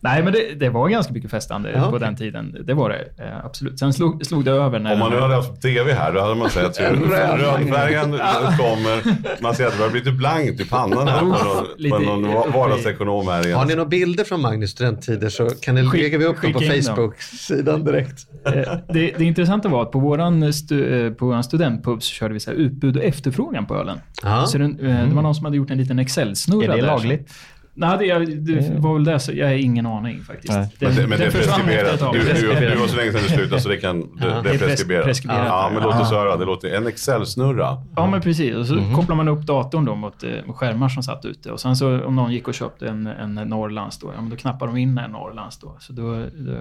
Nej, 0.00 0.22
men 0.22 0.32
det, 0.32 0.54
det 0.60 0.68
var 0.68 0.88
ganska 0.88 1.12
mycket 1.12 1.30
festande 1.30 1.70
Ja, 1.74 1.90
på 1.90 1.98
den 1.98 2.16
tiden. 2.16 2.56
Det 2.64 2.74
var 2.74 2.90
det. 2.90 3.24
eh, 3.24 3.44
Absolut. 3.46 3.78
Sen 3.78 3.92
slog, 3.92 4.26
slog 4.26 4.44
det 4.44 4.50
över 4.50 4.78
när... 4.78 4.92
Om 4.92 4.98
man 4.98 5.10
nu 5.12 5.20
hade 5.20 5.34
haft 5.34 5.62
TV 5.62 5.92
här 5.92 6.05
då 6.12 6.20
hade 6.20 6.34
man 6.34 6.50
sett 6.50 6.80
hur 6.80 6.96
rödfärgen 6.96 8.10
kommer. 8.58 9.02
Man 9.42 9.54
ser 9.54 9.66
att 9.66 9.72
det 9.72 9.78
börjar 9.78 9.90
bli 9.90 10.00
lite 10.00 10.12
blankt 10.12 10.60
i 10.60 10.64
pannan 10.64 11.08
här 11.08 11.20
på 11.20 11.98
någon, 11.98 12.22
någon 12.22 12.52
vardagsekonom 12.52 13.28
här 13.28 13.34
Har 13.38 13.44
igen. 13.46 13.66
ni 13.68 13.74
några 13.74 13.88
bilder 13.88 14.24
från 14.24 14.40
Magnus 14.40 14.70
studenttider 14.70 15.28
så 15.28 15.48
kan 15.50 15.74
ni 15.74 15.82
Skick- 15.82 16.02
lägga 16.02 16.18
vi 16.18 16.24
upp 16.24 16.42
dem 16.42 16.52
på. 16.52 16.58
Facebook-sidan 16.60 17.84
direkt. 17.84 18.26
Eh, 18.46 18.52
det, 18.92 19.12
det 19.18 19.24
intressanta 19.24 19.68
var 19.68 19.82
att 19.82 19.90
på 19.92 19.98
våran, 19.98 20.52
stu, 20.52 21.06
eh, 21.06 21.12
på 21.12 21.26
våran 21.26 21.44
studentpub 21.44 22.02
så 22.02 22.12
körde 22.12 22.34
vi 22.34 22.40
så 22.40 22.50
här 22.50 22.56
utbud 22.58 22.96
och 22.96 23.02
efterfrågan 23.04 23.66
på 23.66 23.74
ölen. 23.76 24.00
Så 24.46 24.58
den, 24.58 24.80
eh, 24.80 25.08
det 25.08 25.14
var 25.14 25.22
någon 25.22 25.34
som 25.34 25.44
hade 25.44 25.56
gjort 25.56 25.70
en 25.70 25.78
liten 25.78 25.98
Excel-snurra 25.98 26.64
Är 26.64 26.76
det 26.76 26.82
där. 26.82 27.18
Nej, 27.78 27.98
det, 27.98 28.24
det 28.36 28.78
var 28.80 28.94
väl 28.94 29.04
det. 29.04 29.18
Så 29.20 29.32
jag 29.32 29.46
har 29.46 29.54
ingen 29.54 29.86
aning 29.86 30.20
faktiskt. 30.22 30.52
Nej. 30.52 30.68
Den, 30.78 30.88
Men 30.88 30.96
det, 31.02 31.06
men 31.08 31.18
det 31.18 31.24
är 31.24 31.30
preskriberat. 31.30 32.12
Du, 32.12 32.18
du, 32.18 32.70
du 32.70 32.76
var 32.76 32.86
så 32.86 32.96
länge 32.96 33.12
sedan 33.12 33.20
du 33.22 33.28
slutade 33.28 33.60
så 33.60 33.68
det, 33.68 33.76
kan, 33.76 34.00
det, 34.00 34.06
det 34.20 34.26
är 34.26 34.42
det 34.42 34.48
är 34.50 34.54
pres- 34.54 34.58
preskriberat. 34.58 35.04
preskriberat. 35.04 35.46
Ja, 35.46 35.70
men 35.74 35.82
låt 35.82 36.00
oss 36.00 36.10
höra. 36.10 36.36
Det 36.36 36.44
låter 36.44 36.68
en 36.74 36.86
Excel-snurra. 36.86 37.82
Ja, 37.96 38.10
men 38.10 38.20
precis. 38.20 38.54
Och 38.56 38.66
så 38.66 38.74
Mhm. 38.74 38.94
kopplar 38.94 39.16
man 39.16 39.28
upp 39.28 39.42
datorn 39.42 39.84
då 39.84 39.94
mot, 39.94 40.24
eh, 40.24 40.30
mot 40.46 40.56
skärmar 40.56 40.88
som 40.88 41.02
satt 41.02 41.24
ute. 41.24 41.52
Och 41.52 41.60
sen 41.60 41.76
så 41.76 42.04
om 42.04 42.16
någon 42.16 42.32
gick 42.32 42.48
och 42.48 42.54
köpte 42.54 42.86
en, 42.88 43.06
en 43.06 43.34
Norrlands 43.34 43.98
då, 43.98 44.10
ja, 44.16 44.20
men 44.20 44.30
då 44.30 44.36
knappar 44.36 44.66
de 44.66 44.76
in 44.76 44.98
en 44.98 45.10
Norrlands 45.10 45.58
då. 45.58 45.76
Så 45.80 45.92
då, 45.92 46.02
då 46.34 46.52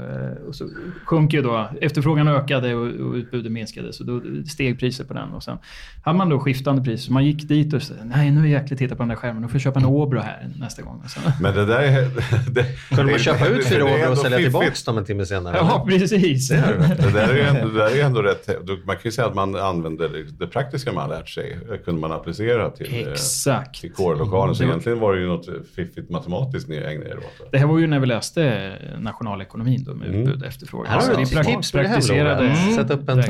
och 0.47 0.55
så 0.55 0.69
sjunker 1.05 1.41
då, 1.43 1.69
efterfrågan 1.81 2.27
ökade 2.27 2.75
och, 2.75 2.87
och 3.07 3.13
utbudet 3.13 3.51
minskade. 3.51 3.93
Så 3.93 4.03
då 4.03 4.21
steg 4.47 4.79
priset 4.79 5.07
på 5.07 5.13
den. 5.13 5.29
Och 5.29 5.43
sen 5.43 5.57
hade 6.03 6.17
man 6.17 6.29
då 6.29 6.39
skiftande 6.39 6.81
priser. 6.81 7.13
Man 7.13 7.25
gick 7.25 7.47
dit 7.47 7.73
och 7.73 7.81
sa, 7.81 7.93
nej 8.03 8.31
nu 8.31 8.39
är 8.39 8.43
jag 8.45 8.61
jäkligt 8.61 8.79
titta 8.79 8.95
på 8.95 9.01
den 9.01 9.09
där 9.09 9.15
skärmen. 9.15 9.41
Nu 9.41 9.47
får 9.47 9.55
jag 9.55 9.61
köpa 9.61 9.79
en 9.79 9.85
Åbro 9.85 10.19
här 10.19 10.47
nästa 10.59 10.81
gång. 10.81 11.01
Sen, 11.07 11.23
Men 11.41 11.55
det 11.55 11.65
där 11.65 11.79
är... 11.79 12.09
Det, 12.51 12.65
Kunde 12.89 13.03
man 13.03 13.13
det- 13.13 13.19
köpa 13.19 13.47
ut 13.47 13.63
det- 13.63 13.69
fyra 13.69 13.85
det 13.85 14.05
år 14.07 14.11
och 14.11 14.17
sälja 14.17 14.37
tillbaka 14.37 14.71
dem 14.85 14.97
en 14.97 15.05
timme 15.05 15.25
senare? 15.25 15.55
ja, 15.59 15.85
precis. 15.89 16.47
Det 16.49 17.11
där 17.13 17.29
är 17.29 17.33
ju 17.35 17.41
ändå, 17.41 17.67
det 17.67 17.77
där 17.79 17.91
är 17.91 17.95
ju 17.95 18.01
ändå 18.01 18.21
rätt... 18.21 18.47
Man 18.85 18.95
kan 18.95 19.01
ju 19.03 19.11
säga 19.11 19.27
att 19.27 19.35
man 19.35 19.55
använder 19.55 20.09
det, 20.09 20.23
det 20.39 20.47
praktiska 20.47 20.91
man 20.91 21.09
har 21.09 21.17
lärt 21.17 21.29
sig. 21.29 21.57
Det 21.69 21.77
kunde 21.77 22.01
man 22.01 22.11
applicera 22.11 22.69
till, 22.69 23.05
eh, 23.05 23.11
Exakt. 23.11 23.81
till 23.81 23.91
kårlokalen. 23.93 24.55
Så 24.55 24.61
Det 24.63 24.67
var- 24.67 24.73
egentligen 24.73 24.99
var 24.99 25.13
det 25.15 25.21
ju 25.21 25.27
något 25.27 25.45
fiffigt 25.75 26.09
matematiskt 26.09 26.69
ni 26.69 26.75
ägnade 26.77 27.09
er 27.09 27.17
åt. 27.17 27.51
Det 27.51 27.57
här 27.57 27.65
var 27.65 27.79
ju 27.79 27.87
när 27.87 27.99
vi 27.99 28.05
läste 28.05 28.71
nationalekonomin 28.99 29.83
då 29.83 29.93
med 29.93 30.07
utbud 30.07 30.41
och 30.41 30.47
efterfrågan. 30.47 30.87
Här 30.87 30.95
har 30.95 31.01
Så 31.01 31.11
du 31.11 31.17
vi 31.17 31.23
ett 31.23 31.31
prak- 31.33 31.45
tips 31.45 31.71
på 31.71 31.77
det 31.77 31.83
här 31.87 31.93
praktiserade... 31.95 32.45
Mm. 32.47 32.75
Sätt 32.75 32.91
upp 32.91 33.09
en 33.09 33.17
Det-. 33.17 33.25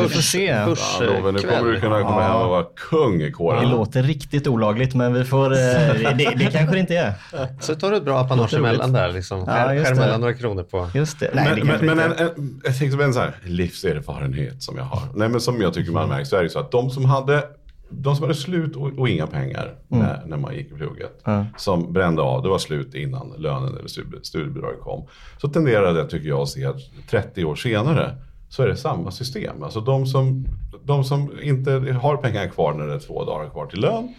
Ja, 0.45 0.75
Love, 1.01 1.31
nu 1.31 1.39
kommer 1.39 1.71
du 1.73 1.79
kunna 1.79 2.01
komma 2.01 2.21
hem 2.21 2.35
och 2.35 2.49
vara 2.49 2.65
kung 2.89 3.21
i 3.21 3.25
Det 3.25 3.31
kåren. 3.31 3.69
låter 3.69 4.03
riktigt 4.03 4.47
olagligt 4.47 4.95
men 4.95 5.13
vi 5.13 5.23
får... 5.25 5.51
eh, 5.51 5.57
Det, 5.57 6.33
det 6.37 6.49
kanske 6.51 6.75
det 6.75 6.79
inte 6.79 6.95
är. 6.97 7.13
Så 7.65 7.75
tar 7.75 7.91
du 7.91 7.97
ett 7.97 8.03
bra 8.05 8.19
apanage 8.19 8.53
emellan 8.53 8.91
där 8.93 9.11
liksom. 9.11 9.39
Ja, 9.39 9.45
Skär, 9.45 9.73
just 9.73 9.87
skär 9.87 9.95
det. 9.95 9.99
mellan 10.01 10.19
några 10.21 10.33
kronor 10.33 10.63
på. 10.63 10.89
Just 10.93 11.19
det. 11.19 11.31
Nej, 11.33 11.45
det 11.55 11.63
Men, 11.63 11.67
kanske 11.67 11.85
men, 11.85 11.99
en, 11.99 12.11
är. 12.11 12.21
en, 12.37 12.61
jag 12.63 12.77
tänkte 12.77 12.97
på 12.97 13.03
en 13.03 13.13
så 13.13 13.19
här 13.19 13.35
livserfarenhet 13.43 14.63
som 14.63 14.77
jag 14.77 14.83
har. 14.83 15.01
Nej, 15.15 15.29
men 15.29 15.41
som 15.41 15.61
jag 15.61 15.73
tycker 15.73 15.91
man 15.91 16.09
märker 16.09 16.25
så 16.25 16.35
är 16.35 16.43
det 16.43 16.49
så 16.49 16.59
att 16.59 16.71
de 16.71 16.89
som 16.89 17.05
hade 17.05 17.43
de 17.89 18.15
som 18.15 18.23
hade 18.23 18.35
slut 18.35 18.75
och, 18.75 18.99
och 18.99 19.09
inga 19.09 19.27
pengar 19.27 19.75
när, 19.87 20.23
när 20.25 20.37
man 20.37 20.55
gick 20.55 20.71
i 20.71 20.73
plugget, 20.73 21.21
Ja. 21.23 21.45
som 21.57 21.93
brände 21.93 22.21
av, 22.21 22.43
det 22.43 22.49
var 22.49 22.57
slut 22.57 22.95
innan 22.95 23.33
lönen 23.37 23.77
eller 23.77 23.87
studie- 23.87 24.23
studiebidraget 24.23 24.81
kom. 24.81 25.07
Så 25.41 25.47
tenderade 25.49 25.99
jag, 25.99 26.09
tycker 26.09 26.29
jag, 26.29 26.39
att 26.41 26.49
se 26.49 26.65
att 26.65 26.77
30 27.09 27.45
år 27.45 27.55
senare 27.55 28.15
så 28.49 28.63
är 28.63 28.67
det 28.67 28.75
samma 28.77 29.11
system. 29.11 29.63
Alltså 29.63 29.79
de 29.81 30.05
som, 30.07 30.45
de 30.85 31.03
som 31.03 31.31
inte 31.41 31.71
har 32.01 32.17
pengar 32.17 32.47
kvar 32.47 32.73
när 32.73 32.87
det 32.87 32.93
är 32.93 32.99
två 32.99 33.25
dagar 33.25 33.49
kvar 33.49 33.65
till 33.65 33.79
lön, 33.81 34.13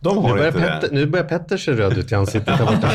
de 0.00 0.14
Nu 0.16 0.20
har 0.22 0.46
inte 0.46 0.50
det. 0.50 0.66
Petter, 0.66 0.88
nu 0.94 1.06
börjar 1.06 1.24
Petter 1.24 1.56
se 1.56 1.72
röd 1.72 1.98
ut 1.98 2.12
i 2.12 2.14
ansiktet 2.14 2.58
där 2.58 2.64
borta. 2.66 2.90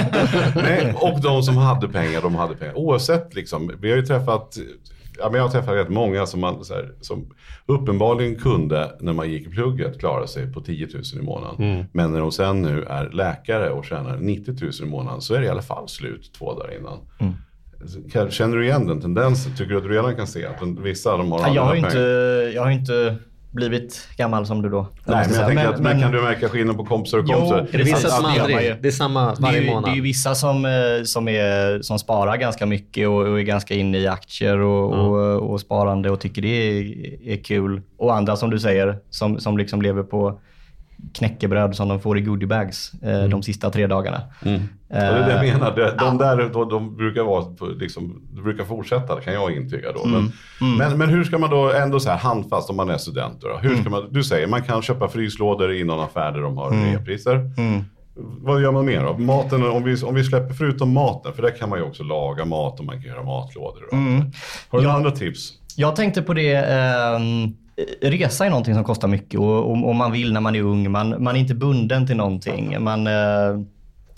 Nej, 0.55 0.95
och 1.01 1.21
de 1.21 1.43
som 1.43 1.57
hade 1.57 1.87
pengar, 1.87 2.21
de 2.21 2.35
hade 2.35 2.55
pengar. 2.55 2.77
Oavsett 2.77 3.35
liksom, 3.35 3.71
vi 3.81 3.89
har 3.89 3.97
ju 3.97 4.05
träffat, 4.05 4.57
ja, 5.19 5.29
men 5.29 5.35
jag 5.37 5.43
har 5.43 5.51
träffat 5.51 5.73
rätt 5.73 5.89
många 5.89 6.25
som, 6.25 6.39
man, 6.39 6.65
så 6.65 6.73
här, 6.73 6.91
som 7.01 7.33
uppenbarligen 7.65 8.35
kunde, 8.35 8.91
när 8.99 9.13
man 9.13 9.29
gick 9.31 9.47
i 9.47 9.49
plugget, 9.49 9.99
klara 9.99 10.27
sig 10.27 10.53
på 10.53 10.61
10 10.61 10.87
000 10.93 11.03
i 11.19 11.21
månaden. 11.21 11.85
Men 11.91 12.11
när 12.11 12.19
de 12.19 12.31
sen 12.31 12.61
nu 12.61 12.83
är 12.83 13.09
läkare 13.09 13.69
och 13.69 13.85
tjänar 13.85 14.17
90 14.17 14.55
000 14.61 14.71
i 14.81 14.85
månaden 14.85 15.21
så 15.21 15.33
är 15.33 15.39
det 15.39 15.45
i 15.45 15.49
alla 15.49 15.61
fall 15.61 15.87
slut 15.89 16.31
två 16.37 16.53
dagar 16.53 16.77
innan. 16.79 16.99
Kan- 17.19 17.35
Känner 18.29 18.57
du 18.57 18.65
igen 18.65 18.87
den 18.87 19.01
tendensen? 19.01 19.51
Tycker 19.51 19.71
du 19.71 19.77
att 19.77 19.83
du 19.83 19.89
redan 19.89 20.15
kan 20.15 20.27
se 20.27 20.45
att 20.45 20.59
den- 20.59 20.83
vissa 20.83 21.17
de 21.17 21.31
har 21.31 21.39
Ja, 21.39 21.53
jag, 21.55 21.61
har 21.63 21.75
inte, 21.75 21.97
jag 22.55 22.61
har 22.61 22.69
ju 22.69 22.75
inte 22.75 23.15
blivit 23.51 24.07
gammal 24.17 24.45
som 24.45 24.61
du 24.61 24.69
då. 24.69 24.87
Nej, 25.05 25.25
men 25.29 25.35
jag 25.39 25.47
tänker 25.47 25.67
att, 25.67 25.73
men, 25.79 25.83
men- 25.83 26.01
kan 26.01 26.11
du 26.11 26.21
märka 26.21 26.49
skillnad 26.49 26.77
på 26.77 26.85
kompisar 26.85 27.17
och 27.17 27.25
Jo, 27.27 27.33
kompisar? 27.33 27.57
det 27.71 27.73
Är 27.73 27.77
det 27.77 27.83
vissa 27.83 28.09
som 28.09 28.25
aldrig, 28.25 28.75
det 28.81 28.87
är 28.87 28.91
samma 28.91 29.25
Det 29.25 29.31
är, 29.37 29.41
varje 29.41 29.59
ju, 29.59 29.65
det 29.65 29.71
månad? 29.73 29.89
är 29.91 29.95
ju 29.95 30.01
vissa 30.01 30.35
som, 30.35 30.65
eh, 30.65 30.71
som, 31.03 31.27
är, 31.27 31.81
som 31.81 31.99
sparar 31.99 32.37
ganska 32.37 32.65
mycket 32.65 33.07
och, 33.07 33.15
och 33.27 33.39
är 33.39 33.43
ganska 33.43 33.73
inne 33.73 33.97
i 33.97 34.07
aktier 34.07 34.57
och, 34.57 34.93
och, 34.93 35.51
och 35.51 35.59
sparande 35.61 36.09
och 36.09 36.19
tycker 36.19 36.41
det 36.41 36.47
är, 36.47 36.83
är 37.31 37.43
kul. 37.43 37.81
Och 37.97 38.15
andra 38.15 38.35
som 38.35 38.49
du 38.49 38.59
säger, 38.59 38.97
som, 39.09 39.39
som 39.39 39.57
liksom 39.57 39.81
lever 39.81 40.03
på 40.03 40.39
knäckebröd 41.13 41.75
som 41.75 41.87
de 41.89 41.99
får 41.99 42.17
i 42.17 42.21
goodiebags 42.21 42.91
eh, 43.03 43.23
de 43.23 43.43
sista 43.43 43.69
tre 43.69 43.87
dagarna. 43.87 44.21
Mm. 44.45 44.61
Och 44.89 44.95
det 44.95 44.97
är 44.97 45.25
det 45.25 45.31
jag 45.31 45.45
Eh, 45.47 45.53
menar. 45.53 45.75
De, 45.75 46.05
de 46.05 46.17
där 46.17 46.49
de, 46.53 46.69
de 46.69 46.95
brukar 46.97 47.23
vara, 47.23 47.45
liksom, 47.79 48.21
de 48.35 48.41
brukar 48.43 48.63
fortsätta, 48.63 49.21
kan 49.21 49.33
jag 49.33 49.55
intyga 49.55 49.91
då. 49.91 50.03
Mm. 50.05 50.31
Men, 50.59 50.77
men, 50.77 50.97
men 50.97 51.09
hur 51.09 51.23
ska 51.23 51.37
man 51.37 51.49
då 51.49 51.71
ändå 51.71 51.99
så 51.99 52.09
här 52.09 52.17
handfast 52.17 52.69
om 52.69 52.75
man 52.75 52.89
är 52.89 52.97
student? 52.97 53.41
Då? 53.41 53.57
Hur 53.61 53.69
Mm. 53.69 53.81
ska 53.81 53.89
man, 53.89 54.07
du 54.11 54.23
säger 54.23 54.47
man 54.47 54.63
kan 54.63 54.81
köpa 54.81 55.07
fryslådor 55.07 55.73
i 55.73 55.83
någon 55.83 55.99
affär 55.99 56.31
där 56.31 56.41
de 56.41 56.57
har 56.57 56.71
Mm. 56.71 56.91
reapriser. 56.91 57.51
Vad 58.17 58.61
gör 58.61 58.71
man 58.71 58.85
mer 58.85 59.03
då? 59.03 59.17
Maten, 59.17 59.63
om 59.69 59.83
vi, 59.83 60.03
om 60.03 60.15
vi 60.15 60.23
släpper 60.23 60.53
förutom 60.53 60.93
maten, 60.93 61.33
för 61.33 61.41
där 61.41 61.51
kan 61.59 61.69
man 61.69 61.79
ju 61.79 61.85
också 61.85 62.03
laga 62.03 62.45
mat 62.45 62.79
och 62.79 62.85
man 62.85 62.95
kan 63.01 63.11
göra 63.11 63.23
matlådor. 63.23 63.83
Det. 63.91 63.95
Har 63.95 64.01
du 64.03 64.07
Mm. 64.15 64.31
Ja. 64.71 64.77
några 64.81 64.93
andra 64.93 65.11
tips? 65.11 65.53
Jag 65.75 65.95
tänkte 65.95 66.21
på 66.21 66.33
det, 66.33 66.55
ehm, 66.55 67.53
Eh, 67.77 68.09
resa 68.09 68.45
är 68.45 68.49
någonting 68.49 68.73
som 68.75 68.83
kostar 68.83 69.07
mycket 69.07 69.39
och 69.39 69.71
och, 69.71 69.87
och 69.87 69.95
man 69.95 70.11
vill 70.11 70.33
när 70.33 70.41
man 70.41 70.55
är 70.55 70.61
ung. 70.61 70.91
Man, 70.91 71.23
man 71.23 71.35
är 71.35 71.39
inte 71.39 71.55
bunden 71.55 72.07
till 72.07 72.17
någonting. 72.17 72.83
Man, 72.83 73.07
eh, 73.07 73.59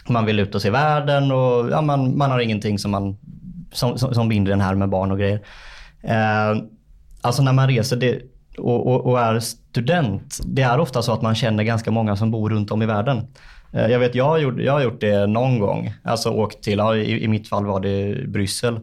man 0.09 0.25
vill 0.25 0.39
ut 0.39 0.55
och 0.55 0.61
se 0.61 0.69
världen 0.69 1.31
och 1.31 1.69
ja, 1.71 1.81
man, 1.81 2.17
man 2.17 2.31
har 2.31 2.39
ingenting 2.39 2.79
som, 2.79 2.91
man, 2.91 3.17
som, 3.73 3.97
som, 3.97 4.13
som 4.13 4.29
binder 4.29 4.51
den 4.51 4.61
här 4.61 4.75
med 4.75 4.89
barn 4.89 5.11
och 5.11 5.19
grejer. 5.19 5.41
Eh, 6.03 6.57
alltså 7.21 7.41
när 7.43 7.53
man 7.53 7.67
reser 7.67 7.97
det, 7.97 8.21
och, 8.57 8.87
och, 8.87 9.05
och 9.05 9.19
är 9.19 9.39
student, 9.39 10.39
det 10.45 10.61
är 10.61 10.79
ofta 10.79 11.01
så 11.01 11.13
att 11.13 11.21
man 11.21 11.35
känner 11.35 11.63
ganska 11.63 11.91
många 11.91 12.15
som 12.15 12.31
bor 12.31 12.49
runt 12.49 12.71
om 12.71 12.81
i 12.81 12.85
världen. 12.85 13.27
Eh, 13.73 13.87
Jag 13.87 13.99
vet, 13.99 14.15
jag 14.15 14.25
har 14.25 14.37
gjort, 14.37 14.59
jag 14.59 14.73
har 14.73 14.81
gjort 14.81 15.01
det 15.01 15.27
någon 15.27 15.59
gång. 15.59 15.93
Alltså 16.03 16.29
åkt 16.29 16.63
till, 16.63 16.77
ja, 16.77 16.95
i, 16.95 17.23
i 17.23 17.27
mitt 17.27 17.49
fall 17.49 17.65
var 17.65 17.79
det 17.79 18.27
Bryssel. 18.27 18.79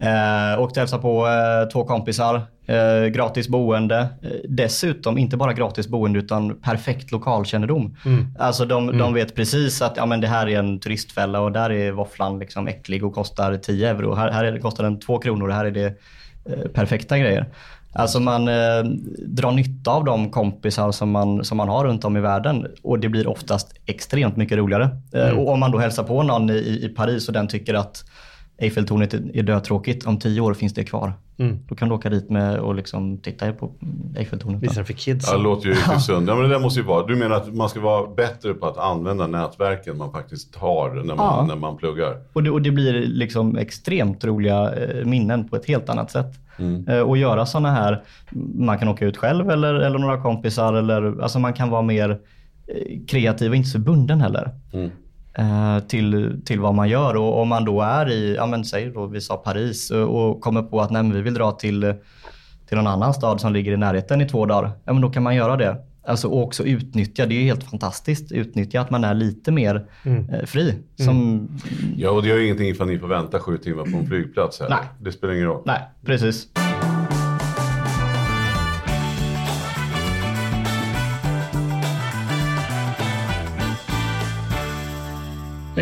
Eh, 0.00 0.60
åkte 0.60 0.80
hälsa 0.80 0.98
på 0.98 1.26
eh, 1.26 1.68
två 1.68 1.84
kompisar, 1.84 2.42
eh, 2.66 3.06
gratis 3.06 3.48
boende. 3.48 3.98
Eh, 3.98 4.30
dessutom 4.48 5.18
inte 5.18 5.36
bara 5.36 5.52
gratis 5.52 5.88
boende 5.88 6.18
utan 6.18 6.60
perfekt 6.60 7.12
lokalkännedom. 7.12 7.96
Alltså 8.38 8.64
de, 8.64 8.98
de 8.98 9.14
vet 9.14 9.34
precis 9.34 9.82
att 9.82 9.96
ja, 9.96 10.06
men 10.06 10.20
det 10.20 10.26
här 10.26 10.48
är 10.48 10.58
en 10.58 10.80
turistfälla 10.80 11.40
och 11.40 11.52
där 11.52 11.72
är 11.72 11.92
våfflan 11.92 12.38
liksom 12.38 12.68
äcklig 12.68 13.04
och 13.04 13.14
kostar 13.14 13.56
10 13.56 13.90
euro. 13.90 14.14
Här, 14.14 14.30
här 14.30 14.58
kostar 14.58 14.84
den 14.84 15.00
2 15.00 15.18
kronor 15.18 15.48
och 15.48 15.54
här 15.54 15.64
är 15.64 15.70
det 15.70 15.86
eh, 16.44 16.68
perfekta 16.72 17.18
grejer. 17.18 17.46
Alltså 17.96 18.20
man 18.20 18.48
eh, 18.48 18.84
drar 19.26 19.52
nytta 19.52 19.90
av 19.90 20.04
de 20.04 20.30
kompisar 20.30 20.92
som 20.92 21.10
man, 21.10 21.44
som 21.44 21.56
man 21.56 21.68
har 21.68 21.84
runt 21.84 22.04
om 22.04 22.16
i 22.16 22.20
världen 22.20 22.66
och 22.82 22.98
det 22.98 23.08
blir 23.08 23.26
oftast 23.26 23.74
extremt 23.86 24.36
mycket 24.36 24.58
roligare. 24.58 24.88
Eh, 25.12 25.28
och 25.38 25.48
om 25.52 25.60
man 25.60 25.70
då 25.70 25.78
hälsar 25.78 26.02
på 26.02 26.22
någon 26.22 26.50
i, 26.50 26.80
i 26.82 26.88
Paris 26.96 27.28
och 27.28 27.34
den 27.34 27.48
tycker 27.48 27.74
att 27.74 28.04
Eiffeltornet 28.58 29.14
är 29.14 29.42
dötråkigt, 29.42 30.06
om 30.06 30.18
tio 30.18 30.40
år 30.40 30.54
finns 30.54 30.74
det 30.74 30.84
kvar. 30.84 31.12
Mm. 31.38 31.58
Då 31.68 31.74
kan 31.74 31.88
du 31.88 31.94
åka 31.94 32.10
dit 32.10 32.30
med 32.30 32.58
och 32.58 32.74
liksom 32.74 33.18
titta 33.18 33.52
på 33.52 33.72
Eiffeltornet. 34.16 34.62
Visa 34.62 34.80
det 34.80 34.86
för 34.86 34.92
kids. 34.92 35.28
Ja, 35.30 35.36
det 35.36 35.42
låter 35.42 35.66
ju 35.66 35.72
riktigt 35.74 36.02
sunt. 36.02 36.28
Ja, 36.28 36.34
men 36.36 36.50
det 36.50 36.58
måste 36.58 36.80
ju 36.80 36.86
vara. 36.86 37.06
Du 37.06 37.16
menar 37.16 37.36
att 37.36 37.54
man 37.54 37.68
ska 37.68 37.80
vara 37.80 38.14
bättre 38.14 38.54
på 38.54 38.66
att 38.66 38.78
använda 38.78 39.26
nätverken 39.26 39.98
man 39.98 40.12
faktiskt 40.12 40.54
har 40.56 40.90
när 40.94 41.02
man, 41.04 41.16
Ja. 41.16 41.44
när 41.48 41.56
man 41.56 41.76
pluggar? 41.76 42.16
Och 42.32 42.42
det, 42.42 42.50
och 42.50 42.62
det 42.62 42.70
blir 42.70 42.92
liksom 42.92 43.56
extremt 43.56 44.24
roliga 44.24 44.74
eh, 44.74 45.04
minnen 45.04 45.48
på 45.48 45.56
ett 45.56 45.66
helt 45.66 45.88
annat 45.88 46.10
sätt. 46.10 46.32
Mm. 46.58 46.88
Eh, 46.88 47.00
och 47.00 47.16
göra 47.16 47.46
sådana 47.46 47.70
här, 47.70 48.02
man 48.54 48.78
kan 48.78 48.88
åka 48.88 49.06
ut 49.06 49.16
själv 49.16 49.50
eller, 49.50 49.74
eller 49.74 49.98
några 49.98 50.22
kompisar. 50.22 50.74
Eller, 50.74 51.22
alltså 51.22 51.38
man 51.38 51.52
kan 51.52 51.70
vara 51.70 51.82
mer 51.82 52.10
eh, 52.10 52.98
kreativ 53.08 53.50
och 53.50 53.56
inte 53.56 53.68
så 53.68 53.78
bunden 53.78 54.20
heller. 54.20 54.50
Mm. 54.72 54.90
Eh, 55.38 55.78
till, 55.78 56.40
till 56.44 56.60
vad 56.60 56.74
man 56.74 56.88
gör. 56.88 57.16
Och 57.16 57.40
om 57.40 57.48
man 57.48 57.64
då 57.64 57.82
är 57.82 58.10
i, 58.10 58.34
ja 58.34 58.46
men 58.46 58.64
säg 58.64 58.90
då 58.90 59.06
vi 59.06 59.20
sa 59.20 59.36
Paris 59.36 59.90
eh, 59.90 60.02
och 60.02 60.40
kommer 60.40 60.62
på 60.62 60.80
att 60.80 60.90
nej, 60.90 61.10
vi 61.12 61.22
vill 61.22 61.34
dra 61.34 61.52
till, 61.52 61.94
till 62.68 62.76
någon 62.76 62.86
annan 62.86 63.14
stad 63.14 63.40
som 63.40 63.52
ligger 63.52 63.72
i 63.72 63.76
närheten 63.76 64.20
i 64.20 64.28
två 64.28 64.46
dagar. 64.46 64.70
Ja 64.84 64.92
men 64.92 65.02
då 65.02 65.10
kan 65.10 65.22
man 65.22 65.36
göra 65.36 65.56
det. 65.56 65.76
Alltså 66.06 66.28
och 66.28 66.42
också 66.42 66.64
utnyttja, 66.64 67.26
det 67.26 67.34
är 67.34 67.38
ju 67.38 67.44
helt 67.44 67.64
fantastiskt, 67.64 68.32
utnyttja 68.32 68.80
att 68.80 68.90
man 68.90 69.04
är 69.04 69.14
lite 69.14 69.52
mer 69.52 69.86
eh, 70.04 70.46
fri. 70.46 70.74
Som, 70.96 71.48
Ja, 71.96 72.10
och 72.10 72.22
det 72.22 72.28
gör 72.28 72.36
ju 72.36 72.44
ingenting 72.44 72.68
ifall 72.68 72.86
ni 72.86 72.98
får 72.98 73.08
vänta 73.08 73.40
sju 73.40 73.58
timmar 73.58 73.82
på 73.82 73.98
en 73.98 74.06
flygplats. 74.06 74.62
Nej. 74.68 74.78
Det 75.00 75.12
spelar 75.12 75.34
ingen 75.34 75.46
roll. 75.46 75.62
Nej, 75.64 75.80
precis. 76.04 76.48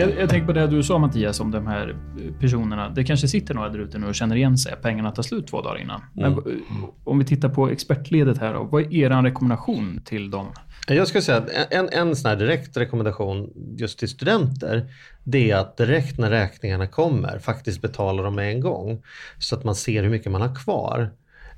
Jag, 0.03 0.21
jag 0.21 0.29
tänker 0.31 0.47
på 0.47 0.53
det 0.53 0.67
du 0.67 0.83
sa 0.83 0.99
Mattias 0.99 1.41
om 1.41 1.51
de 1.51 1.67
här 1.67 1.97
personerna. 2.41 2.89
Det 2.91 3.05
kanske 3.05 3.29
sitter 3.29 3.55
några 3.55 3.69
där 3.69 3.79
ute 3.79 3.99
nu 3.99 4.07
och 4.07 4.15
känner 4.15 4.37
igen 4.37 4.59
sig. 4.59 4.75
Pengarna 4.83 5.11
tar 5.11 5.23
slut 5.23 5.47
två 5.47 5.63
dagar 5.63 5.81
innan. 5.81 6.01
Men 6.15 6.33
Mm. 6.33 6.39
eh, 6.47 6.89
om 7.05 7.19
vi 7.19 7.25
tittar 7.25 7.49
på 7.49 7.69
expertledet 7.69 8.39
här 8.39 8.55
då. 8.55 8.63
Vad 8.65 8.83
är 8.83 8.95
er 8.95 9.23
rekommendation 9.23 10.01
till 10.05 10.31
dem? 10.31 10.47
Jag 10.89 11.09
skulle 11.09 11.23
säga 11.23 11.39
att 11.39 11.51
en, 11.71 11.89
en 11.93 12.17
sån 12.17 12.39
direkt 12.39 12.77
rekommendation 12.77 13.51
just 13.79 13.99
till 13.99 14.09
studenter, 14.09 14.87
det 15.25 15.51
är 15.51 15.57
att 15.57 15.77
direkt 15.77 16.19
när 16.19 16.31
räkningarna 16.31 16.87
kommer 16.87 17.39
faktiskt 17.39 17.83
betala 17.83 18.23
dem 18.23 18.35
med 18.35 18.53
en 18.53 18.61
gång. 18.61 19.03
Så 19.39 19.57
att 19.57 19.65
man 19.65 19.75
ser 19.75 20.03
hur 20.03 20.11
mycket 20.11 20.33
man 20.33 20.41
har 20.41 20.55
kvar. 20.55 21.11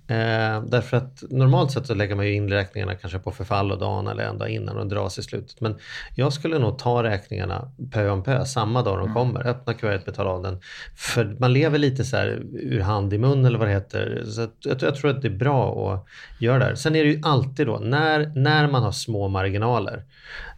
Eh, 0.07 0.63
därför 0.63 0.97
att 0.97 1.23
normalt 1.31 1.73
sett 1.73 1.87
så 1.87 1.95
lägger 1.95 2.15
man 2.15 2.27
ju 2.27 2.35
in 2.35 2.49
räkningarna 2.49 2.95
kanske 2.95 3.19
på 3.19 3.31
förfallodagen 3.31 4.07
eller 4.07 4.25
en 4.25 4.39
dag 4.39 4.51
innan 4.51 4.77
och 4.77 4.87
dras 4.87 5.19
i 5.19 5.23
slutet. 5.23 5.61
Men 5.61 5.77
jag 6.15 6.33
skulle 6.33 6.59
nog 6.59 6.79
ta 6.79 7.03
räkningarna 7.03 7.73
pö 7.93 8.11
om 8.11 8.23
pö 8.23 8.45
samma 8.45 8.83
dag 8.83 8.99
de 8.99 9.15
kommer. 9.15 9.47
Öppna 9.47 9.75
kuvertet, 9.75 10.07
betala 10.07 10.31
av 10.31 10.43
den. 10.43 10.61
För 10.97 11.37
man 11.39 11.53
lever 11.53 11.79
lite 11.79 12.05
så 12.05 12.17
här 12.17 12.43
ur 12.53 12.81
hand 12.81 13.13
i 13.13 13.19
mun 13.19 13.45
eller 13.45 13.59
vad 13.59 13.69
det 13.69 13.75
heter. 13.75 14.25
Så 14.27 14.49
jag, 14.61 14.83
jag 14.83 14.95
tror 14.95 15.11
att 15.11 15.23
det 15.23 15.29
är 15.29 15.37
bra 15.37 15.93
att 15.95 16.07
göra 16.43 16.59
det 16.59 16.65
här. 16.65 16.75
Sen 16.75 16.97
är 16.97 17.05
det 17.05 17.11
ju 17.11 17.21
alltid 17.25 17.67
då, 17.67 17.79
när, 17.79 18.33
när 18.35 18.71
man 18.71 18.83
har 18.83 18.93
små 18.93 19.29
marginaler, 19.29 20.03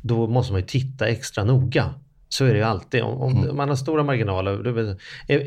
då 0.03 0.27
måste 0.27 0.53
man 0.53 0.61
ju 0.61 0.67
titta 0.67 1.07
extra 1.07 1.45
noga. 1.45 1.95
Så 2.29 2.45
är 2.45 2.49
det 2.49 2.59
ju 2.59 2.64
alltid. 2.64 3.03
Om, 3.03 3.49
om 3.51 3.57
man 3.57 3.68
har 3.68 3.77
stora 3.77 4.03
marginaler, 4.03 4.62
då 4.62 4.70
är, 4.70 4.97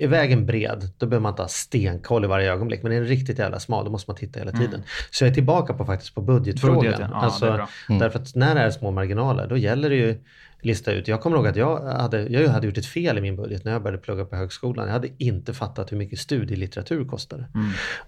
är, 0.03 0.07
vägen 0.07 0.45
bred, 0.45 0.89
då 0.97 1.05
behöver 1.05 1.21
man 1.21 1.31
inte 1.31 1.41
ha 1.41 1.49
stenkoll 1.49 2.23
i 2.23 2.27
varje 2.27 2.53
ögonblick. 2.53 2.83
Men 2.83 2.91
är 2.91 2.95
den 2.95 3.07
riktigt 3.07 3.39
jävla 3.39 3.59
smal, 3.59 3.85
då 3.85 3.91
måste 3.91 4.09
man 4.09 4.17
titta 4.17 4.39
hela 4.39 4.51
tiden. 4.51 4.83
Så 5.11 5.23
jag 5.23 5.29
är 5.29 5.33
tillbaka 5.33 5.73
på 5.73 5.85
faktiskt 5.85 6.15
på 6.15 6.21
budgetfrågan. 6.21 6.79
Budget, 6.79 6.99
ja. 6.99 7.15
Alltså, 7.15 7.45
bra. 7.45 7.69
Därför 7.87 8.19
att 8.19 8.35
när 8.35 8.55
det 8.55 8.61
är 8.61 8.71
små 8.71 8.91
marginaler, 8.91 9.47
då 9.47 9.57
gäller 9.57 9.89
det 9.89 9.95
ju 9.95 10.23
lista 10.61 10.91
ut. 10.91 11.07
Jag 11.07 11.21
kommer 11.21 11.37
ihåg 11.37 11.47
att 11.47 11.55
jag 11.55 11.81
hade, 11.81 12.21
jag 12.21 12.49
hade 12.49 12.67
gjort 12.67 12.77
ett 12.77 12.85
fel 12.85 13.17
i 13.17 13.21
min 13.21 13.35
budget 13.35 13.65
när 13.65 13.71
jag 13.71 13.83
började 13.83 14.01
plugga 14.01 14.25
på 14.25 14.35
högskolan. 14.35 14.85
Jag 14.85 14.93
hade 14.93 15.09
inte 15.17 15.53
fattat 15.53 15.91
hur 15.91 15.97
mycket 15.97 16.19
studielitteratur 16.19 17.05
kostade. 17.05 17.45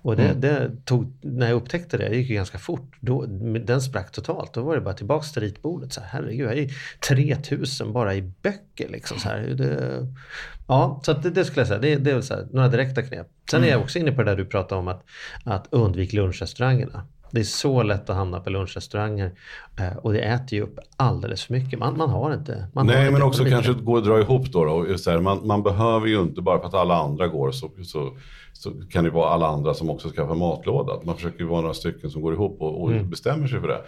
Och 0.01 0.15
det, 0.15 0.33
det 0.33 0.71
tog, 0.85 1.13
när 1.21 1.47
jag 1.47 1.55
upptäckte 1.55 1.97
det, 1.97 2.09
det 2.09 2.15
gick 2.15 2.29
ju 2.29 2.35
ganska 2.35 2.57
fort, 2.57 2.95
då, 2.99 3.25
den 3.65 3.81
sprack 3.81 4.11
totalt. 4.11 4.53
Då 4.53 4.61
var 4.61 4.75
det 4.75 4.81
bara 4.81 4.93
tillbaks 4.93 5.31
till 5.31 5.41
ritbordet. 5.41 5.93
Så 5.93 6.01
här, 6.01 6.07
herregud, 6.11 6.45
jag 6.45 6.53
är 6.53 6.61
ju 6.61 6.69
3000 7.07 7.93
bara 7.93 8.15
i 8.15 8.21
böcker. 8.21 8.89
Liksom, 8.89 9.19
så 9.19 9.29
här. 9.29 9.39
Det, 9.39 10.07
ja, 10.67 11.01
så 11.05 11.13
det, 11.13 11.29
det 11.29 11.45
skulle 11.45 11.61
jag 11.61 11.67
säga, 11.67 11.79
det, 11.79 11.95
det 11.95 12.11
är 12.11 12.15
väl 12.15 12.23
här, 12.29 12.47
några 12.51 12.67
direkta 12.67 13.01
knep. 13.01 13.27
Sen 13.51 13.63
är 13.63 13.67
jag 13.67 13.81
också 13.81 13.99
inne 13.99 14.11
på 14.11 14.23
det 14.23 14.31
där 14.31 14.37
du 14.37 14.45
pratade 14.45 14.79
om 14.79 14.87
att, 14.87 15.03
att 15.43 15.67
undvik 15.71 16.13
lunchrestaurangerna. 16.13 17.07
Det 17.31 17.39
är 17.39 17.43
så 17.43 17.83
lätt 17.83 18.09
att 18.09 18.15
hamna 18.15 18.39
på 18.39 18.49
lunchrestauranger 18.49 19.31
eh, 19.79 19.97
och 19.97 20.13
det 20.13 20.19
äter 20.19 20.53
ju 20.53 20.61
upp 20.61 20.79
alldeles 20.97 21.43
för 21.43 21.53
mycket. 21.53 21.79
Man, 21.79 21.97
man 21.97 22.09
har 22.09 22.33
inte... 22.33 22.67
Man 22.73 22.87
har 22.87 22.95
Nej, 22.95 23.07
inte 23.07 23.13
men 23.13 23.27
också 23.27 23.45
kanske 23.45 23.73
gå 23.73 23.93
och 23.93 24.03
dra 24.03 24.19
ihop 24.19 24.51
då. 24.51 24.65
då. 24.65 24.71
Och 24.71 24.89
just 24.89 25.03
så 25.03 25.11
här, 25.11 25.19
man, 25.19 25.47
man 25.47 25.63
behöver 25.63 26.07
ju 26.07 26.21
inte, 26.21 26.41
bara 26.41 26.59
för 26.59 26.67
att 26.67 26.73
alla 26.73 26.95
andra 26.95 27.27
går 27.27 27.51
så, 27.51 27.71
så, 27.83 28.17
så 28.53 28.71
kan 28.89 29.03
det 29.03 29.09
vara 29.09 29.29
alla 29.29 29.47
andra 29.47 29.73
som 29.73 29.89
också 29.89 30.09
skaffar 30.09 30.35
matlåda. 30.35 30.93
Man 31.03 31.15
försöker 31.15 31.39
ju 31.39 31.45
vara 31.45 31.61
några 31.61 31.73
stycken 31.73 32.09
som 32.09 32.21
går 32.21 32.33
ihop 32.33 32.61
och, 32.61 32.83
och 32.83 33.05
bestämmer 33.05 33.47
sig 33.47 33.59
för 33.59 33.67
det. 33.67 33.81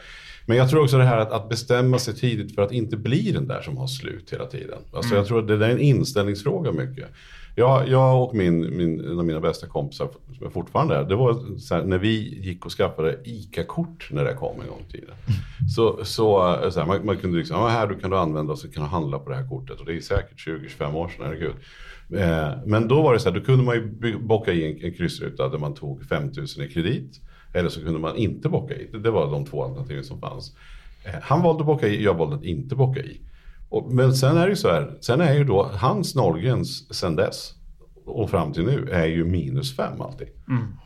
Men 0.45 0.57
jag 0.57 0.69
tror 0.69 0.83
också 0.83 0.97
det 0.97 1.03
här 1.03 1.17
att, 1.17 1.31
att 1.31 1.49
bestämma 1.49 1.99
sig 1.99 2.15
tidigt 2.15 2.55
för 2.55 2.61
att 2.61 2.71
inte 2.71 2.97
bli 2.97 3.31
den 3.31 3.47
där 3.47 3.61
som 3.61 3.77
har 3.77 3.87
slut 3.87 4.33
hela 4.33 4.45
tiden. 4.45 4.79
Alltså 4.93 5.15
jag 5.15 5.27
tror 5.27 5.39
att 5.39 5.47
det 5.47 5.57
där 5.57 5.67
är 5.67 5.71
en 5.71 5.79
inställningsfråga 5.79 6.71
mycket. 6.71 7.09
Jag, 7.55 7.89
jag 7.89 8.23
och 8.23 8.35
min, 8.35 8.77
min, 8.77 8.99
en 8.99 9.19
av 9.19 9.25
mina 9.25 9.39
bästa 9.39 9.67
kompisar 9.67 10.05
som 10.05 10.37
jag 10.39 10.53
fortfarande 10.53 10.95
är, 10.95 11.03
det 11.03 11.15
var 11.15 11.57
så 11.59 11.75
här, 11.75 11.83
när 11.83 11.97
vi 11.97 12.39
gick 12.41 12.65
och 12.65 12.71
skaffade 12.71 13.19
ICA-kort 13.23 14.07
när 14.11 14.23
det 14.23 14.33
kom 14.33 14.61
en 14.61 14.67
gång 14.67 14.81
i 14.89 14.91
tiden. 14.91 15.15
Så, 15.75 16.05
så, 16.05 16.57
så 16.71 16.79
här, 16.79 16.87
man, 16.87 17.05
man 17.05 17.17
kunde 17.17 17.37
liksom, 17.37 17.57
ja, 17.57 17.67
här 17.67 17.87
du 17.87 17.99
kan 17.99 18.09
du 18.09 18.17
använda 18.17 18.53
och 18.53 18.59
så 18.59 18.71
kan 18.71 18.83
du 18.83 18.89
handla 18.89 19.19
på 19.19 19.29
det 19.29 19.35
här 19.35 19.49
kortet. 19.49 19.79
Och 19.79 19.85
det 19.85 19.93
är 19.93 19.99
säkert 19.99 20.47
20-25 20.47 20.93
år 20.93 21.07
sedan, 21.07 21.25
herregud. 21.25 21.55
Eh, 22.15 22.49
men 22.65 22.87
då 22.87 23.01
var 23.01 23.13
det 23.13 23.19
så 23.19 23.29
här, 23.29 23.39
då 23.39 23.45
kunde 23.45 23.63
man 23.63 23.75
ju 23.75 24.17
bocka 24.19 24.53
i 24.53 24.71
en, 24.71 24.85
en 24.85 24.93
kryssruta 24.93 25.49
där 25.49 25.57
man 25.57 25.73
tog 25.73 26.05
5000 26.05 26.63
i 26.63 26.69
kredit. 26.69 27.21
Eller 27.53 27.69
så 27.69 27.81
kunde 27.83 27.99
man 27.99 28.15
inte 28.15 28.49
bocka 28.49 28.73
i. 28.73 28.89
Det, 29.03 29.11
var 29.11 29.31
de 29.31 29.45
två 29.45 29.63
alternativen 29.63 30.03
som 30.03 30.19
fanns. 30.19 30.55
Eh, 31.03 31.19
han 31.21 31.41
valde 31.41 31.59
att 31.61 31.67
bocka 31.67 31.87
i, 31.87 32.03
jag 32.03 32.13
valde 32.13 32.35
att 32.35 32.43
inte 32.43 32.75
bocka 32.75 32.99
i. 32.99 33.21
Men 33.89 34.13
sen 34.13 34.37
är 34.37 34.43
det 34.43 34.49
ju 34.49 34.55
så 34.55 34.69
här, 34.69 34.97
sen 35.01 35.21
är 35.21 35.33
ju 35.33 35.43
då 35.43 35.63
hans 35.73 36.15
nollgräns 36.15 36.95
sen 36.95 37.15
dess 37.15 37.53
och 38.05 38.29
fram 38.29 38.53
till 38.53 38.63
nu 38.63 38.89
är 38.91 39.05
ju 39.05 39.25
minus 39.25 39.75
fem 39.75 40.01
alltid. 40.01 40.27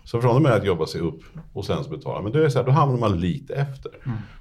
Så 0.04 0.22
från 0.22 0.36
och 0.36 0.42
med 0.42 0.52
att 0.52 0.66
jobba 0.66 0.86
sig 0.86 1.02
upp 1.02 1.22
och 1.54 1.66
sen 1.66 1.84
så 1.84 1.90
betala. 1.90 2.22
Men 2.22 2.32
det 2.32 2.46
är 2.46 2.50
så 2.50 2.60
här, 2.60 2.66
då 2.66 2.72
hamnar 2.72 2.98
man 2.98 3.20
lite 3.20 3.56
efter. 3.56 3.92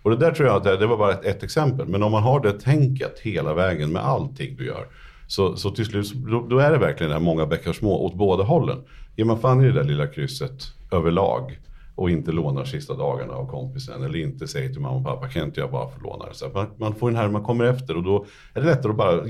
Och 0.02 0.10
det 0.10 0.16
där 0.16 0.32
tror 0.32 0.48
jag 0.48 0.56
att 0.56 0.64
det, 0.64 0.76
det 0.76 0.86
var 0.86 0.96
bara 0.96 1.12
ett, 1.12 1.24
ett 1.24 1.42
exempel. 1.42 1.88
Men 1.88 2.02
om 2.02 2.12
man 2.12 2.22
har 2.22 2.40
det 2.40 2.52
tänket 2.52 3.18
hela 3.18 3.54
vägen 3.54 3.92
med 3.92 4.02
allting 4.02 4.56
du 4.56 4.66
gör. 4.66 4.86
Så, 5.26 5.56
så 5.56 5.70
till 5.70 5.86
slut, 5.86 6.12
då, 6.12 6.46
då 6.50 6.58
är 6.58 6.70
det 6.70 6.78
verkligen 6.78 7.10
det 7.10 7.16
här 7.16 7.24
många 7.24 7.46
bäckar 7.46 7.72
små 7.72 8.04
åt 8.04 8.14
båda 8.14 8.44
hållen. 8.44 8.78
Ger 9.16 9.24
man 9.24 9.38
fan 9.38 9.60
i 9.60 9.66
det 9.66 9.72
där 9.72 9.84
lilla 9.84 10.06
krysset 10.06 10.62
överlag 10.92 11.58
och 11.96 12.10
inte 12.10 12.32
lånar 12.32 12.64
sista 12.64 12.94
dagarna 12.94 13.32
av 13.34 13.46
kompisen 13.50 14.04
eller 14.04 14.18
inte 14.18 14.48
säger 14.48 14.68
till 14.68 14.80
mamma 14.80 14.96
och 14.96 15.04
pappa 15.04 15.28
kan 15.28 15.44
inte 15.44 15.60
jag 15.60 15.70
bara 15.70 15.88
få 15.88 16.00
låna 16.00 16.26
det. 16.26 16.34
Så 16.34 16.48
man, 16.54 16.66
man 16.78 16.94
får 16.94 17.10
den 17.10 17.16
här, 17.18 17.28
man 17.28 17.42
kommer 17.42 17.64
efter 17.64 17.96
och 17.96 18.02
då 18.02 18.26
är 18.54 18.60
det 18.60 18.66
lättare 18.66 18.90
att 18.90 18.96
bara, 18.98 19.20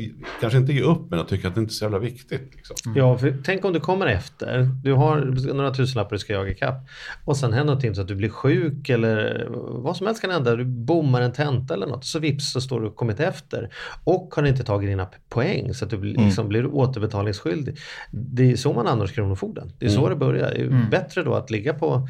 kanske 0.40 0.58
inte 0.58 0.72
ge 0.72 0.82
upp 0.82 1.10
men 1.10 1.18
att 1.18 1.28
tycka 1.28 1.48
att 1.48 1.54
det 1.54 1.60
inte 1.60 1.70
är 1.70 1.72
så 1.74 1.84
jävla 1.84 1.98
viktigt. 1.98 2.50
Liksom. 2.54 2.76
Ja, 2.96 3.18
för 3.18 3.36
tänk 3.44 3.64
om 3.64 3.72
du 3.72 3.80
kommer 3.80 4.06
efter. 4.06 4.68
Du 4.84 4.92
har 4.92 5.20
några 5.54 5.70
tusenlappar 5.74 6.10
du 6.10 6.18
ska 6.18 6.32
jaga 6.32 6.50
ikapp. 6.50 6.76
Och 7.24 7.36
sen 7.36 7.52
händer 7.52 7.66
någonting 7.66 7.94
så 7.94 8.00
att 8.02 8.08
du 8.08 8.14
blir 8.14 8.28
sjuk 8.28 8.88
eller 8.88 9.46
vad 9.82 9.96
som 9.96 10.06
helst 10.06 10.22
kan 10.22 10.30
hända. 10.30 10.56
Du 10.56 10.64
bommar 10.64 11.20
en 11.22 11.32
tenta 11.32 11.74
eller 11.74 11.86
något. 11.86 12.04
Så 12.04 12.18
vips 12.18 12.52
så 12.52 12.60
står 12.60 12.80
du 12.80 12.86
och 12.86 12.96
kommit 12.96 13.20
efter. 13.20 13.70
Och 14.04 14.32
har 14.36 14.42
inte 14.46 14.64
tagit 14.64 14.88
dina 14.90 15.06
poäng 15.28 15.74
så 15.74 15.84
att 15.84 15.90
du 15.90 15.96
blir- 15.98 16.16
liksom 16.16 16.48
blir 16.48 16.66
återbetalningsskyldig. 16.66 17.76
Det 18.10 18.52
är 18.52 18.56
så 18.56 18.72
man 18.72 18.86
annars 18.86 19.12
Kronofogden. 19.12 19.72
Det 19.78 19.86
är 19.86 19.90
så 19.90 20.08
det 20.08 20.16
börjar. 20.16 20.50
Det 20.54 20.60
är 20.60 20.90
bättre 20.90 21.22
då 21.22 21.34
att 21.34 21.50
ligga 21.50 21.74
på 21.74 22.08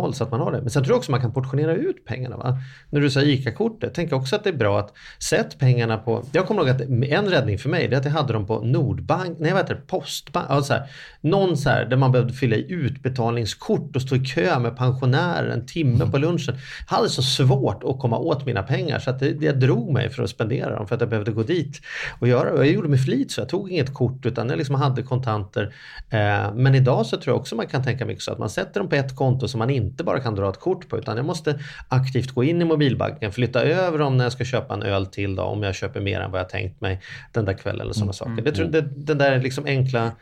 noll 0.00 0.14
så 0.14 0.24
att 0.24 0.30
man 0.30 0.40
har 0.40 0.52
det. 0.52 0.60
Men 0.60 0.70
sen 0.70 0.84
tror 0.84 0.92
jag 0.92 0.98
också 0.98 1.10
man 1.10 1.20
kan 1.20 1.32
portionera 1.32 1.74
ut 1.74 2.04
pengarna. 2.04 2.36
Va? 2.36 2.58
När 2.90 3.00
du 3.00 3.10
sa 3.10 3.22
ICA-kortet, 3.22 3.92
tänk 3.94 4.12
också 4.12 4.36
att 4.36 4.44
det 4.44 4.50
är 4.50 4.56
bra 4.56 4.78
att 4.78 4.92
sätt 5.18 5.58
pengarna 5.58 5.98
på... 5.98 6.24
Jag 6.32 6.46
kommer 6.46 6.60
ihåg 6.62 6.70
att 6.70 6.80
en 6.80 7.30
räddning 7.30 7.58
för 7.58 7.68
mig 7.68 7.88
det 7.88 7.96
är 7.96 7.98
att 7.98 8.04
jag 8.04 8.12
hade 8.12 8.32
dem 8.32 8.46
på 8.46 8.60
Nordbank, 8.60 9.38
nej 9.38 9.52
vad 9.52 9.62
heter 9.62 9.74
det, 9.74 9.80
Postbank, 9.80 10.46
alltså 10.50 10.68
så 10.68 10.74
här, 10.74 10.90
någon 11.20 11.56
så 11.56 11.70
här 11.70 11.84
där 11.84 11.96
man 11.96 12.12
behövde 12.12 12.32
fylla 12.32 12.56
i 12.56 12.72
utbetalningskort 12.72 13.96
och 13.96 14.02
stå 14.02 14.16
i 14.16 14.24
kö 14.24 14.58
med 14.58 14.76
pensionärer 14.76 15.48
en 15.48 15.66
timme 15.66 16.10
på 16.10 16.18
lunchen. 16.18 16.56
Jag 16.90 16.96
hade 16.96 17.08
så 17.08 17.22
svårt 17.22 17.84
att 17.84 17.98
komma 17.98 18.18
åt 18.18 18.46
mina 18.46 18.62
pengar 18.62 18.98
så 18.98 19.10
att 19.10 19.18
det, 19.18 19.42
jag 19.42 19.60
drog 19.60 19.92
mig 19.92 20.10
för 20.10 20.22
att 20.22 20.30
spendera 20.30 20.76
dem 20.76 20.86
för 20.86 20.94
att 20.94 21.00
jag 21.00 21.10
behövde 21.10 21.32
gå 21.32 21.42
dit 21.42 21.80
och 22.18 22.28
göra 22.28 22.44
det. 22.44 22.58
Och 22.58 22.66
Jag 22.66 22.72
gjorde 22.72 22.88
med 22.88 23.04
flit 23.04 23.30
så 23.30 23.40
jag 23.40 23.48
tog 23.48 23.70
inget 23.70 23.94
kort 23.94 24.26
utan 24.26 24.48
jag 24.48 24.58
liksom 24.58 24.74
hade 24.74 25.02
kontanter. 25.02 25.74
Eh, 26.10 26.54
men 26.54 26.74
idag 26.74 27.06
så 27.06 27.16
tror 27.16 27.34
jag 27.34 27.40
också 27.40 27.56
man 27.56 27.66
kan 27.66 27.84
tänka 27.84 28.06
mycket 28.06 28.22
så 28.22 28.32
att 28.32 28.38
man 28.38 28.50
sätter 28.50 28.80
dem 28.80 28.88
på 28.88 28.94
ett 28.94 29.16
konto 29.16 29.48
som 29.48 29.58
man 29.58 29.70
inte 29.70 29.87
bara 29.96 30.20
kan 30.20 30.34
dra 30.34 30.50
ett 30.50 30.60
kort 30.60 30.88
på 30.88 30.98
utan 30.98 31.16
jag 31.16 31.26
måste 31.26 31.60
aktivt 31.88 32.30
gå 32.30 32.44
in 32.44 32.62
i 32.62 32.64
mobilbanken, 32.64 33.32
flytta 33.32 33.62
över 33.62 33.98
dem 33.98 34.16
när 34.16 34.24
jag 34.24 34.32
ska 34.32 34.44
köpa 34.44 34.74
en 34.74 34.82
öl 34.82 35.06
till 35.06 35.36
då, 35.36 35.42
om 35.42 35.62
jag 35.62 35.74
köper 35.74 36.00
mer 36.00 36.20
än 36.20 36.30
vad 36.30 36.40
jag 36.40 36.48
tänkt 36.48 36.80
mig 36.80 37.00
den 37.32 37.44
där 37.44 37.52
kvällen 37.52 37.80
eller 37.80 37.92
sådana 37.92 38.12
saker. 38.12 38.42
Det, 38.42 38.52
tror, 38.52 38.66
det, 38.66 38.80
den 38.80 39.18
där 39.18 39.42
liksom 39.42 39.64
enkla 39.66 40.12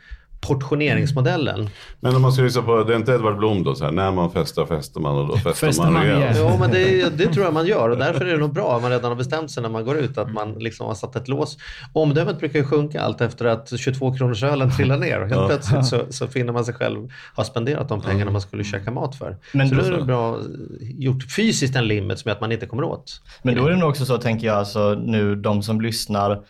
portioneringsmodellen. 0.41 1.69
Men 1.99 2.15
om 2.15 2.21
man 2.21 2.31
ska 2.31 2.41
lyssna 2.41 2.61
på, 2.61 2.83
det 2.83 2.93
är 2.93 2.97
inte 2.97 3.11
Edvard 3.11 3.37
Blom 3.37 3.63
då, 3.63 3.75
så 3.75 3.85
här, 3.85 3.91
när 3.91 4.11
man 4.11 4.31
festar 4.31 4.65
festar 4.65 5.01
man 5.01 5.17
och 5.17 5.27
då 5.27 5.33
festar, 5.33 5.67
Festar 5.67 5.83
man 5.83 5.93
man 5.93 6.03
rejält. 6.03 6.37
Jo, 6.41 6.57
men 6.59 6.71
det, 6.71 7.17
det 7.17 7.33
tror 7.33 7.45
jag 7.45 7.53
man 7.53 7.67
gör 7.67 7.89
och 7.89 7.97
därför 7.97 8.25
är 8.25 8.31
det 8.31 8.37
nog 8.37 8.53
bra 8.53 8.75
om 8.75 8.81
man 8.81 8.91
redan 8.91 9.11
har 9.11 9.15
bestämt 9.15 9.51
sig 9.51 9.63
när 9.63 9.69
man 9.69 9.85
går 9.85 9.97
ut 9.97 10.17
att 10.17 10.33
man 10.33 10.53
liksom 10.53 10.87
har 10.87 10.93
satt 10.93 11.15
ett 11.15 11.27
lås. 11.27 11.57
Omdömet 11.93 12.39
brukar 12.39 12.59
ju 12.59 12.65
sjunka 12.65 13.01
allt 13.01 13.21
efter 13.21 13.45
att 13.45 13.79
22 13.79 14.13
kronors 14.13 14.43
ölen 14.43 14.71
trillar 14.71 14.97
ner 14.97 15.21
och 15.21 15.29
helt 15.29 15.47
plötsligt 15.47 15.85
så, 15.85 16.01
så 16.09 16.27
finner 16.37 16.53
man 16.53 16.65
sig 16.65 16.73
själv 16.73 17.09
ha 17.35 17.43
spenderat 17.43 17.89
de 17.89 18.01
pengarna 18.01 18.31
man 18.31 18.41
skulle 18.41 18.63
käka 18.63 18.91
mat 18.91 19.15
för. 19.15 19.37
Men 19.51 19.69
så 19.69 19.75
då 19.75 19.81
är 19.81 19.91
det 19.91 20.03
bra 20.03 20.39
gjort 20.79 21.31
fysiskt 21.35 21.75
en 21.75 21.87
limit 21.87 22.19
som 22.19 22.29
gör 22.29 22.35
att 22.35 22.41
man 22.41 22.51
inte 22.51 22.65
kommer 22.65 22.83
åt. 22.83 23.21
Men 23.41 23.55
då 23.55 23.65
är 23.65 23.69
det 23.69 23.77
nog 23.77 23.89
också 23.89 24.05
så, 24.05 24.17
tänker 24.17 24.47
jag, 24.47 24.55
alltså, 24.55 24.93
nu 25.05 25.35
de 25.35 25.63
som 25.63 25.81
lyssnar 25.81 26.43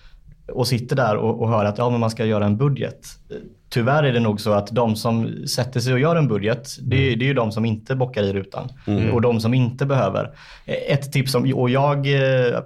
och 0.51 0.67
sitter 0.67 0.95
där 0.95 1.15
och, 1.15 1.41
och 1.41 1.49
hör 1.49 1.65
att 1.65 1.77
ja, 1.77 1.89
men 1.89 1.99
man 1.99 2.09
ska 2.09 2.25
göra 2.25 2.45
en 2.45 2.57
budget. 2.57 3.07
Tyvärr 3.70 4.03
är 4.03 4.13
det 4.13 4.20
nog 4.20 4.41
så 4.41 4.53
att 4.53 4.68
de 4.68 4.95
som 4.95 5.47
sätter 5.47 5.80
sig 5.80 5.93
och 5.93 5.99
gör 5.99 6.15
en 6.15 6.28
budget, 6.28 6.78
det, 6.82 6.95
det 7.15 7.26
är 7.26 7.28
ju 7.28 7.34
de 7.34 7.51
som 7.51 7.65
inte 7.65 7.95
bockar 7.95 8.24
i 8.24 8.34
rutan. 8.34 8.70
Och 9.13 9.22
de 9.22 9.39
som 9.39 9.53
inte 9.53 9.86
behöver. 9.86 10.30
Ett 10.89 11.11
tips 11.11 11.32
som, 11.32 11.53
och 11.53 11.70
jag, 11.70 11.97
eh, 12.07 12.59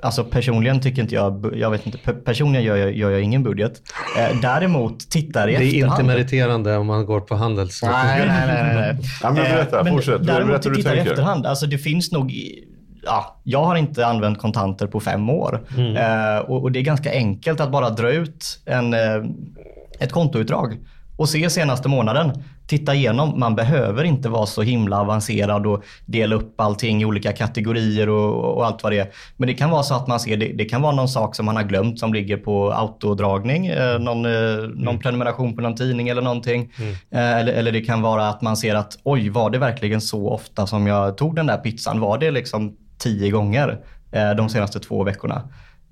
alltså 0.00 0.24
personligen 0.24 0.80
tycker 0.80 1.02
inte 1.02 1.14
jag, 1.14 1.50
jag 1.56 1.70
vet 1.70 1.86
inte, 1.86 1.98
pe- 1.98 2.24
personligen 2.24 2.64
gör 2.66 2.76
jag, 2.76 2.96
gör 2.96 3.10
jag 3.10 3.20
ingen 3.22 3.42
budget. 3.42 3.72
Eh, 4.18 4.40
Däremot 4.40 5.10
tittar 5.10 5.48
i 5.48 5.52
Det 5.52 5.58
är 5.64 5.66
efterhand. 5.66 6.00
inte 6.00 6.14
meriterande 6.14 6.76
om 6.76 6.86
man 6.86 7.06
går 7.06 7.20
på 7.20 7.34
Handels. 7.34 7.82
Nej, 7.82 7.92
nej, 8.26 8.46
nej. 8.46 8.64
nej, 8.64 8.74
nej. 8.76 8.96
Ja, 9.22 9.30
men 9.30 9.42
berätta, 9.44 9.80
Eh, 9.80 9.86
fortsätt. 9.92 10.18
Du- 10.20 10.24
Däremot 10.26 10.46
berätta 10.48 10.68
hur 10.68 10.76
du 10.76 10.82
titta 10.82 10.96
i 10.96 10.98
efterhand. 10.98 11.46
Alltså 11.46 11.66
det 11.66 11.78
finns 11.78 12.12
nog... 12.12 12.32
Ja, 13.04 13.40
jag 13.44 13.64
har 13.64 13.76
inte 13.76 14.06
använt 14.06 14.38
kontanter 14.38 14.86
på 14.86 15.00
fem 15.00 15.30
år. 15.30 15.60
Mm. 15.76 15.96
Eh, 15.96 16.38
och, 16.40 16.62
och 16.62 16.72
det 16.72 16.78
är 16.78 16.82
ganska 16.82 17.12
enkelt 17.12 17.60
att 17.60 17.70
bara 17.72 17.90
dra 17.90 18.10
ut 18.12 18.60
en, 18.66 18.94
eh, 18.94 19.00
ett 20.00 20.12
kontoutdrag 20.12 20.78
och 21.16 21.28
se 21.28 21.50
senaste 21.50 21.88
månaden. 21.88 22.42
Titta 22.66 22.94
igenom. 22.94 23.40
Man 23.40 23.54
behöver 23.54 24.04
inte 24.04 24.28
vara 24.28 24.46
så 24.46 24.62
himla 24.62 25.00
avancerad 25.00 25.66
och 25.66 25.84
dela 26.06 26.34
upp 26.34 26.60
allting 26.60 27.02
i 27.02 27.04
olika 27.04 27.32
kategorier 27.32 28.08
och, 28.08 28.56
och 28.56 28.66
allt 28.66 28.82
vad 28.82 28.92
det 28.92 28.98
är. 28.98 29.08
Men 29.36 29.46
det 29.46 29.54
kan 29.54 29.70
vara 29.70 29.82
så 29.82 29.94
att 29.94 30.06
man 30.06 30.20
ser, 30.20 30.36
det, 30.36 30.46
det 30.46 30.64
kan 30.64 30.82
vara 30.82 30.92
någon 30.92 31.08
sak 31.08 31.36
som 31.36 31.46
man 31.46 31.56
har 31.56 31.62
glömt 31.62 31.98
som 31.98 32.14
ligger 32.14 32.36
på 32.36 32.72
autodragning. 32.72 33.66
Eh, 33.66 33.98
någon, 33.98 34.24
eh, 34.26 34.68
någon 34.74 34.98
prenumeration 34.98 35.56
på 35.56 35.62
någon 35.62 35.74
tidning 35.74 36.08
eller 36.08 36.22
någonting. 36.22 36.72
Eh, 37.10 37.38
eller, 37.38 37.52
eller 37.52 37.72
det 37.72 37.80
kan 37.80 38.02
vara 38.02 38.28
att 38.28 38.42
man 38.42 38.56
ser 38.56 38.74
att 38.74 38.98
oj, 39.02 39.28
var 39.28 39.50
det 39.50 39.58
verkligen 39.58 40.00
så 40.00 40.28
ofta 40.28 40.66
som 40.66 40.86
jag 40.86 41.16
tog 41.16 41.36
den 41.36 41.46
där 41.46 41.56
pizzan? 41.56 42.00
Var 42.00 42.18
det 42.18 42.30
liksom 42.30 42.76
tio 42.98 43.30
gånger 43.30 43.78
eh, 44.12 44.30
de 44.30 44.48
senaste 44.48 44.80
två 44.80 45.04
veckorna? 45.04 45.42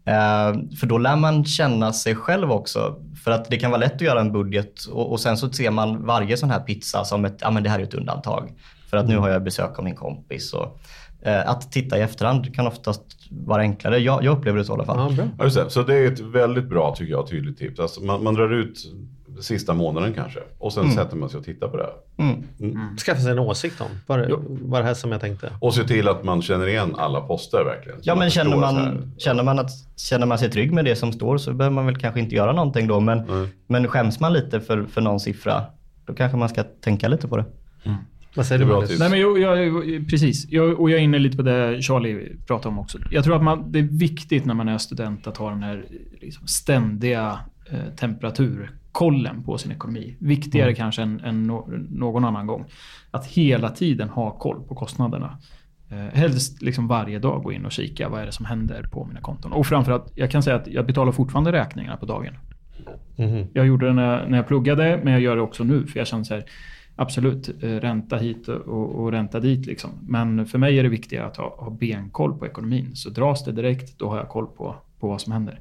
Eh, 0.05 0.77
för 0.81 0.87
då 0.87 0.99
lär 0.99 1.17
man 1.17 1.45
känna 1.45 1.93
sig 1.93 2.15
själv 2.15 2.53
också. 2.53 2.97
För 3.25 3.31
att 3.31 3.51
det 3.51 3.57
kan 3.57 3.71
vara 3.71 3.81
lätt 3.81 3.95
att 3.95 4.01
göra 4.01 4.21
en 4.21 4.33
budget 4.33 4.85
och, 4.85 5.13
och 5.13 5.21
sen 5.21 5.37
så 5.37 5.53
ser 5.53 5.71
man 5.71 6.07
varje 6.07 6.37
sån 6.37 6.51
här 6.51 6.61
pizza 6.61 7.05
som 7.05 7.25
ett, 7.25 7.37
ja 7.41 7.51
men 7.51 7.63
det 7.63 7.69
här 7.69 7.79
är 7.79 7.83
ett 7.83 7.95
undantag. 7.95 8.53
För 8.91 8.97
att 8.97 9.09
nu 9.09 9.17
har 9.17 9.29
jag 9.29 9.45
besök 9.45 9.79
av 9.79 9.85
min 9.85 9.97
kompis. 9.97 10.53
Och, 10.53 10.81
eh, 11.23 11.49
att 11.49 11.73
titta 11.73 11.99
i 11.99 12.01
efterhand 12.01 12.55
kan 12.55 12.67
oftast 12.67 13.03
vara 13.31 13.63
enklare. 13.63 13.99
Jag, 13.99 14.25
jag 14.25 14.39
upplever 14.39 14.59
det 14.59 14.65
så 14.65 14.73
i 14.73 14.75
alla 14.75 14.85
fall. 14.85 15.17
Ja. 15.39 15.69
Så 15.69 15.83
det 15.83 15.95
är 15.95 16.13
ett 16.13 16.21
väldigt 16.21 16.69
bra, 16.69 16.95
tycker 16.97 17.13
jag, 17.13 17.29
tydligt 17.29 17.59
tips. 17.59 17.81
Alltså 17.81 18.01
man, 18.01 18.25
man 18.25 18.35
drar 18.35 18.53
ut 18.53 18.93
sista 19.41 19.75
månaden 19.75 20.15
kanske 20.15 20.41
och 20.59 20.73
sen 20.73 20.91
sätter 20.93 21.17
man 21.17 21.29
sig 21.29 21.39
och 21.39 21.45
tittar 21.45 21.69
på 21.69 21.77
det. 21.77 21.83
här. 21.83 22.97
Skaffa 22.99 23.21
sig 23.21 23.33
en 23.33 23.39
åsikt 23.39 23.81
om. 23.81 23.87
Var, 24.07 24.19
det- 24.19 24.37
var 24.49 24.79
det 24.81 24.87
här 24.87 24.95
som 24.95 25.13
jag 25.13 25.21
tänkte? 25.21 25.53
Och 25.61 25.75
se 25.75 25.85
till 25.85 26.09
att 26.09 26.25
man 26.25 26.43
känner 26.43 26.67
igen 26.67 26.95
alla 26.99 27.21
poster 27.21 27.65
verkligen. 27.65 27.99
Ja 28.03 28.15
men 28.15 28.31
känner 28.31 28.57
man, 28.57 29.13
känner, 29.19 29.43
man 29.43 29.59
att, 29.59 29.71
känner 29.97 30.27
man 30.27 30.39
sig 30.39 30.51
trygg 30.51 30.73
med 30.73 30.85
det 30.85 30.97
som 30.97 31.13
står 31.13 31.39
så 31.39 31.53
behöver 31.53 31.75
man 31.75 31.87
väl 31.87 31.97
kanske 31.99 32.21
inte 32.21 32.35
göra 32.35 32.53
någonting 32.53 32.87
då. 32.87 33.01
Men, 33.01 33.49
men 33.67 33.89
skäms 33.89 34.21
man 34.21 34.33
lite 34.33 34.61
för, 34.61 34.85
för 34.85 35.01
någon 35.01 35.21
siffra, 35.21 35.63
då 36.07 36.15
kanske 36.15 36.39
man 36.39 36.49
ska 36.49 36.63
tänka 36.63 37.09
lite 37.09 37.29
på 37.29 37.37
det. 37.37 37.45
Vad 38.35 38.47
säger 38.47 38.65
du 38.65 38.87
tips. 38.87 39.01
Nej, 39.01 39.11
men 39.11 39.21
jag, 39.21 39.39
jag, 39.39 40.09
precis. 40.11 40.47
Jag, 40.51 40.81
och 40.81 40.91
jag 40.91 40.99
är 41.01 41.03
inne 41.05 41.19
lite 41.19 41.37
på 41.37 41.43
det 41.43 41.83
Charlie 41.83 42.37
pratade 42.47 42.69
om 42.69 42.79
också. 42.79 42.99
Jag 43.11 43.25
tror 43.25 43.37
att 43.37 43.43
man, 43.43 43.73
det 43.73 43.79
är 43.79 43.83
viktigt 43.83 44.45
när 44.45 44.55
man 44.55 44.69
är 44.69 44.79
student 44.79 45.27
att 45.27 45.37
ha 45.37 45.51
den 45.51 45.63
här 45.63 45.85
liksom, 46.21 46.47
ständiga 46.47 47.39
eh, 47.71 47.79
temperaturkollen 48.93 49.43
på 49.43 49.59
sin 49.59 49.73
ekonomi. 49.73 50.17
Viktigare 50.19 50.75
kanske 50.75 51.03
än, 51.03 51.21
än 51.21 51.47
no, 51.47 51.67
någon 51.91 52.25
annan 52.25 52.47
gång. 52.47 52.65
Att 53.11 53.27
hela 53.27 53.71
tiden 53.71 54.09
ha 54.09 54.31
koll 54.31 54.63
på 54.63 54.75
kostnaderna. 54.75 55.39
Eh, 55.91 56.19
helst 56.19 56.63
liksom 56.63 56.89
varje 56.89 57.19
dag 57.19 57.43
gå 57.43 57.53
in 57.53 57.67
och 57.67 57.73
kika 57.73 58.09
vad 58.09 58.21
är 58.21 58.27
det 58.27 58.33
som 58.33 58.47
händer 58.47 58.83
på 58.83 59.05
mina 59.05 59.21
konton. 59.21 59.53
Och 59.53 59.67
framförallt, 59.67 60.13
jag 60.15 60.31
kan 60.31 60.43
säga 60.43 60.57
att 60.57 60.67
jag 60.67 60.87
betalar 60.87 61.13
fortfarande 61.13 61.53
räkningarna 61.53 61.97
på 61.97 62.07
dagen. 62.07 62.35
Mhm. 63.17 63.47
Jag 63.53 63.67
gjorde 63.67 63.87
det 63.87 63.93
när, 63.93 64.29
när 64.29 64.37
jag 64.37 64.47
pluggade, 64.47 65.01
men 65.05 65.13
jag 65.13 65.23
gör 65.23 65.37
det 65.37 65.43
också 65.43 65.65
nu. 65.65 65.87
För 65.87 65.99
jag 65.99 66.07
känner 66.07 66.25
så 66.25 66.35
här, 66.35 66.45
absolut, 66.97 67.63
eh, 67.63 67.69
ränta 67.69 68.17
hit 68.17 68.49
och, 68.49 69.03
och 69.03 69.13
ränta 69.13 69.41
dit. 69.41 69.67
Liksom. 69.67 69.91
Men 70.03 70.47
för 70.47 70.59
mig 70.59 70.79
är 70.79 70.83
det 70.83 70.89
viktigare 70.89 71.27
att 71.27 71.37
ha, 71.37 71.57
ha 71.59 71.71
benkoll 71.71 72.39
på 72.39 72.47
ekonomin. 72.47 72.97
Så 72.97 73.11
dras 73.11 73.45
det 73.45 73.53
direkt, 73.53 73.99
då 73.99 74.09
har 74.09 74.17
jag 74.17 74.29
koll 74.29 74.47
på, 74.47 74.77
på 75.01 75.09
vad 75.09 75.21
som 75.21 75.33
händer. 75.33 75.61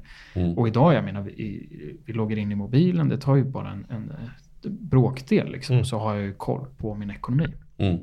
Och 0.56 0.68
idag, 0.68 0.94
jag 0.94 1.04
menar, 1.04 1.22
vi, 1.22 1.98
vi 2.06 2.12
loggar 2.12 2.36
in 2.36 2.52
i 2.52 2.54
mobilen. 2.54 3.08
Det 3.08 3.18
tar 3.18 3.36
ju 3.36 3.44
bara 3.44 3.70
en, 3.70 3.86
en 3.88 4.10
eh, 4.10 4.70
bråkdel. 4.70 5.52
Liksom, 5.52 5.84
Så 5.84 5.98
har 5.98 6.14
jag 6.14 6.24
ju 6.24 6.34
koll 6.34 6.66
på 6.78 6.94
min 6.94 7.10
ekonomi. 7.10 7.46
Mm. 7.78 7.98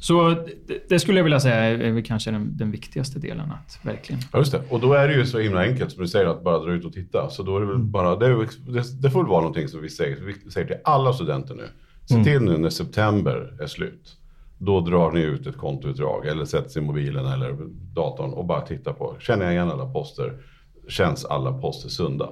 Så 0.00 0.30
det, 0.66 0.88
det 0.88 1.00
skulle 1.00 1.18
jag 1.18 1.24
vilja 1.24 1.40
säga 1.40 1.54
är, 1.54 2.00
kanske 2.00 2.30
den, 2.30 2.56
den 2.56 2.70
viktigaste 2.70 3.18
delen. 3.18 3.50
Att 3.50 3.78
verkligen 3.82 4.22
Ja, 4.32 4.38
just 4.38 4.52
det. 4.52 4.62
Och 4.68 4.80
då 4.80 4.92
är 4.92 5.08
det 5.08 5.14
ju 5.14 5.26
så 5.26 5.38
himla 5.38 5.62
enkelt 5.62 5.92
som 5.92 6.02
du 6.02 6.08
säger 6.08 6.26
att 6.26 6.44
bara 6.44 6.58
dra 6.58 6.72
ut 6.72 6.84
och 6.84 6.92
titta. 6.92 7.30
Så 7.30 7.42
då 7.42 7.56
är 7.56 7.60
det 7.60 7.66
väl 7.66 7.78
bara, 7.78 8.16
det, 8.16 8.46
det, 8.66 9.02
det 9.02 9.10
får 9.10 9.24
vara 9.24 9.40
någonting 9.40 9.68
som 9.68 9.82
vi 9.82 9.88
säger, 9.88 10.16
vi 10.44 10.50
säger 10.50 10.66
till 10.66 10.76
alla 10.84 11.12
studenter 11.12 11.54
nu. 11.54 11.66
Se 12.06 12.24
till 12.24 12.40
nu 12.40 12.58
när 12.58 12.70
september 12.70 13.56
är 13.60 13.66
slut. 13.66 14.16
Då 14.58 14.80
drar 14.80 15.12
ni 15.12 15.20
ut 15.20 15.46
ett 15.46 15.56
kontoutdrag 15.56 16.26
eller 16.26 16.44
sätter 16.44 16.68
sig 16.68 16.82
i 16.82 16.84
mobilen 16.84 17.26
eller 17.26 17.56
datorn 17.94 18.32
och 18.32 18.44
bara 18.46 18.60
tittar 18.60 18.92
på. 18.92 19.16
Känner 19.20 19.44
jag 19.44 19.54
igen 19.54 19.70
alla 19.70 19.92
poster? 19.92 20.36
Känns 20.90 21.24
alla 21.24 21.52
poster 21.52 21.88
sunda? 21.88 22.28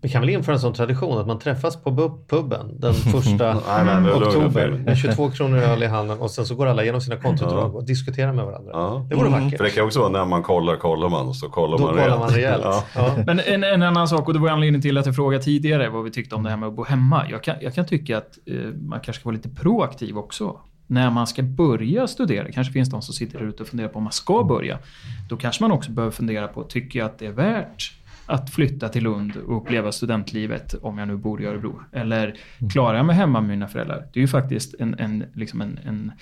Vi 0.00 0.08
kan 0.08 0.20
väl 0.20 0.30
införa 0.30 0.54
en 0.54 0.60
sån 0.60 0.74
tradition 0.74 1.18
att 1.18 1.26
man 1.26 1.38
träffas 1.38 1.82
på 1.82 2.18
puben 2.28 2.80
den 2.80 2.94
första 3.12 3.54
Nej, 3.54 4.00
nej, 4.02 4.12
oktober 4.12 4.82
med 4.84 4.96
22 4.98 5.30
kronor 5.30 5.58
öl 5.58 5.82
i 5.82 5.86
handen 5.86 6.18
och 6.18 6.30
sen 6.30 6.46
så 6.46 6.54
går 6.54 6.66
alla 6.66 6.82
igenom 6.82 7.00
sina 7.00 7.16
kontoutdrag 7.16 7.76
och 7.76 7.84
diskuterar 7.84 8.32
med 8.32 8.44
varandra. 8.44 8.70
Ja. 8.72 9.06
Det 9.08 9.14
vore 9.14 9.30
För 9.30 9.40
vackert. 9.40 9.58
det 9.62 9.70
kan 9.70 9.84
också 9.84 10.00
vara 10.00 10.08
när 10.10 10.24
man 10.24 10.42
kollar, 10.42 10.76
kollar 10.76 11.08
man 11.08 11.28
och 11.28 11.36
så 11.36 11.48
kollar 11.48 11.78
Då 11.78 11.84
man 11.84 11.94
kollar 11.94 12.18
man 12.18 12.28
rejält. 12.28 12.64
Ja. 12.64 12.84
Ja. 12.94 13.14
Men 13.26 13.40
en, 13.40 13.64
en 13.64 13.82
annan 13.82 14.08
sak, 14.08 14.28
och 14.28 14.34
det 14.34 14.40
var 14.40 14.48
anledningen 14.48 14.82
till 14.82 14.98
att 14.98 15.06
jag 15.06 15.16
frågade 15.16 15.44
tidigare 15.44 15.88
vad 15.88 16.04
vi 16.04 16.10
tyckte 16.10 16.34
om 16.34 16.42
det 16.42 16.50
här 16.50 16.56
med 16.56 16.68
att 16.68 16.74
bo 16.74 16.84
hemma. 16.84 17.24
Jag 17.30 17.42
kan, 17.42 17.54
jag 17.60 17.74
kan 17.74 17.86
tycka 17.86 18.18
att 18.18 18.38
eh, 18.46 18.54
man 18.80 19.00
kanske 19.00 19.20
ska 19.20 19.28
vara 19.28 19.36
lite 19.36 19.48
proaktiv 19.48 20.18
också. 20.18 20.56
När 20.90 21.10
man 21.10 21.26
ska 21.26 21.42
börja 21.42 22.06
studera, 22.06 22.52
kanske 22.52 22.72
finns 22.72 22.90
de 22.90 23.02
som 23.02 23.14
sitter 23.14 23.38
där 23.38 23.46
ute 23.46 23.62
och 23.62 23.68
funderar 23.68 23.88
på 23.88 23.96
om 23.96 24.02
man 24.02 24.12
ska 24.12 24.44
börja. 24.44 24.78
Då 25.28 25.36
kanske 25.36 25.64
man 25.64 25.72
också 25.72 25.90
behöver 25.90 26.12
fundera 26.12 26.48
på, 26.48 26.62
tycker 26.64 26.98
jag 26.98 27.06
att 27.06 27.18
det 27.18 27.26
är 27.26 27.32
värt 27.32 27.92
att 28.26 28.50
flytta 28.50 28.88
till 28.88 29.02
Lund 29.02 29.36
och 29.36 29.56
uppleva 29.56 29.92
studentlivet 29.92 30.74
om 30.74 30.98
jag 30.98 31.08
nu 31.08 31.16
bor 31.16 31.42
i 31.42 31.46
Örebro? 31.46 31.80
Eller 31.92 32.34
klarar 32.72 32.96
jag 32.96 33.06
mig 33.06 33.16
hemma 33.16 33.40
med 33.40 33.48
mina 33.48 33.68
föräldrar? 33.68 34.06
Det 34.12 34.18
är 34.18 34.22
ju 34.22 34.28
faktiskt 34.28 34.74
en, 34.78 34.98
en, 34.98 35.24
liksom 35.34 35.60
en, 35.60 35.78
en 35.84 36.12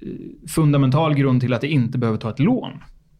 eh, 0.00 0.48
fundamental 0.48 1.14
grund 1.14 1.40
till 1.40 1.54
att 1.54 1.62
jag 1.62 1.72
inte 1.72 1.98
behöver 1.98 2.18
ta 2.18 2.30
ett 2.30 2.38
lån 2.38 2.72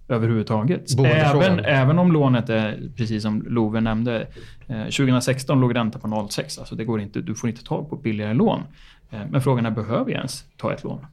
överhuvudtaget. 0.08 1.00
Även, 1.04 1.58
även 1.58 1.98
om 1.98 2.12
lånet 2.12 2.48
är, 2.48 2.90
precis 2.96 3.22
som 3.22 3.42
Love 3.46 3.80
nämnde, 3.80 4.26
eh, 4.66 4.82
2016 4.82 5.60
låg 5.60 5.74
räntan 5.74 6.00
på 6.00 6.08
0,6. 6.08 6.58
Alltså 6.58 6.74
det 6.74 6.84
går 6.84 7.00
inte, 7.00 7.20
du 7.20 7.34
får 7.34 7.50
inte 7.50 7.64
tag 7.64 7.90
på 7.90 7.96
billigare 7.96 8.34
lån. 8.34 8.62
Eh, 9.10 9.18
men 9.30 9.40
frågan 9.40 9.66
är, 9.66 9.70
behöver 9.70 10.10
jag 10.10 10.16
ens 10.18 10.44
ta 10.56 10.72
ett 10.72 10.84
lån? 10.84 11.06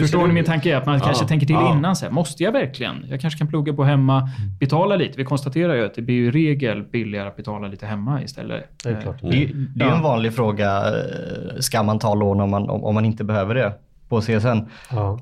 Förstår 0.00 0.26
ni 0.26 0.32
min 0.34 0.44
tanke? 0.44 0.72
Är 0.72 0.76
att 0.76 0.86
man 0.86 1.00
kanske 1.00 1.26
tänker 1.26 1.46
till 1.46 1.54
ja. 1.54 1.76
innan. 1.76 1.96
Så 1.96 2.04
här, 2.04 2.12
måste 2.12 2.42
jag 2.42 2.52
verkligen? 2.52 3.04
Jag 3.10 3.20
kanske 3.20 3.38
kan 3.38 3.48
plugga 3.48 3.72
på 3.72 3.84
hemma, 3.84 4.28
betala 4.60 4.96
lite. 4.96 5.18
Vi 5.18 5.24
konstaterar 5.24 5.74
ju 5.74 5.84
att 5.86 5.94
det 5.94 6.02
blir 6.02 6.14
ju 6.14 6.26
i 6.26 6.30
regel 6.30 6.82
billigare 6.82 7.28
att 7.28 7.36
betala 7.36 7.68
lite 7.68 7.86
hemma 7.86 8.22
istället. 8.22 8.64
Det 8.84 8.88
är 8.90 9.00
klart. 9.00 9.16
Det, 9.20 9.44
är- 9.44 9.50
det 9.76 9.84
är 9.84 9.90
en 9.90 10.02
vanlig 10.02 10.32
fråga. 10.34 10.82
eh, 10.88 11.58
Ska 11.60 11.82
man 11.82 11.98
ta 11.98 12.14
lån 12.14 12.40
om 12.40 12.50
man, 12.50 12.70
om, 12.70 12.94
man 12.94 13.04
inte 13.04 13.24
behöver 13.24 13.54
det 13.54 13.72
på 14.08 14.20
CSN? 14.20 14.58
Ja. 14.90 15.20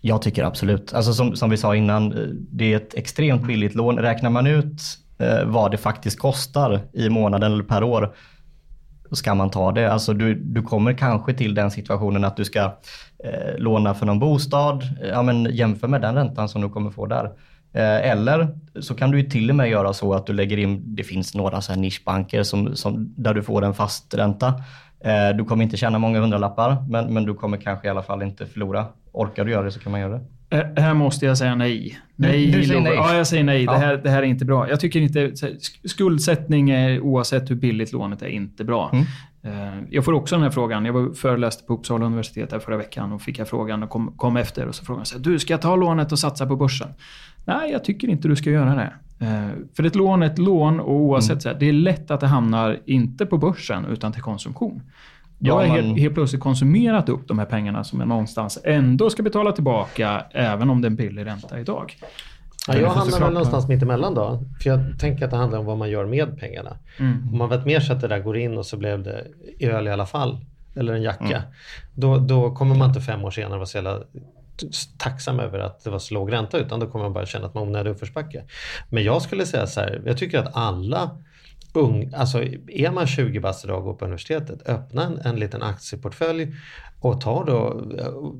Jag 0.00 0.22
tycker 0.22 0.44
absolut. 0.44 0.92
Alltså 0.94 1.12
som, 1.12 1.36
som 1.36 1.50
vi 1.50 1.56
sa 1.56 1.76
innan, 1.76 2.12
eh, 2.12 2.18
det 2.50 2.72
är 2.72 2.76
ett 2.76 2.94
extremt 2.94 3.46
billigt 3.46 3.74
lån. 3.74 3.98
Räknar 3.98 4.30
man 4.30 4.46
ut 4.46 4.80
eh, 5.18 5.44
vad 5.44 5.70
det 5.70 5.76
faktiskt 5.76 6.18
kostar 6.18 6.80
i 6.92 7.08
månaden 7.08 7.52
eller 7.52 7.64
per 7.64 7.82
år, 7.82 8.14
ska 9.12 9.34
man 9.34 9.50
ta 9.50 9.72
det. 9.72 9.92
Alltså 9.92 10.12
du, 10.12 10.34
du 10.34 10.62
kommer 10.62 10.92
kanske 10.92 11.34
till 11.34 11.54
den 11.54 11.70
situationen 11.70 12.24
att 12.24 12.36
du 12.36 12.44
ska 12.44 12.60
eh, 13.24 13.58
låna 13.58 13.94
för 13.94 14.06
någon 14.06 14.18
bostad. 14.18 14.82
Eh, 15.02 15.08
ja, 15.08 15.22
men 15.22 15.44
jämför 15.44 15.88
med 15.88 16.00
den 16.00 16.14
räntan 16.14 16.48
som 16.48 16.62
du 16.62 16.68
kommer 16.68 16.90
få 16.90 17.06
där. 17.06 17.24
Eh, 17.72 18.10
eller 18.10 18.48
så 18.80 18.94
kan 18.94 19.10
du 19.10 19.20
ju 19.20 19.30
till 19.30 19.50
och 19.50 19.56
med 19.56 19.70
göra 19.70 19.92
så 19.92 20.14
att 20.14 20.26
du 20.26 20.32
lägger 20.32 20.56
in, 20.56 20.96
det 20.96 21.04
finns 21.04 21.34
några 21.34 21.60
så 21.60 21.72
här 21.72 21.80
nischbanker 21.80 22.42
som, 22.42 22.76
som, 22.76 23.14
där 23.16 23.34
du 23.34 23.42
får 23.42 23.64
en 23.64 23.74
fast 23.74 24.14
ränta. 24.14 24.62
Eh, 25.00 25.36
du 25.36 25.44
kommer 25.44 25.64
inte 25.64 25.76
tjäna 25.76 25.98
många 25.98 26.20
hundralappar, 26.20 26.84
men, 26.88 27.14
men 27.14 27.24
du 27.24 27.34
kommer 27.34 27.56
kanske 27.56 27.88
i 27.88 27.90
alla 27.90 28.02
fall 28.02 28.22
inte 28.22 28.46
förlora. 28.46 28.86
Orkar 29.12 29.44
du 29.44 29.50
göra 29.50 29.64
det 29.64 29.72
så 29.72 29.80
kan 29.80 29.92
man 29.92 30.00
göra 30.00 30.12
det. 30.12 30.24
Eh, 30.50 30.60
Här 30.76 30.94
måste 30.94 31.26
jag 31.26 31.38
säga 31.38 31.54
nej. 31.54 31.98
Nej, 32.16 32.46
du 32.46 32.52
säger 32.52 32.68
Love. 32.74 32.80
nej? 32.80 32.94
Ja, 32.94 33.14
jag 33.16 33.26
säger 33.26 33.44
nej. 33.44 33.62
Ja. 33.64 33.72
Det, 33.72 33.78
här, 33.78 33.96
det 33.96 34.10
här 34.10 34.18
är 34.22 34.26
inte 34.26 34.44
bra. 34.44 34.68
Jag 34.68 34.80
tycker 34.80 35.00
inte... 35.00 35.32
Skuldsättning, 35.84 36.70
är, 36.70 37.00
oavsett 37.00 37.50
hur 37.50 37.54
billigt 37.56 37.92
lånet 37.92 38.22
är, 38.22 38.26
inte 38.26 38.64
bra. 38.64 38.90
Mm. 38.92 39.04
Eh, 39.42 39.78
Jag 39.90 40.04
får 40.04 40.12
också 40.12 40.34
den 40.34 40.42
här 40.42 40.50
frågan. 40.50 40.84
Jag 40.84 40.92
var 40.92 41.14
föreläste 41.14 41.64
på 41.64 41.74
Uppsala 41.74 42.06
universitet 42.06 42.52
här 42.52 42.58
förra 42.58 42.76
veckan 42.76 43.12
och 43.12 43.22
fick 43.22 43.38
jag 43.38 43.48
frågan 43.48 43.82
och 43.82 43.90
kom, 43.90 44.12
kom 44.16 44.36
efter 44.36 44.66
och 44.66 44.74
så 44.74 44.84
frågade 44.84 45.06
jag 45.12 45.22
du 45.22 45.38
ska 45.38 45.52
jag 45.52 45.62
ta 45.62 45.76
lånet 45.76 46.12
och 46.12 46.18
satsa 46.18 46.46
på 46.46 46.56
börsen? 46.56 46.88
Nej, 47.44 47.72
jag 47.72 47.84
tycker 47.84 48.08
inte 48.08 48.28
du 48.28 48.36
ska 48.36 48.50
göra 48.50 48.74
det. 48.74 48.92
Eh, 49.26 49.48
För 49.76 49.84
ett 49.84 49.94
lån 49.94 50.22
är 50.22 50.26
ett 50.26 50.38
lån 50.38 50.80
och 50.80 50.92
oavsett, 50.94 51.42
så 51.42 51.48
här, 51.48 51.56
det 51.60 51.68
är 51.68 51.72
lätt 51.72 52.10
att 52.10 52.20
det 52.20 52.26
hamnar 52.26 52.80
inte 52.86 53.26
på 53.26 53.38
börsen 53.38 53.84
utan 53.84 54.12
till 54.12 54.22
konsumtion. 54.22 54.82
Jag 55.38 55.54
har 55.54 55.64
helt, 55.64 55.98
helt 55.98 56.14
plötsligt 56.14 56.42
konsumerat 56.42 57.08
upp 57.08 57.28
de 57.28 57.38
här 57.38 57.46
pengarna 57.46 57.84
som 57.84 58.00
jag 58.00 58.08
någonstans 58.08 58.58
ändå 58.64 59.10
ska 59.10 59.22
betala 59.22 59.52
tillbaka 59.52 60.24
även 60.30 60.70
om 60.70 60.80
det 60.80 60.86
är 60.86 60.90
en 60.90 60.96
billig 60.96 61.26
ränta 61.26 61.60
idag. 61.60 61.96
Ja, 62.68 62.74
jag 62.74 62.92
får 62.92 63.00
hamnar 63.00 63.20
väl 63.20 63.32
någonstans 63.32 63.68
mitt 63.68 63.82
emellan 63.82 64.14
då. 64.14 64.44
För 64.62 64.70
jag 64.70 64.98
tänker 64.98 65.24
att 65.24 65.30
det 65.30 65.36
handlar 65.36 65.58
om 65.58 65.66
vad 65.66 65.78
man 65.78 65.90
gör 65.90 66.06
med 66.06 66.38
pengarna. 66.38 66.78
Mm. 66.98 67.28
Om 67.32 67.38
man 67.38 67.48
vet 67.48 67.66
mer 67.66 67.80
så 67.80 67.92
att 67.92 68.00
det 68.00 68.08
där 68.08 68.18
går 68.18 68.36
in 68.36 68.58
och 68.58 68.66
så 68.66 68.76
blev 68.76 69.02
det 69.02 69.26
öl 69.60 69.88
i 69.88 69.90
alla 69.90 70.06
fall. 70.06 70.38
Eller 70.76 70.92
en 70.92 71.02
jacka. 71.02 71.36
Mm. 71.36 71.42
Då, 71.94 72.18
då 72.18 72.54
kommer 72.54 72.74
man 72.74 72.88
inte 72.88 73.00
fem 73.00 73.24
år 73.24 73.30
senare 73.30 73.56
vara 73.56 73.66
så 73.66 73.78
jävla 73.78 74.02
tacksam 74.98 75.40
över 75.40 75.58
att 75.58 75.84
det 75.84 75.90
var 75.90 75.98
så 75.98 76.14
låg 76.14 76.32
ränta. 76.32 76.58
Utan 76.58 76.80
då 76.80 76.86
kommer 76.86 77.04
man 77.04 77.12
bara 77.12 77.26
känna 77.26 77.46
att 77.46 77.54
man 77.54 77.62
är 77.62 77.68
onödig 77.68 77.90
uppförsbacke. 77.90 78.44
Men 78.88 79.04
jag 79.04 79.22
skulle 79.22 79.46
säga 79.46 79.66
så 79.66 79.80
här. 79.80 80.02
Jag 80.06 80.18
tycker 80.18 80.38
att 80.38 80.56
alla 80.56 81.10
ung, 81.76 82.10
alltså 82.14 82.42
är 82.68 82.90
man 82.90 83.06
20 83.06 83.40
bast 83.40 83.64
idag 83.64 83.78
och 83.78 83.84
går 83.84 83.94
på 83.94 84.04
universitetet, 84.04 84.68
öppna 84.68 85.04
en, 85.04 85.18
en 85.18 85.36
liten 85.36 85.62
aktieportfölj 85.62 86.52
och 87.00 87.20
ta 87.20 87.44
då 87.44 87.82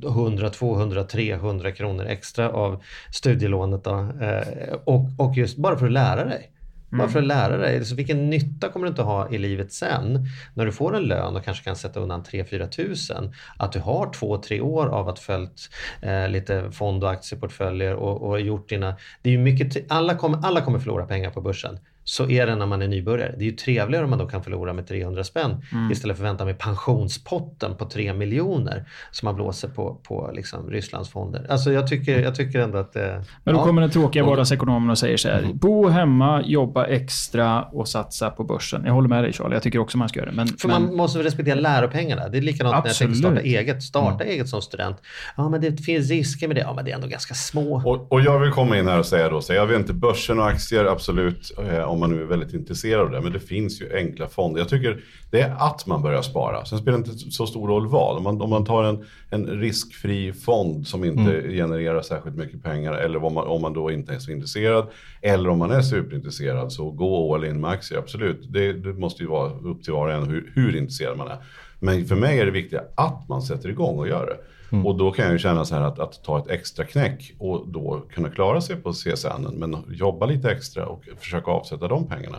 eh, 0.05 0.12
100, 0.12 0.51
200, 0.51 1.05
300 1.05 1.72
kronor 1.72 2.05
extra 2.05 2.51
av 2.51 2.82
studielånet 3.12 3.84
då, 3.84 4.09
eh, 4.20 4.74
och, 4.84 5.05
och 5.18 5.37
just 5.37 5.57
bara 5.57 5.78
för 5.78 5.87
att 5.87 5.93
lära 5.93 6.24
dig. 6.24 6.53
Bara 6.91 7.09
för 7.09 7.18
att 7.18 7.26
lära 7.26 7.57
dig. 7.57 7.84
Så 7.84 7.95
vilken 7.95 8.30
nytta 8.30 8.68
kommer 8.68 8.87
du 8.87 8.91
inte 8.91 9.03
ha 9.03 9.30
i 9.30 9.39
livet 9.39 9.72
sen 9.72 10.26
när 10.55 10.66
du 10.66 10.72
får 10.72 10.97
en 10.97 11.03
lön 11.03 11.37
och 11.37 11.45
kanske 11.45 11.64
kan 11.64 11.76
sätta 11.76 12.01
undan 12.01 12.22
3-4 12.22 12.68
tusen. 12.68 13.34
Att 13.57 13.72
du 13.72 13.80
har 13.80 14.12
två, 14.12 14.39
tre 14.39 14.61
år 14.61 14.87
av 14.87 15.09
att 15.09 15.18
följt 15.18 15.70
eh, 16.03 16.28
lite 16.28 16.70
fond 16.70 17.05
och 17.05 17.11
aktieportföljer 17.11 17.95
och, 17.95 18.22
och 18.22 18.41
gjort 18.41 18.68
dina... 18.68 18.97
Det 19.22 19.34
är 19.34 19.39
mycket, 19.39 19.93
alla, 19.93 20.14
kommer, 20.14 20.39
alla 20.47 20.61
kommer 20.61 20.78
förlora 20.78 21.07
pengar 21.07 21.30
på 21.30 21.41
börsen. 21.41 21.78
Så 22.09 22.30
är 22.30 22.46
det 22.46 22.57
när 22.57 22.66
man 22.66 22.82
är 22.82 22.88
nybörjare. 22.88 23.34
Det 23.38 23.44
är 23.44 23.50
ju 23.50 23.57
trevligare 23.57 24.04
om 24.04 24.11
man 24.11 24.18
då 24.18 24.26
kan 24.26 24.42
förlora 24.42 24.72
med 24.72 24.86
300 24.86 25.24
spänn 25.24 25.62
istället 25.92 26.16
för 26.16 26.24
att 26.24 26.30
vänta 26.30 26.44
med 26.44 26.59
pensionspotten 26.59 27.76
på 27.76 27.84
3 27.84 28.12
miljoner 28.14 28.84
som 29.11 29.26
man 29.26 29.34
blåser 29.34 29.68
på, 29.68 30.00
på 30.02 30.30
liksom 30.34 30.70
Rysslands 30.70 31.11
fonder. 31.11 31.46
Alltså 31.48 31.72
jag 31.72 31.86
tycker, 31.88 32.20
jag 32.20 32.34
tycker 32.34 32.61
ändå 32.61 32.78
att... 32.78 32.96
Eh, 32.96 33.02
Men 33.44 33.54
då 33.54 33.61
ja. 33.61 33.64
kommer 33.64 33.82
den 33.82 33.90
tråkiga 33.90 34.24
vardagsekonomen 34.24 34.90
och 34.90 34.98
säger 34.98 35.16
så 35.16 35.28
här. 35.28 35.50
Bo 35.54 35.88
hemma, 35.88 36.42
jobba 36.42 36.86
extra 36.86 37.62
och 37.62 37.88
satsa 37.88 38.30
på 38.30 38.44
börsen. 38.44 38.82
Jag 38.84 38.92
håller 38.92 39.09
med 39.09 39.24
dig 39.24 39.32
Charlie, 39.32 39.54
jag 39.54 39.62
tycker 39.62 39.78
också 39.78 39.98
man 39.98 40.09
ska 40.09 40.20
göra 40.20 40.30
det. 40.30 40.36
Men, 40.36 40.48
För 40.48 40.68
men, 40.68 40.82
man 40.82 40.96
måste 40.96 41.18
väl 41.18 41.24
respektera 41.24 41.61
läropengarna. 41.61 42.28
Det 42.28 42.38
är 42.38 42.42
likadant 42.42 42.84
när 42.84 42.90
jag 42.90 42.96
tänkte 42.96 43.18
starta 43.18 43.36
Absolut. 43.36 43.54
eget. 43.54 43.82
Starta 43.82 44.24
eget 44.24 44.48
som 44.48 44.62
student. 44.62 44.96
Ja, 45.36 45.48
men 45.48 45.61
det 45.61 45.76
finns 45.76 46.11
risker 46.11 46.48
med 46.48 46.57
det. 46.57 46.61
Ja, 46.61 46.72
men 46.74 46.84
det 46.84 46.90
är 46.90 46.94
ändå 46.94 47.09
ganska 47.09 47.34
små. 47.34 47.82
Och, 47.84 48.12
och 48.12 48.20
jag 48.20 48.38
vill 48.38 48.50
komma 48.50 48.78
in 48.78 48.88
här 48.88 48.98
och 48.98 49.07
säga 49.07 49.28
då, 49.28 49.40
så 49.40 49.52
jag 49.52 49.66
vet 49.66 49.78
inte, 49.78 49.92
börsen 49.92 50.38
och 50.38 50.46
aktier 50.46 50.84
absolut, 50.84 51.52
eh, 51.59 51.90
om 51.97 52.01
man 52.01 52.11
nu 52.11 52.22
är 52.22 52.26
väldigt 52.26 52.55
intresserad 52.55 53.01
av 53.01 53.11
det, 53.11 53.20
men 53.20 53.32
det 53.32 53.40
finns 53.40 53.82
ju 53.82 53.97
enkla 53.97 54.28
fonder. 54.28 54.61
Jag 54.61 54.68
tycker 54.68 55.03
det 55.30 55.40
är 55.40 55.57
att 55.59 55.86
man 55.86 56.03
börjar 56.03 56.22
spara. 56.22 56.64
Sen 56.64 56.78
spelar 56.78 56.99
det 56.99 57.11
inte 57.11 57.30
så 57.30 57.47
stor 57.47 57.68
roll 57.68 57.86
vad. 57.86 58.16
Om 58.16 58.22
man, 58.22 58.42
om 58.42 58.51
man 58.51 58.64
tar 58.64 58.84
en, 58.84 59.05
en 59.30 59.47
riskfri 59.47 60.32
fond 60.32 60.86
som 60.86 61.05
inte 61.05 61.42
genererar 61.49 62.03
särskilt 62.03 62.36
mycket 62.36 62.62
pengar, 62.62 62.92
eller 62.92 63.24
om 63.24 63.34
man, 63.34 63.47
om 63.47 63.62
man 63.62 63.72
då 63.72 63.90
inte 63.90 64.14
är 64.14 64.18
så 64.18 64.30
intresserad, 64.30 64.86
eller 65.22 65.49
om 65.49 65.59
man 65.59 65.70
är 65.70 65.82
superintresserad, 65.82 66.72
så 66.72 66.90
gå 66.90 67.34
all 67.34 67.44
in 67.44 67.61
med 67.61 67.70
aktier, 67.70 67.99
absolut. 67.99 68.53
Det, 68.53 68.72
det 68.72 68.92
måste 68.92 69.22
ju 69.22 69.28
vara 69.28 69.53
upp 69.53 69.82
till 69.82 69.92
var 69.92 70.07
och 70.07 70.12
en 70.12 70.28
hur, 70.28 70.53
hur 70.55 70.76
intresserad 70.76 71.18
man 71.18 71.28
är. 71.28 71.38
Men 71.78 72.07
för 72.07 72.16
mig 72.16 72.38
är 72.40 72.44
det 72.44 72.51
viktiga 72.51 72.82
att 72.94 73.28
man 73.28 73.42
sätter 73.42 73.68
igång 73.68 73.99
och 73.99 74.09
gör 74.09 74.26
det. 74.26 74.36
Och 74.84 74.96
då 74.96 75.10
kan 75.10 75.24
jag 75.24 75.32
ju 75.32 75.38
känna 75.38 75.64
så 75.64 75.74
här 75.74 75.82
att, 75.82 75.98
att 75.98 76.24
ta 76.24 76.38
ett 76.38 76.48
extra 76.48 76.84
knäck 76.84 77.32
och 77.38 77.68
då 77.68 78.02
kunna 78.10 78.30
klara 78.30 78.60
sig 78.60 78.76
på 78.76 78.92
CSN, 78.92 79.46
men 79.52 79.76
jobba 79.88 80.26
lite 80.26 80.50
extra 80.50 80.86
och 80.86 81.04
försöka 81.20 81.50
avsätta 81.50 81.88
de 81.88 82.06
pengarna. 82.06 82.38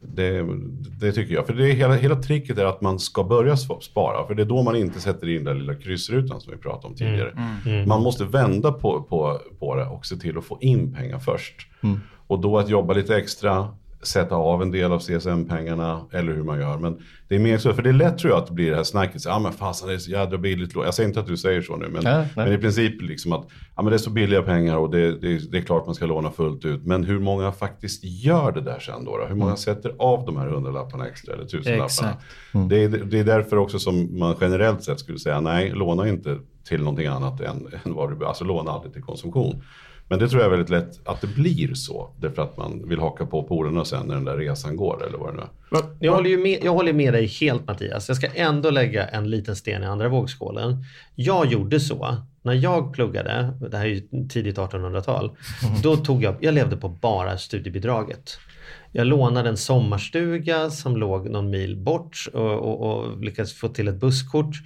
Det, 0.00 0.46
det 1.00 1.12
tycker 1.12 1.34
jag. 1.34 1.46
För 1.46 1.54
det 1.54 1.70
är 1.70 1.72
hela, 1.72 1.94
hela 1.94 2.16
tricket 2.16 2.58
är 2.58 2.64
att 2.64 2.80
man 2.80 2.98
ska 2.98 3.24
börja 3.24 3.54
sp- 3.54 3.80
spara. 3.80 4.26
För 4.26 4.34
det 4.34 4.42
är 4.42 4.46
då 4.46 4.62
man 4.62 4.76
inte 4.76 5.00
sätter 5.00 5.28
in 5.28 5.44
den 5.44 5.58
lilla 5.58 5.74
kryssrutan 5.74 6.40
som 6.40 6.52
vi 6.52 6.58
pratade 6.58 6.86
om 6.86 6.94
tidigare. 6.94 7.32
Man 7.86 8.02
måste 8.02 8.24
vända 8.24 8.72
på, 8.72 9.02
på, 9.02 9.40
på 9.58 9.74
det 9.74 9.84
och 9.86 10.06
se 10.06 10.16
till 10.16 10.38
att 10.38 10.44
få 10.44 10.58
in 10.60 10.94
pengar 10.94 11.18
först. 11.18 11.54
Och 12.26 12.40
då 12.40 12.58
att 12.58 12.68
jobba 12.68 12.94
lite 12.94 13.16
extra, 13.16 13.68
sätta 14.06 14.34
av 14.34 14.62
en 14.62 14.70
del 14.70 14.92
av 14.92 14.98
CSN-pengarna 14.98 16.06
eller 16.12 16.32
hur 16.32 16.42
man 16.42 16.60
gör. 16.60 16.78
Men 16.78 16.98
det 17.28 17.34
är 17.34 17.38
mer 17.38 17.58
så, 17.58 17.72
för 17.72 17.82
det 17.82 17.88
är 17.88 17.92
lätt 17.92 18.18
tror 18.18 18.32
jag 18.32 18.38
att 18.42 18.46
det 18.46 18.54
blir 18.54 18.70
det 18.70 18.76
här 18.76 18.84
snacket. 18.84 19.24
Ja 19.24 19.34
ah, 19.34 19.38
men 19.38 19.52
fasen 19.52 19.88
det 19.88 19.94
är 19.94 19.98
så 19.98 20.10
jädra 20.10 20.38
billigt 20.38 20.74
lån. 20.74 20.84
Jag 20.84 20.94
säger 20.94 21.08
inte 21.08 21.20
att 21.20 21.26
du 21.26 21.36
säger 21.36 21.62
så 21.62 21.76
nu. 21.76 21.88
Men, 21.88 22.04
nej. 22.04 22.28
men 22.36 22.52
i 22.52 22.58
princip 22.58 23.02
liksom 23.02 23.32
att 23.32 23.46
ja, 23.76 23.82
men 23.82 23.90
det 23.90 23.96
är 23.96 23.98
så 23.98 24.10
billiga 24.10 24.42
pengar 24.42 24.76
och 24.76 24.90
det, 24.90 25.20
det, 25.20 25.50
det 25.50 25.58
är 25.58 25.62
klart 25.62 25.86
man 25.86 25.94
ska 25.94 26.06
låna 26.06 26.30
fullt 26.30 26.64
ut. 26.64 26.86
Men 26.86 27.04
hur 27.04 27.18
många 27.18 27.52
faktiskt 27.52 28.04
gör 28.04 28.52
det 28.52 28.60
där 28.60 28.78
sen 28.78 29.04
då? 29.04 29.16
då? 29.16 29.26
Hur 29.26 29.34
många 29.34 29.56
sätter 29.56 29.94
av 29.98 30.26
de 30.26 30.36
här 30.36 30.46
hundralapparna 30.46 31.08
extra 31.08 31.34
eller 31.34 31.44
tusenlapparna? 31.44 31.84
Exakt. 31.84 32.24
Det, 32.68 32.84
är, 32.84 32.88
det 32.88 33.18
är 33.18 33.24
därför 33.24 33.56
också 33.56 33.78
som 33.78 34.18
man 34.18 34.36
generellt 34.40 34.84
sett 34.84 35.00
skulle 35.00 35.18
säga 35.18 35.40
nej, 35.40 35.70
låna 35.70 36.08
inte 36.08 36.38
till 36.68 36.80
någonting 36.80 37.06
annat 37.06 37.40
än, 37.40 37.68
än 37.84 37.94
vad 37.94 38.18
du 38.18 38.26
Alltså 38.26 38.44
låna 38.44 38.70
aldrig 38.70 38.92
till 38.92 39.02
konsumtion. 39.02 39.62
Men 40.08 40.18
det 40.18 40.28
tror 40.28 40.42
jag 40.42 40.46
är 40.46 40.56
väldigt 40.56 40.70
lätt 40.70 41.08
att 41.08 41.20
det 41.20 41.26
blir 41.26 41.74
så. 41.74 42.10
Därför 42.20 42.42
att 42.42 42.56
man 42.56 42.88
vill 42.88 42.98
haka 42.98 43.26
på 43.26 43.42
polerna 43.42 43.84
sen 43.84 44.06
när 44.06 44.14
den 44.14 44.24
där 44.24 44.36
resan 44.36 44.76
går 44.76 45.06
eller 45.06 45.18
vad 45.18 45.34
det 45.34 45.36
nu 45.36 45.42
är. 45.78 45.84
Jag 46.00 46.12
håller, 46.12 46.30
ju 46.30 46.38
med, 46.38 46.58
jag 46.64 46.72
håller 46.72 46.92
med 46.92 47.12
dig 47.12 47.26
helt 47.26 47.66
Mattias. 47.66 48.08
Jag 48.08 48.16
ska 48.16 48.26
ändå 48.34 48.70
lägga 48.70 49.08
en 49.08 49.30
liten 49.30 49.56
sten 49.56 49.82
i 49.82 49.86
andra 49.86 50.08
vågskålen. 50.08 50.84
Jag 51.14 51.46
gjorde 51.46 51.80
så 51.80 52.16
när 52.42 52.54
jag 52.54 52.92
pluggade, 52.92 53.52
det 53.70 53.76
här 53.76 53.84
är 53.84 53.88
ju 53.88 54.28
tidigt 54.28 54.56
1800-tal, 54.56 55.30
då 55.82 55.96
tog 55.96 56.22
jag, 56.22 56.34
jag 56.40 56.54
levde 56.54 56.76
på 56.76 56.88
bara 56.88 57.38
studiebidraget. 57.38 58.38
Jag 58.96 59.06
lånade 59.06 59.48
en 59.48 59.56
sommarstuga 59.56 60.70
som 60.70 60.96
låg 60.96 61.30
någon 61.30 61.50
mil 61.50 61.76
bort 61.76 62.28
och, 62.32 62.52
och, 62.52 62.80
och 62.80 63.20
lyckades 63.20 63.54
få 63.54 63.68
till 63.68 63.88
ett 63.88 64.00
busskort. 64.00 64.56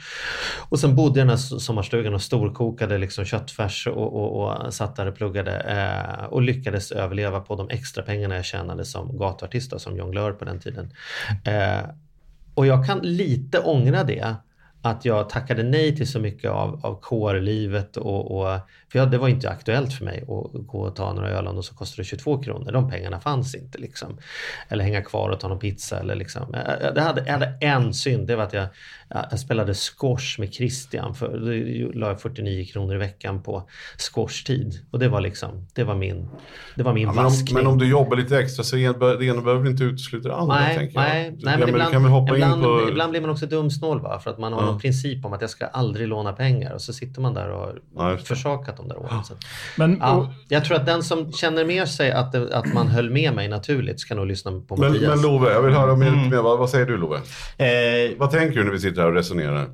Och 0.69 0.81
sen 0.81 0.97
bodde 0.97 1.21
jag 1.21 1.27
i 1.27 1.29
den 1.29 1.39
här 1.39 1.59
sommarstugan 1.59 2.15
och 2.15 2.23
storkokade 2.23 2.99
liksom 2.99 3.25
köttfärs 3.25 3.87
och, 3.87 4.17
och, 4.17 4.65
och 4.65 4.75
satt 4.75 4.97
där 4.97 5.07
och 5.07 5.17
pluggade 5.17 5.61
eh, 5.61 6.25
och 6.25 6.43
lyckades 6.43 6.93
överleva 6.93 7.41
på 7.41 7.57
de 7.57 7.71
extra 7.71 8.03
pengarna 8.03 8.35
jag 8.35 8.45
tjänade 8.45 8.85
som 8.85 9.19
gatuartist 9.19 9.73
och 9.73 9.81
som 9.81 9.97
jonglör 9.97 10.33
på 10.33 10.45
den 10.45 10.61
tiden. 10.61 10.93
Eh, 11.45 11.91
och 12.55 12.67
jag 12.67 12.87
kan 12.87 12.99
lite 12.99 13.59
ångra 13.59 14.05
det. 14.05 14.35
Att 14.83 15.05
jag 15.05 15.29
tackade 15.29 15.63
nej 15.63 15.97
till 15.97 16.09
så 16.09 16.21
mycket 16.21 16.51
av, 16.51 16.81
av 16.87 17.01
kårlivet 17.01 17.97
och, 17.97 18.41
och 18.41 18.61
för 18.93 18.99
jag, 18.99 19.11
det 19.11 19.19
var 19.19 19.29
inte 19.29 19.51
aktuellt 19.51 19.93
för 19.93 20.05
mig 20.05 20.21
att 20.23 20.67
gå 20.67 20.81
och 20.81 20.97
ta 20.97 21.13
några 21.13 21.29
öl 21.29 21.47
och 21.47 21.65
så 21.65 21.75
kostade 21.75 22.03
det 22.03 22.07
22 22.07 22.43
kronor. 22.43 22.73
De 22.73 22.91
pengarna 22.91 23.21
fanns 23.21 23.55
inte 23.55 23.79
liksom. 23.79 24.19
Eller 24.69 24.85
hänga 24.85 25.03
kvar 25.03 25.29
och 25.31 25.41
ta 25.41 25.49
någon 25.49 25.59
pizza 25.59 26.01
eller 26.01 26.15
liksom. 26.15 26.43
Jag, 26.53 26.83
jag, 26.83 26.95
det 26.95 27.01
hade, 27.01 27.25
jag 27.27 27.33
hade 27.33 27.59
en 27.61 27.95
synd, 27.95 28.27
det 28.27 28.37
var 28.37 28.45
att 28.45 28.53
jag, 28.53 28.67
jag 29.31 29.39
spelade 29.41 29.75
squash 29.75 30.39
med 30.39 30.53
Christian. 30.55 31.15
För, 31.15 31.29
då 31.29 31.99
la 31.99 32.09
jag 32.09 32.21
49 32.21 32.65
kronor 32.65 32.95
i 32.95 32.99
veckan 32.99 33.43
på 33.43 33.69
squashtid. 33.99 34.75
Och 34.91 34.99
det 34.99 35.09
var 35.09 35.21
liksom, 35.21 35.67
det 35.75 35.85
var 35.85 35.95
min, 35.95 36.29
det 36.77 36.83
var 36.83 36.93
min 36.95 37.03
Ja, 37.03 37.09
men, 37.13 37.19
om, 37.19 37.25
vaskning. 37.25 37.55
men 37.55 37.67
om 37.67 37.79
du 37.79 37.89
jobbar 37.89 38.17
lite 38.17 38.39
extra 38.39 38.65
så 38.65 38.77
det 38.77 38.83
ena 38.83 39.43
behöver 39.43 39.71
inte 39.71 39.85
utesluta 39.85 40.29
det 40.29 40.35
andra. 40.35 40.55
Nej, 40.55 40.77
tänker 40.77 41.01
jag. 41.01 41.09
nej, 41.09 41.31
nej 41.43 41.53
ja, 41.53 41.59
men 41.59 41.69
ibland, 41.69 41.93
kan 41.93 42.03
väl 42.03 42.13
hoppa 42.13 42.35
ibland, 42.35 42.55
in 42.55 42.69
på... 42.69 42.89
ibland 42.89 43.11
blir 43.11 43.21
man 43.21 43.31
också 43.31 43.47
dumsnål 43.47 44.01
va? 44.01 44.19
för 44.25 44.31
att 44.31 44.39
man 44.39 44.53
har 44.53 44.63
Ja. 44.63 44.73
en 44.73 44.79
princip 44.79 45.25
om 45.25 45.33
att 45.33 45.41
jag 45.41 45.51
ska 45.51 45.67
aldrig 45.67 46.09
låna 46.09 46.33
pengar 46.33 46.73
och 46.75 46.81
så 46.83 46.93
sitter 46.93 47.21
man 47.21 47.35
där 47.35 47.49
och 47.51 47.61
har 47.61 48.11
Ja, 48.13 48.17
försakat 48.25 48.77
de 48.77 48.89
där 48.89 48.99
åren. 48.99 49.25
Så, 49.25 49.35
men, 49.77 49.93
och, 49.95 50.09
ja, 50.09 50.35
jag 50.49 50.65
tror 50.65 50.77
att 50.77 50.87
den 50.87 51.03
som 51.03 51.33
känner 51.33 51.65
med 51.65 51.89
sig 51.89 52.13
att, 52.13 52.33
det, 52.33 52.55
att 52.57 52.75
man 52.75 52.89
höll 52.89 53.11
med 53.11 53.35
mig 53.35 53.49
naturligt 53.49 54.01
ska 54.01 54.15
nog 54.15 54.27
lyssna 54.27 54.51
på 54.69 54.77
Men, 54.77 54.93
Mattias. 54.93 55.09
men 55.15 55.23
Love, 55.23 55.53
jag 55.53 55.63
vill 55.63 55.75
höra 55.75 55.97
mer, 55.97 56.09
Mm. 56.09 56.29
mer. 56.31 56.37
Vad, 56.43 56.59
vad 56.59 56.71
säger 56.71 56.87
du 56.87 56.97
Love? 56.97 57.17
Eh, 57.17 58.11
Vad 58.19 58.31
tänker 58.31 58.59
du 58.59 58.65
när 58.65 58.73
vi 58.73 58.79
sitter 58.81 59.00
här 59.01 59.09
och 59.09 59.15
resonerar? 59.15 59.67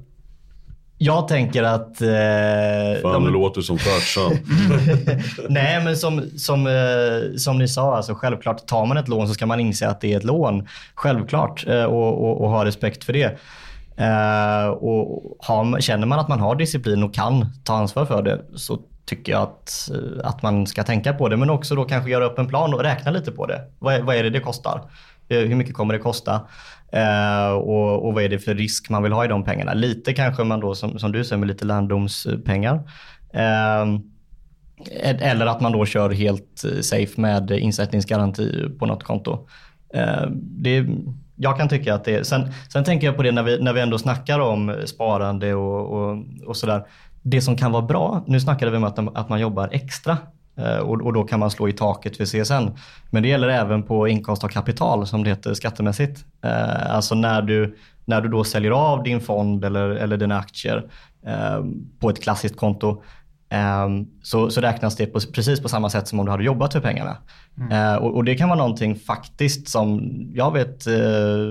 jag 0.99 1.29
tänker 1.29 1.63
att... 1.63 2.01
Eh, 2.03 3.03
Fan, 3.03 3.13
de- 3.13 3.25
det 3.25 3.31
låter 3.31 3.61
som 3.61 3.79
farsan. 3.79 4.33
Nej, 5.49 5.85
men 5.85 5.97
som, 5.97 6.31
som, 6.39 6.67
eh, 6.67 7.37
som 7.37 7.59
ni 7.59 7.69
sa, 7.69 7.97
alltså, 7.97 8.15
självklart 8.15 8.67
tar 8.67 8.87
man 8.87 8.97
ett 8.97 9.09
lån 9.09 9.29
så 9.29 9.35
ska 9.35 9.47
man 9.47 9.61
inse 9.61 9.89
att 9.89 10.01
det 10.01 10.13
är 10.13 10.17
ett 10.17 10.25
lån. 10.25 10.69
Självklart. 10.95 11.67
Eh, 11.69 11.85
och, 11.85 12.25
och, 12.25 12.41
och 12.41 12.51
ha 12.51 12.65
respekt 12.65 13.05
för 13.05 13.13
det. 13.13 13.39
Eh, 13.97 14.67
och 14.69 15.37
har, 15.41 15.81
känner 15.81 16.07
man 16.07 16.19
att 16.19 16.29
man 16.29 16.41
har 16.41 16.55
disciplin 16.57 17.03
och 17.03 17.15
kan 17.15 17.47
ta 17.65 17.75
ansvar 17.75 18.05
för 18.05 18.23
det 18.23 18.41
så 18.55 18.79
tycker 19.05 19.33
jag 19.33 19.43
att, 19.43 19.91
eh, 19.95 20.27
att 20.29 20.43
man 20.43 20.67
ska 20.67 20.83
tänka 20.83 21.13
på 21.13 21.29
det. 21.29 21.37
Men 21.37 21.51
också 21.51 21.75
då 21.75 21.85
kanske 21.85 22.11
göra 22.11 22.25
upp 22.25 22.39
en 22.39 22.49
plan 22.49 22.75
och 22.75 22.81
räkna 22.83 23.11
lite 23.11 23.33
på 23.33 23.47
det. 23.47 23.61
Vad 23.79 23.95
är, 23.95 24.03
vad 24.03 24.17
är 24.17 24.23
det 24.23 24.31
det 24.31 24.41
kostar? 24.41 24.81
Eh, 25.29 25.39
Hur 25.39 25.55
mycket 25.55 25.75
kommer 25.75 25.95
det 25.95 26.01
kosta? 26.01 26.41
Eh, 26.93 27.49
och, 27.49 28.07
och 28.07 28.15
vad 28.15 28.25
är 28.25 28.29
det 28.29 28.39
för 28.39 28.55
risk 28.55 28.91
man 28.91 29.03
vill 29.03 29.13
ha 29.13 29.25
i 29.25 29.29
de 29.29 29.45
pengarna? 29.45 29.75
Lite 29.75 30.13
kanske 30.13 30.45
man 30.45 30.61
då, 30.61 30.75
som, 30.75 30.99
som 30.99 31.13
du 31.13 31.25
säger, 31.25 31.39
med 31.39 31.49
lite 31.49 31.65
lärdomspengar. 31.65 32.75
Eh, 33.33 33.87
eller 35.03 35.47
att 35.47 35.61
man 35.61 35.73
då 35.73 35.87
kör 35.87 36.11
helt 36.11 36.65
eh, 36.65 36.81
safe 36.81 37.21
med 37.21 37.51
insättningsgaranti 37.51 38.69
på 38.79 38.87
något 38.87 39.03
konto. 39.03 39.49
Eh, 39.95 40.27
Det, 40.41 40.87
jag 41.37 41.59
kan 41.59 41.69
tycka 41.69 41.95
att 41.95 42.05
det 42.05 42.15
är... 42.15 42.23
Sen, 42.23 42.53
sen 42.73 42.85
tänker 42.85 43.07
jag 43.07 43.17
på 43.17 43.23
det 43.23 43.33
när 43.33 43.43
vi, 43.43 43.63
när 43.63 43.73
vi 43.73 43.81
ändå 43.81 43.99
snackar 43.99 44.39
om 44.39 44.75
sparande 44.85 45.55
och, 45.55 45.93
och, 45.93 46.25
och 46.47 46.57
sådär. 46.57 46.87
Det 47.23 47.41
som 47.41 47.57
kan 47.57 47.73
vara 47.73 47.83
bra, 47.83 48.25
nu 48.27 48.41
snackade 48.41 48.71
vi 48.71 48.77
om 48.77 48.85
att, 48.85 48.99
att 48.99 49.29
man 49.29 49.41
jobbar 49.41 49.69
extra 49.73 50.19
och, 50.57 51.03
och 51.03 51.13
då 51.13 51.25
kan 51.25 51.41
man 51.41 51.51
slå 51.51 51.69
i 51.69 51.73
taket 51.73 52.17
för 52.17 52.25
CSN. 52.25 52.79
Men 53.11 53.23
det 53.23 53.29
gäller 53.29 53.49
även 53.49 53.83
på 53.83 54.09
inkomst 54.09 54.45
av 54.45 54.49
kapital 54.49 55.07
som 55.07 55.25
det 55.25 55.31
heter 55.31 55.55
skattemässigt. 55.55 56.25
Eh, 56.45 56.95
alltså 56.95 57.15
när 57.15 57.43
du, 57.43 57.77
när 58.05 58.21
du 58.21 58.29
då 58.29 58.45
säljer 58.45 58.71
av 58.71 59.03
din 59.03 59.21
fond 59.21 59.65
eller, 59.65 59.89
eller 59.89 60.17
dina 60.17 60.39
aktier 60.39 60.91
eh, 61.27 61.65
på 62.01 62.11
ett 62.11 62.23
klassiskt 62.23 62.57
konto 62.57 63.03
så, 64.23 64.51
så 64.51 64.61
räknas 64.61 64.97
det 64.97 65.07
på, 65.07 65.21
precis 65.35 65.63
på 65.63 65.69
samma 65.69 65.91
sätt 65.91 66.09
som 66.09 66.21
om 66.21 66.27
du 66.27 66.33
hade 66.33 66.45
jobbat 66.45 66.73
för 66.73 66.81
pengarna. 66.81 67.17
Mm. 67.59 68.03
Och, 68.03 68.15
och, 68.15 68.25
det 68.25 68.35
kan 68.35 68.49
vara 68.49 68.59
någonting 68.59 68.97
faktiskt 68.97 69.69
som, 69.69 70.13
jag 70.35 70.53
vet 70.53 70.87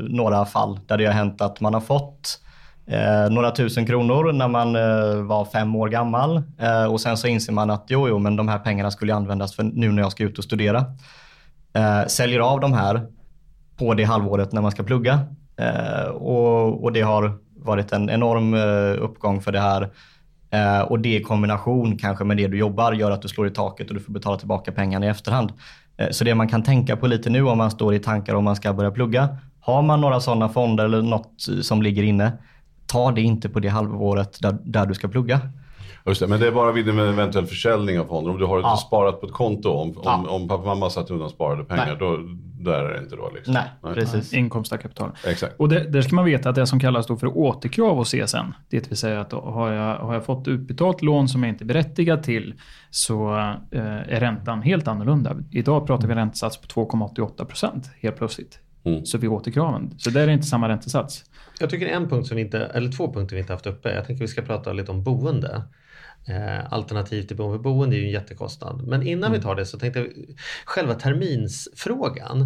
några 0.09 0.45
fall 0.45 0.79
där 0.87 0.97
det 0.97 1.05
har 1.05 1.13
hänt 1.13 1.41
att 1.41 1.61
man 1.61 1.73
har 1.73 1.81
fått 1.81 2.39
eh, 2.87 3.29
några 3.29 3.51
tusen 3.51 3.85
kronor 3.85 4.31
när 4.31 4.47
man 4.47 4.75
eh, 4.75 5.23
var 5.23 5.45
fem 5.45 5.75
år 5.75 5.89
gammal 5.89 6.43
eh, 6.59 6.85
och 6.85 7.01
sen 7.01 7.17
så 7.17 7.27
inser 7.27 7.53
man 7.53 7.69
att 7.69 7.85
jo, 7.87 8.07
jo, 8.07 8.19
men 8.19 8.35
de 8.35 8.47
här 8.47 8.59
pengarna 8.59 8.91
skulle 8.91 9.15
användas 9.15 9.55
för 9.55 9.63
nu 9.63 9.91
när 9.91 10.01
jag 10.01 10.11
ska 10.11 10.23
ut 10.23 10.37
och 10.37 10.43
studera. 10.43 10.85
Eh, 11.73 12.05
säljer 12.07 12.39
av 12.39 12.59
de 12.59 12.73
här 12.73 13.07
på 13.77 13.93
det 13.93 14.03
halvåret 14.03 14.51
när 14.51 14.61
man 14.61 14.71
ska 14.71 14.83
plugga 14.83 15.19
och, 16.13 16.83
och 16.83 16.91
det 16.93 17.01
har 17.01 17.37
varit 17.55 17.91
en 17.91 18.09
enorm 18.09 18.53
uppgång 18.99 19.41
för 19.41 19.51
det 19.51 19.59
här 19.59 19.89
Eh, 20.55 20.81
och 20.81 20.99
det 20.99 21.15
i 21.15 21.21
kombination 21.21 21.97
kanske 21.97 22.23
med 22.23 22.37
det 22.37 22.47
du 22.47 22.57
jobbar 22.57 22.93
gör 22.93 23.11
att 23.11 23.21
du 23.21 23.27
slår 23.27 23.47
i 23.47 23.49
taket 23.49 23.87
och 23.87 23.93
du 23.93 23.99
får 23.99 24.13
betala 24.13 24.37
tillbaka 24.37 24.71
pengarna 24.71 25.05
i 25.05 25.09
efterhand. 25.09 25.53
Eh, 25.97 26.09
så 26.11 26.23
det 26.23 26.35
man 26.35 26.47
kan 26.47 26.63
tänka 26.63 26.95
på 26.97 27.07
lite 27.07 27.29
nu 27.29 27.41
om 27.41 27.57
man 27.57 27.71
står 27.71 27.93
i 27.93 27.99
tankar 27.99 28.35
om 28.35 28.43
man 28.43 28.55
ska 28.55 28.73
börja 28.73 28.91
plugga. 28.91 29.37
Har 29.59 29.81
man 29.81 30.01
några 30.01 30.19
sådana 30.19 30.49
fonder 30.49 30.85
eller 30.85 31.01
något 31.01 31.41
som 31.61 31.81
ligger 31.81 32.03
inne, 32.03 32.31
ta 32.85 33.11
det 33.11 33.21
inte 33.21 33.49
på 33.49 33.59
det 33.59 33.69
halvåret 33.69 34.41
där, 34.41 34.57
där 34.63 34.85
du 34.85 34.93
ska 34.93 35.07
plugga. 35.07 35.41
Just 36.07 36.21
det, 36.21 36.27
men 36.27 36.39
det 36.39 36.47
är 36.47 36.51
bara 36.51 36.71
vid 36.71 36.89
en 36.89 36.99
eventuell 36.99 37.45
försäljning 37.45 37.99
av 37.99 38.05
fonder. 38.05 38.31
Om 38.31 38.39
du 38.39 38.45
har 38.45 38.59
ja. 38.59 38.77
sparat 38.77 39.21
på 39.21 39.27
ett 39.27 39.33
konto, 39.33 39.69
om, 39.69 40.01
ja. 40.03 40.15
om, 40.15 40.29
om 40.29 40.47
pappa 40.47 40.61
och 40.61 40.67
mamma 40.67 40.89
satt 40.89 41.11
undan 41.11 41.29
sparade 41.29 41.63
pengar, 41.63 41.95
då, 41.99 42.17
där 42.63 42.85
är 42.85 42.93
det 42.93 42.99
inte 42.99 43.15
då? 43.15 43.31
Liksom. 43.35 43.53
Nej, 43.53 43.63
Nej, 43.83 43.93
precis. 43.93 44.33
Inkomst 44.33 44.73
av 44.73 44.77
kapital. 44.77 45.11
Exakt. 45.27 45.55
Och 45.59 45.69
det, 45.69 45.79
där 45.89 46.01
ska 46.01 46.15
man 46.15 46.25
veta 46.25 46.49
att 46.49 46.55
det 46.55 46.67
som 46.67 46.79
kallas 46.79 47.07
då 47.07 47.17
för 47.17 47.37
återkrav 47.37 47.95
hos 47.95 48.11
CSN, 48.11 48.53
det 48.69 48.87
vill 48.89 48.97
säga 48.97 49.21
att 49.21 49.31
har 49.31 49.71
jag, 49.71 49.97
har 49.97 50.13
jag 50.13 50.25
fått 50.25 50.47
utbetalt 50.47 51.01
lån 51.01 51.27
som 51.27 51.43
jag 51.43 51.49
inte 51.49 51.63
är 51.63 51.65
berättigad 51.65 52.23
till, 52.23 52.53
så 52.89 53.37
eh, 53.71 53.81
är 53.81 54.19
räntan 54.19 54.61
helt 54.61 54.87
annorlunda. 54.87 55.35
Idag 55.51 55.87
pratar 55.87 56.07
vi 56.07 56.15
räntesats 56.15 56.57
på 56.57 56.87
2,88 56.87 57.45
procent 57.45 57.89
helt 58.01 58.17
plötsligt. 58.17 58.59
Mm. 58.83 59.05
Så 59.05 59.17
vid 59.17 59.29
återkraven. 59.29 59.93
Så 59.97 60.09
där 60.09 60.21
är 60.21 60.27
det 60.27 60.33
inte 60.33 60.47
samma 60.47 60.69
räntesats. 60.69 61.23
Jag 61.59 61.69
tycker 61.69 61.87
en 61.87 62.09
punkt 62.09 62.27
som 62.27 62.35
vi 62.35 62.41
inte, 62.41 62.59
eller 62.59 62.91
två 62.91 63.13
punkter 63.13 63.35
vi 63.35 63.39
inte 63.41 63.53
haft 63.53 63.67
uppe. 63.67 63.93
Jag 63.93 64.05
tänker 64.05 64.23
vi 64.23 64.27
ska 64.27 64.41
prata 64.41 64.73
lite 64.73 64.91
om 64.91 65.03
boende. 65.03 65.63
Eh, 66.27 66.73
alternativ 66.73 67.23
till 67.23 67.37
boende. 67.37 67.59
Boende 67.59 67.95
är 67.95 67.99
ju 67.99 68.05
en 68.05 68.11
jättekostnad. 68.11 68.87
Men 68.87 69.03
innan 69.03 69.27
mm. 69.27 69.39
vi 69.39 69.43
tar 69.43 69.55
det 69.55 69.65
så 69.65 69.79
tänkte 69.79 69.99
jag, 69.99 70.09
själva 70.65 70.93
terminsfrågan. 70.93 72.41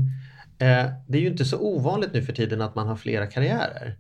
Eh, 0.60 0.86
det 1.07 1.18
är 1.18 1.22
ju 1.22 1.28
inte 1.28 1.45
så 1.45 1.60
ovanligt 1.60 2.14
nu 2.14 2.24
för 2.24 2.34
tiden 2.34 2.62
att 2.62 2.76
man 2.76 2.88
har 2.88 2.95
flera 2.95 3.28
karriärer. 3.28 3.97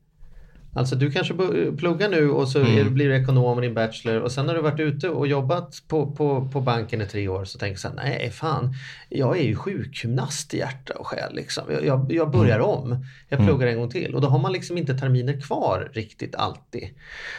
Alltså 0.73 0.95
du 0.95 1.11
kanske 1.11 1.33
pluggar 1.77 2.09
nu 2.09 2.29
och 2.29 2.47
så 2.47 2.59
mm. 2.59 2.93
blir 2.93 3.09
du 3.09 3.15
ekonom 3.15 3.57
och 3.57 3.61
din 3.61 3.73
bachelor 3.73 4.21
och 4.21 4.31
sen 4.31 4.47
har 4.47 4.55
du 4.55 4.61
varit 4.61 4.79
ute 4.79 5.09
och 5.09 5.27
jobbat 5.27 5.83
på, 5.87 6.11
på, 6.11 6.49
på 6.49 6.61
banken 6.61 7.01
i 7.01 7.05
tre 7.05 7.27
år 7.27 7.45
så 7.45 7.57
tänker 7.57 7.75
du 7.75 7.79
så 7.79 7.87
här, 7.87 7.95
nej 7.95 8.31
fan, 8.31 8.73
jag 9.09 9.37
är 9.37 9.43
ju 9.43 9.55
sjukgymnast 9.55 10.53
i 10.53 10.57
hjärta 10.57 10.93
och 10.93 11.07
själ. 11.07 11.35
Liksom. 11.35 11.63
Jag, 11.71 11.85
jag, 11.85 12.11
jag 12.11 12.31
börjar 12.31 12.55
mm. 12.55 12.67
om, 12.67 13.05
jag 13.29 13.39
pluggar 13.39 13.67
mm. 13.67 13.73
en 13.73 13.79
gång 13.79 13.89
till 13.89 14.15
och 14.15 14.21
då 14.21 14.27
har 14.27 14.39
man 14.39 14.51
liksom 14.51 14.77
inte 14.77 14.93
terminer 14.93 15.41
kvar 15.41 15.91
riktigt 15.93 16.35
alltid. 16.35 16.89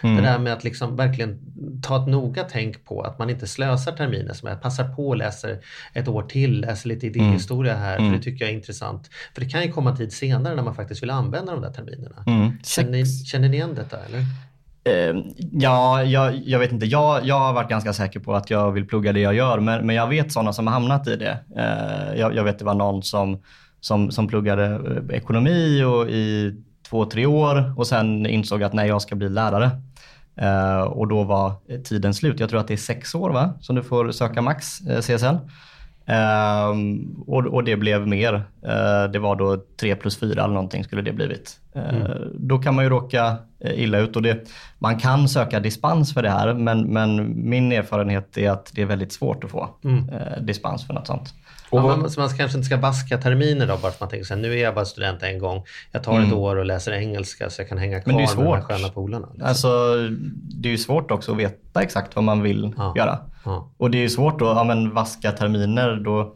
Mm. 0.03 0.17
Det 0.17 0.23
där 0.23 0.39
med 0.39 0.53
att 0.53 0.65
liksom 0.65 0.97
verkligen 0.97 1.39
ta 1.83 2.03
ett 2.03 2.09
noga 2.09 2.45
tänk 2.51 2.85
på 2.85 3.03
att 3.03 3.19
man 3.19 3.31
inte 3.31 3.47
slösar 3.47 3.93
terminer, 3.93 4.35
som 4.35 4.49
jag 4.49 4.63
passar 4.63 4.95
på 4.95 5.09
och 5.09 5.17
läser 5.17 5.59
ett 5.93 6.09
år 6.09 6.23
till, 6.23 6.61
läser 6.61 6.89
lite 6.89 7.07
idéhistoria 7.07 7.77
här, 7.77 7.97
för 7.97 8.03
det 8.03 8.09
mm. 8.09 8.21
tycker 8.21 8.45
jag 8.45 8.53
är 8.53 8.57
intressant. 8.57 9.11
För 9.35 9.41
det 9.41 9.49
kan 9.49 9.63
ju 9.63 9.73
komma 9.73 9.97
tid 9.97 10.13
senare 10.13 10.55
när 10.55 10.63
man 10.63 10.75
faktiskt 10.75 11.03
vill 11.03 11.11
använda 11.11 11.53
de 11.53 11.63
där 11.63 11.73
terminerna. 11.73 12.25
Mm. 12.27 12.53
Känner, 12.65 13.05
Känner 13.27 13.49
ni 13.49 13.57
igen 13.57 13.75
detta 13.75 13.97
eller? 13.97 14.25
Ehm, 14.85 15.23
ja, 15.53 16.03
jag, 16.05 16.37
jag, 16.37 16.59
vet 16.59 16.73
inte. 16.73 16.87
Jag, 16.87 17.27
jag 17.27 17.39
har 17.39 17.53
varit 17.53 17.69
ganska 17.69 17.93
säker 17.93 18.21
på 18.21 18.35
att 18.35 18.51
jag 18.51 18.73
vill 18.73 18.87
plugga 18.87 19.13
det 19.13 19.21
jag 19.21 19.35
gör, 19.35 19.61
men, 19.61 19.87
men 19.87 19.97
jag 19.97 20.07
vet 20.07 20.33
sådana 20.33 20.53
som 20.53 20.67
har 20.67 20.75
hamnat 20.75 21.09
i 21.09 21.17
det. 21.17 21.39
Ehm, 21.57 22.19
jag, 22.19 22.35
jag, 22.35 22.45
vet 22.45 22.59
det 22.59 22.65
var 22.65 22.75
någon 22.75 23.03
som, 23.03 23.43
som, 23.81 24.11
som 24.11 24.29
pluggade 24.29 24.65
eh, 24.67 25.17
ekonomi 25.17 25.83
och 25.83 26.11
i 26.11 26.55
två, 26.89 27.05
tre 27.05 27.27
år 27.27 27.75
och 27.79 27.87
sen 27.87 28.27
insåg 28.27 28.63
att 28.63 28.73
nej, 28.73 28.89
jag 28.89 29.03
ska 29.03 29.17
bli 29.17 29.29
lärare. 29.29 29.71
Ehm, 30.37 30.87
och 30.89 31.09
då 31.09 31.25
var 31.25 31.53
tiden 31.83 32.15
slut. 32.15 32.41
Jag 32.41 32.51
tror 32.51 32.61
att 32.61 32.69
det 32.69 32.75
är 32.75 32.79
sex 32.79 33.15
år 33.15 33.31
va? 33.31 33.53
som 33.61 33.77
du 33.77 33.83
får 33.83 34.13
söka 34.13 34.43
max 34.43 34.81
eh, 34.81 35.01
CSN. 35.01 35.37
Um, 36.11 37.25
och, 37.27 37.47
och, 37.47 37.65
det 37.65 37.77
blev 37.77 38.07
mer. 38.09 38.35
Uh, 38.35 39.13
det 39.13 39.19
var 39.19 39.37
då 39.37 39.65
3 39.81 39.97
plus 39.97 40.21
4 40.21 40.45
eller 40.45 40.55
någonting 40.55 40.85
skulle 40.85 41.03
det 41.03 41.13
blivit. 41.13 41.61
Uh, 41.77 41.95
mm. 41.95 42.29
Då 42.35 42.59
kan 42.59 42.75
man 42.75 42.85
ju 42.85 42.91
råka 42.91 43.37
illa 43.65 43.99
ut 43.99 44.17
och 44.17 44.23
det, 44.23 44.49
man 44.79 44.99
kan 44.99 45.29
söka 45.29 45.61
dispens 45.61 46.15
för 46.15 46.23
det 46.23 46.31
här 46.31 46.55
men, 46.55 46.83
men 46.83 47.33
min 47.51 47.73
erfarenhet 47.73 48.39
är 48.39 48.51
att 48.51 48.71
det 48.75 48.83
är 48.83 48.87
väldigt 48.87 49.13
svårt 49.13 49.45
att 49.45 49.51
få 49.51 49.69
mm. 49.85 50.09
uh, 50.09 50.43
dispens 50.43 50.87
för 50.87 50.95
något 50.95 51.07
sånt. 51.07 51.35
Ja, 51.73 51.83
man, 51.83 52.11
så 52.11 52.21
man 52.21 52.29
kanske 52.29 52.59
inte 52.59 52.67
ska 52.67 52.77
baska 52.77 53.19
terminer 53.19 53.67
då 53.67 53.73
bara 53.73 53.79
för 53.79 53.89
att 53.89 54.01
man 54.01 54.09
tänker 54.09 54.25
så 54.25 54.35
här, 54.35 54.41
nu 54.41 54.53
är 54.53 54.63
jag 54.63 54.75
bara 54.75 54.85
student 54.85 55.23
en 55.23 55.39
gång. 55.39 55.65
Jag 55.93 56.03
tar 56.03 56.13
mm. 56.13 56.27
ett 56.27 56.33
år 56.33 56.57
och 56.57 56.65
läser 56.65 56.93
engelska 56.93 57.51
så 57.51 57.61
jag 57.61 57.69
kan 57.69 57.79
hänga 57.79 58.01
kvar 58.01 58.13
Men 58.13 58.17
det 58.17 58.23
är 58.23 58.27
svårt. 58.27 58.45
med 58.45 58.53
de 58.53 58.57
här 58.57 58.63
sköna 58.63 58.89
polarna. 58.89 59.27
Liksom. 59.27 59.49
Alltså, 59.49 59.95
det 60.43 60.69
är 60.69 60.71
ju 60.71 60.79
svårt 60.79 61.11
också 61.11 61.33
att 61.33 61.39
veta 61.39 61.83
exakt 61.83 62.17
vad 62.17 62.25
man 62.25 62.43
vill 62.43 62.75
ja. 62.77 62.95
göra. 62.97 63.19
Ja. 63.45 63.71
Och 63.77 63.91
det 63.91 63.99
är 63.99 64.03
ju 64.03 64.09
svårt 64.09 64.43
att 64.43 64.49
ja, 64.49 64.65
men, 64.65 64.95
vaska 64.95 65.33
terminer. 65.33 66.01
Då 66.05 66.35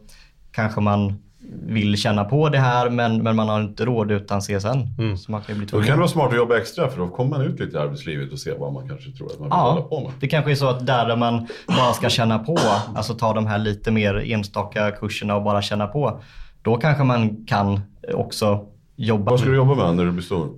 kanske 0.51 0.81
man 0.81 1.24
vill 1.67 1.97
känna 1.97 2.23
på 2.23 2.49
det 2.49 2.59
här 2.59 2.89
men, 2.89 3.23
men 3.23 3.35
man 3.35 3.49
har 3.49 3.61
inte 3.61 3.85
råd 3.85 4.11
utan 4.11 4.41
CSN. 4.41 4.67
Mm. 4.97 5.17
Så 5.17 5.31
man 5.31 5.41
kan 5.41 5.57
bli 5.57 5.65
Då 5.65 5.81
kan 5.81 5.87
det 5.87 5.95
vara 5.95 6.07
smart 6.07 6.29
att 6.31 6.37
jobba 6.37 6.57
extra 6.57 6.87
för 6.89 6.99
då 6.99 7.07
kommer 7.07 7.37
man 7.37 7.41
ut 7.41 7.59
lite 7.59 7.77
i 7.77 7.79
arbetslivet 7.79 8.31
och 8.31 8.39
ser 8.39 8.57
vad 8.57 8.73
man 8.73 8.89
kanske 8.89 9.11
tror 9.11 9.27
att 9.27 9.39
man 9.39 9.49
vill 9.49 9.57
ja, 9.57 9.71
hålla 9.71 9.81
på 9.81 10.01
med. 10.01 10.11
Det 10.19 10.27
kanske 10.27 10.51
är 10.51 10.55
så 10.55 10.67
att 10.67 10.85
där 10.85 11.15
man 11.15 11.47
bara 11.67 11.93
ska 11.93 12.09
känna 12.09 12.39
på, 12.39 12.57
alltså 12.95 13.13
ta 13.13 13.33
de 13.33 13.47
här 13.47 13.57
lite 13.57 13.91
mer 13.91 14.31
enstaka 14.31 14.91
kurserna 14.91 15.35
och 15.35 15.43
bara 15.43 15.61
känna 15.61 15.87
på. 15.87 16.21
Då 16.61 16.77
kanske 16.77 17.03
man 17.03 17.45
kan 17.45 17.79
också 18.13 18.65
jobba. 18.95 19.31
Vad 19.31 19.39
ska 19.39 19.49
du 19.49 19.55
jobba 19.55 19.75
med 19.75 19.95
när 19.95 20.05
du 20.05 20.11
blir 20.11 20.23
stor? 20.23 20.49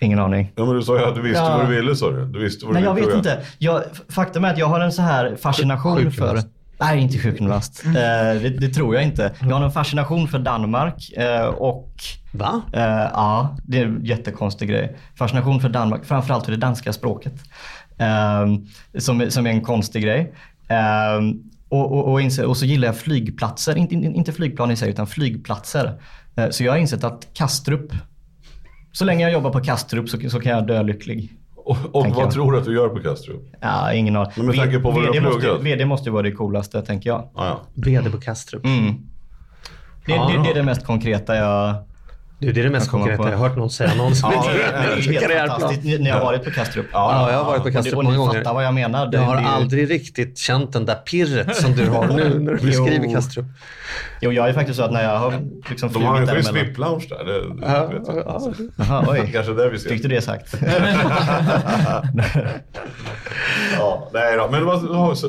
Ingen 0.00 0.18
aning. 0.18 0.52
Ja 0.56 0.64
men 0.64 0.74
du 0.74 0.82
sa 0.82 0.98
ju 0.98 1.04
att 1.04 1.14
du 1.14 1.22
visste 1.22 1.42
ja. 1.42 1.56
vad 1.56 1.68
du 1.68 1.76
ville 1.76 1.96
sa 1.96 2.10
du. 2.10 2.24
du 2.24 2.38
visste 2.38 2.64
vad 2.66 2.74
Nej 2.74 2.82
du 2.82 2.88
jag 2.88 2.94
vet 2.94 3.14
inte. 3.14 3.42
Jag, 3.58 3.82
faktum 4.08 4.44
är 4.44 4.52
att 4.52 4.58
jag 4.58 4.66
har 4.66 4.80
en 4.80 4.92
så 4.92 5.02
här 5.02 5.36
fascination 5.36 6.12
för 6.12 6.42
Nej, 6.80 7.00
inte 7.00 7.18
sjukgymnast. 7.18 7.84
Eh, 7.86 7.92
det, 7.92 8.48
det, 8.60 8.68
tror 8.68 8.94
jag 8.94 9.04
inte. 9.04 9.32
Jag 9.40 9.56
har 9.56 9.64
en 9.64 9.70
fascination 9.70 10.28
för 10.28 10.38
Danmark 10.38 11.12
eh, 11.16 11.46
och... 11.46 11.92
Va? 12.32 12.62
Eh, 12.72 12.82
ja, 13.12 13.56
det 13.62 13.78
är 13.78 13.84
en 13.84 14.04
jättekonstig 14.04 14.68
grej. 14.68 14.96
Fascination 15.14 15.60
för 15.60 15.68
Danmark, 15.68 16.04
framförallt 16.04 16.44
för 16.44 16.52
det 16.52 16.58
danska 16.58 16.92
språket. 16.92 17.34
Eh, 17.98 18.46
som, 18.98 19.30
som 19.30 19.46
är 19.46 19.50
en 19.50 19.60
konstig 19.60 20.02
grej. 20.02 20.34
Eh, 20.68 21.20
och, 21.68 21.92
och, 21.92 22.12
och, 22.12 22.46
och, 22.46 22.56
så 22.56 22.66
gillar 22.66 22.88
jag 22.88 22.96
flygplatser. 22.96 23.76
Inte, 23.76 23.94
inte 23.94 24.32
flygplan 24.32 24.70
i 24.70 24.76
sig, 24.76 24.90
utan 24.90 25.06
flygplatser. 25.06 26.00
Eh, 26.36 26.50
så 26.50 26.64
jag 26.64 26.72
har 26.72 26.78
insett 26.78 27.04
att 27.04 27.28
Kastrup, 27.34 27.92
så 28.92 29.04
länge 29.04 29.24
jag 29.24 29.32
jobbar 29.32 29.50
på 29.50 29.60
Kastrup 29.60 30.08
så, 30.08 30.30
så 30.30 30.40
kan 30.40 30.52
jag 30.52 30.66
dö 30.66 30.82
lycklig. 30.82 31.37
Och, 31.68 31.76
och 31.92 32.06
vad 32.06 32.24
jag. 32.24 32.30
tror 32.30 32.52
du 32.52 32.58
att 32.58 32.64
du 32.64 32.74
gör 32.74 32.88
på 32.88 33.00
Kastrup? 33.00 33.42
Ja, 33.60 33.92
ingen 33.92 34.16
aning. 34.16 34.32
Men 34.36 34.46
med 34.46 34.56
tanke 34.56 34.78
på 34.78 34.90
vad 34.90 35.02
du 35.02 35.20
har 35.20 35.30
pluggat? 35.30 35.62
VD 35.62 35.84
måste 35.84 36.08
ju 36.08 36.12
vara 36.12 36.22
det 36.22 36.32
coolaste, 36.32 36.82
tänker 36.82 37.10
jag. 37.10 37.28
Ah, 37.34 37.46
ja. 37.46 37.60
VD 37.74 38.10
på 38.10 38.20
Kastrup. 38.20 38.64
Mm. 38.64 38.94
Det, 40.06 40.18
ah, 40.18 40.28
det, 40.28 40.42
det, 40.42 40.50
är 40.50 40.54
det 40.54 40.62
mest 40.62 40.86
konkreta 40.86 41.36
jag 41.36 41.74
du, 42.40 42.52
det 42.52 42.60
är 42.60 42.64
det 42.64 42.70
mest 42.70 42.90
konkreta 42.90 43.30
jag 43.30 43.38
har 43.38 43.48
hört 43.48 43.56
någon 43.56 43.70
säga 43.70 43.94
någonsin. 43.94 44.30
ja, 44.32 44.50
det 45.08 45.24
är 45.24 45.48
fantastiskt. 45.48 46.00
Ni 46.00 46.10
har 46.10 46.20
varit 46.20 46.44
på 46.44 46.50
Kastrup? 46.50 46.86
Ja, 46.92 47.12
ja, 47.12 47.30
jag 47.30 47.38
har 47.38 47.44
varit 47.44 47.62
på 47.62 47.70
Kastrup 47.70 47.94
många 47.94 48.16
gånger. 48.16 48.28
Och 48.30 48.34
ni 48.34 48.40
fattar 48.40 48.54
vad 48.54 48.64
jag 48.64 48.74
menar. 48.74 49.10
jag 49.12 49.20
har 49.20 49.36
det, 49.36 49.42
aldrig 49.42 49.90
riktigt 49.90 50.38
känt 50.38 50.72
den 50.72 50.86
där 50.86 50.94
pirret 50.94 51.56
som 51.56 51.72
du 51.72 51.88
har 51.88 52.06
nu 52.06 52.38
när 52.38 52.54
du 52.54 52.66
beskriver 52.66 53.14
Kastrup. 53.14 53.46
Jo, 54.20 54.32
jag 54.32 54.48
är 54.48 54.52
faktiskt 54.52 54.76
så 54.76 54.82
att 54.82 54.92
när 54.92 55.02
jag 55.02 55.18
har 55.18 55.34
liksom 55.68 55.92
De 55.92 56.04
har 56.04 56.20
ju 56.20 56.26
en 56.26 56.54
VIP-lounge 56.54 57.08
där. 57.08 57.24
Det, 57.24 57.66
ja, 57.66 57.92
ja. 58.06 58.52
Aha, 58.84 59.04
oj. 59.08 59.30
Kanske 59.32 59.52
där 59.52 59.70
vi 59.70 59.78
ser. 59.78 59.90
Fick 59.90 60.02
du 60.02 60.08
det 60.08 60.22
sagt? 60.22 60.54
ja, 63.78 64.08
nej 64.12 64.36
då. 64.36 64.48
Men, 64.52 64.64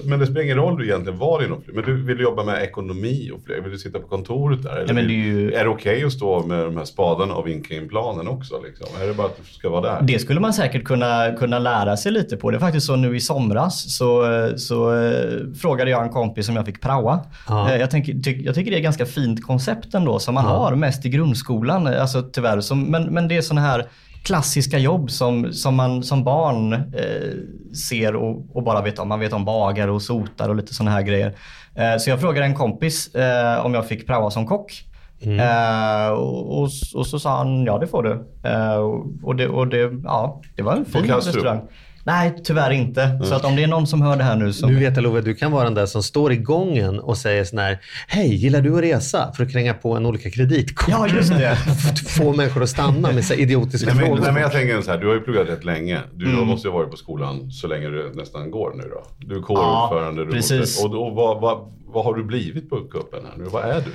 men 0.09 0.19
det 0.19 0.25
spelar 0.25 0.41
ingen 0.41 0.57
roll 0.57 0.77
du 0.77 0.85
egentligen 0.85 1.19
var 1.19 1.43
inom 1.45 1.61
flyg. 1.61 1.75
Men 1.75 1.85
du 1.85 2.03
vill 2.03 2.19
jobba 2.19 2.43
med 2.43 2.63
ekonomi 2.63 3.31
och 3.33 3.43
flyg. 3.45 3.63
Vill 3.63 3.71
du 3.71 3.77
sitta 3.77 3.99
på 3.99 4.07
kontoret 4.07 4.63
där? 4.63 4.75
Eller 4.77 4.93
men 4.93 5.07
det 5.07 5.13
är 5.13 5.15
ju- 5.15 5.51
är 5.53 5.63
det 5.63 5.69
okej 5.69 6.03
att 6.03 6.11
stå 6.13 6.45
med 6.45 6.59
de 6.65 6.77
här 6.77 6.85
spadarna 6.85 7.33
och 7.35 7.47
vinka 7.47 7.75
in 7.75 7.89
planen 7.89 8.27
också? 8.27 8.61
Liksom? 8.61 8.87
Är 9.03 9.07
det 9.07 9.13
bara 9.13 9.27
att 9.27 9.37
du 9.37 9.43
ska 9.53 9.69
vara 9.69 9.81
där? 9.81 10.01
Det 10.01 10.19
skulle 10.19 10.39
man 10.39 10.53
säkert 10.53 10.83
kunna, 10.83 11.31
kunna 11.39 11.59
lära 11.59 11.97
sig 11.97 12.11
lite 12.11 12.37
på. 12.37 12.51
Det 12.51 12.57
är 12.57 12.59
faktiskt 12.59 12.85
så 12.87 12.95
nu 12.95 13.15
i 13.15 13.19
somras 13.19 13.97
så, 13.97 14.23
så 14.57 14.95
eh, 15.03 15.37
frågade 15.61 15.91
jag 15.91 16.03
en 16.03 16.09
kompis 16.09 16.45
som 16.45 16.55
jag 16.55 16.65
fick 16.65 16.81
praoa. 16.81 17.19
Ja. 17.47 17.71
Eh, 17.73 17.79
Jag, 17.79 17.91
ty, 17.91 17.97
jag 18.43 18.55
tycker 18.55 18.71
det 18.71 18.75
är 18.75 18.79
ett 18.79 18.83
ganska 18.83 19.05
fint 19.05 19.43
koncept 19.45 19.93
ändå 19.93 20.19
som 20.19 20.33
man 20.33 20.45
har 20.45 20.75
mest 20.75 21.05
i 21.05 21.09
grundskolan. 21.09 21.87
Alltså 21.87 22.21
tyvärr. 22.21 22.61
Som, 22.61 22.83
men, 22.83 23.03
men 23.03 23.27
det 23.27 23.37
är 23.37 23.41
sådana 23.41 23.67
här 23.67 23.85
klassiska 24.23 24.77
jobb 24.77 25.11
som, 25.11 25.53
som 25.53 25.75
man 25.75 26.03
som 26.03 26.23
barn 26.23 26.73
eh, 26.73 27.73
ser 27.75 28.15
och, 28.15 28.55
och 28.55 28.63
bara 28.63 28.81
vet 28.81 28.99
om. 28.99 29.07
Man 29.07 29.19
vet 29.19 29.33
om 29.33 29.45
bagare 29.45 29.91
och 29.91 30.01
sotar 30.01 30.49
och 30.49 30.55
lite 30.55 30.73
sådana 30.73 30.91
här 30.91 31.01
grejer. 31.01 31.35
Eh, 31.75 31.97
så 31.97 32.09
jag 32.09 32.21
frågade 32.21 32.45
en 32.45 32.55
kompis 32.55 33.15
eh, 33.15 33.65
om 33.65 33.73
jag 33.73 33.87
fick 33.87 34.07
praoa 34.07 34.31
som 34.31 34.47
kock. 34.47 34.85
Eh, 35.21 36.09
och, 36.09 36.61
och, 36.61 36.69
och 36.95 37.07
så 37.07 37.19
sa 37.19 37.37
han 37.37 37.65
ja 37.65 37.77
det 37.77 37.87
får 37.87 38.03
du. 38.03 38.11
Eh, 38.49 38.75
och, 39.23 39.35
det, 39.35 39.47
och 39.47 39.67
det, 39.67 39.91
ja, 40.03 40.41
det 40.55 40.61
var 40.61 40.75
en 40.75 40.85
fin 40.85 41.03
restaurang. 41.03 41.61
Nej, 42.09 42.33
tyvärr 42.43 42.71
inte. 42.71 43.19
Så 43.23 43.33
att 43.35 43.45
om 43.45 43.55
det 43.55 43.63
är 43.63 43.67
någon 43.67 43.87
som 43.87 44.01
hör 44.01 44.17
det 44.17 44.23
här 44.23 44.35
nu 44.35 44.53
så... 44.53 44.67
Nu 44.67 44.79
vet 44.79 44.95
jag 44.95 45.03
Love, 45.03 45.21
du 45.21 45.35
kan 45.35 45.51
vara 45.51 45.63
den 45.63 45.73
där 45.73 45.85
som 45.85 46.03
står 46.03 46.31
i 46.31 46.35
gången 46.37 46.99
och 46.99 47.17
säger 47.17 47.43
sån 47.43 47.59
här, 47.59 47.79
hej, 48.07 48.35
gillar 48.35 48.61
du 48.61 48.75
att 48.75 48.81
resa? 48.83 49.31
För 49.35 49.43
att 49.43 49.51
kränga 49.51 49.73
på 49.73 49.95
en 49.95 50.05
olika 50.05 50.29
kreditkort. 50.29 50.87
Ja, 50.89 51.07
just 51.07 51.29
det. 51.29 51.55
Få 52.17 52.33
människor 52.33 52.63
att 52.63 52.69
stanna 52.69 53.11
med 53.11 53.25
så 53.25 53.33
idiotiska 53.33 53.93
Nej, 53.93 54.05
frågor. 54.05 54.21
nej, 54.21 54.31
men 54.33 54.41
jag 54.41 54.51
tänker 54.51 54.81
så 54.81 54.91
här, 54.91 54.97
du 54.97 55.07
har 55.07 55.13
ju 55.13 55.19
pluggat 55.21 55.47
rätt 55.49 55.65
länge. 55.65 55.99
Du 56.13 56.25
Mm. 56.25 56.47
måste 56.47 56.67
ju 56.67 56.71
ha 56.71 56.77
varit 56.79 56.91
på 56.91 56.97
skolan 56.97 57.51
så 57.51 57.67
länge 57.67 57.89
det 57.89 58.03
nästan 58.13 58.51
går 58.51 58.73
nu 58.75 58.83
då. 58.83 59.03
Du 59.17 59.35
är 59.35 59.39
Ja, 59.39 59.45
kårordförande. 59.45 60.25
du 60.25 60.31
precis. 60.31 60.59
måste- 60.59 60.85
Och, 60.97 61.07
och 61.07 61.15
vad, 61.15 61.41
vad, 61.41 61.73
vad 61.87 62.05
har 62.05 62.13
du 62.13 62.23
blivit 62.23 62.69
på 62.69 62.75
kuppen 62.75 63.19
här 63.31 63.37
nu? 63.37 63.49
Vad 63.49 63.63
är 63.63 63.75
du? 63.81 63.91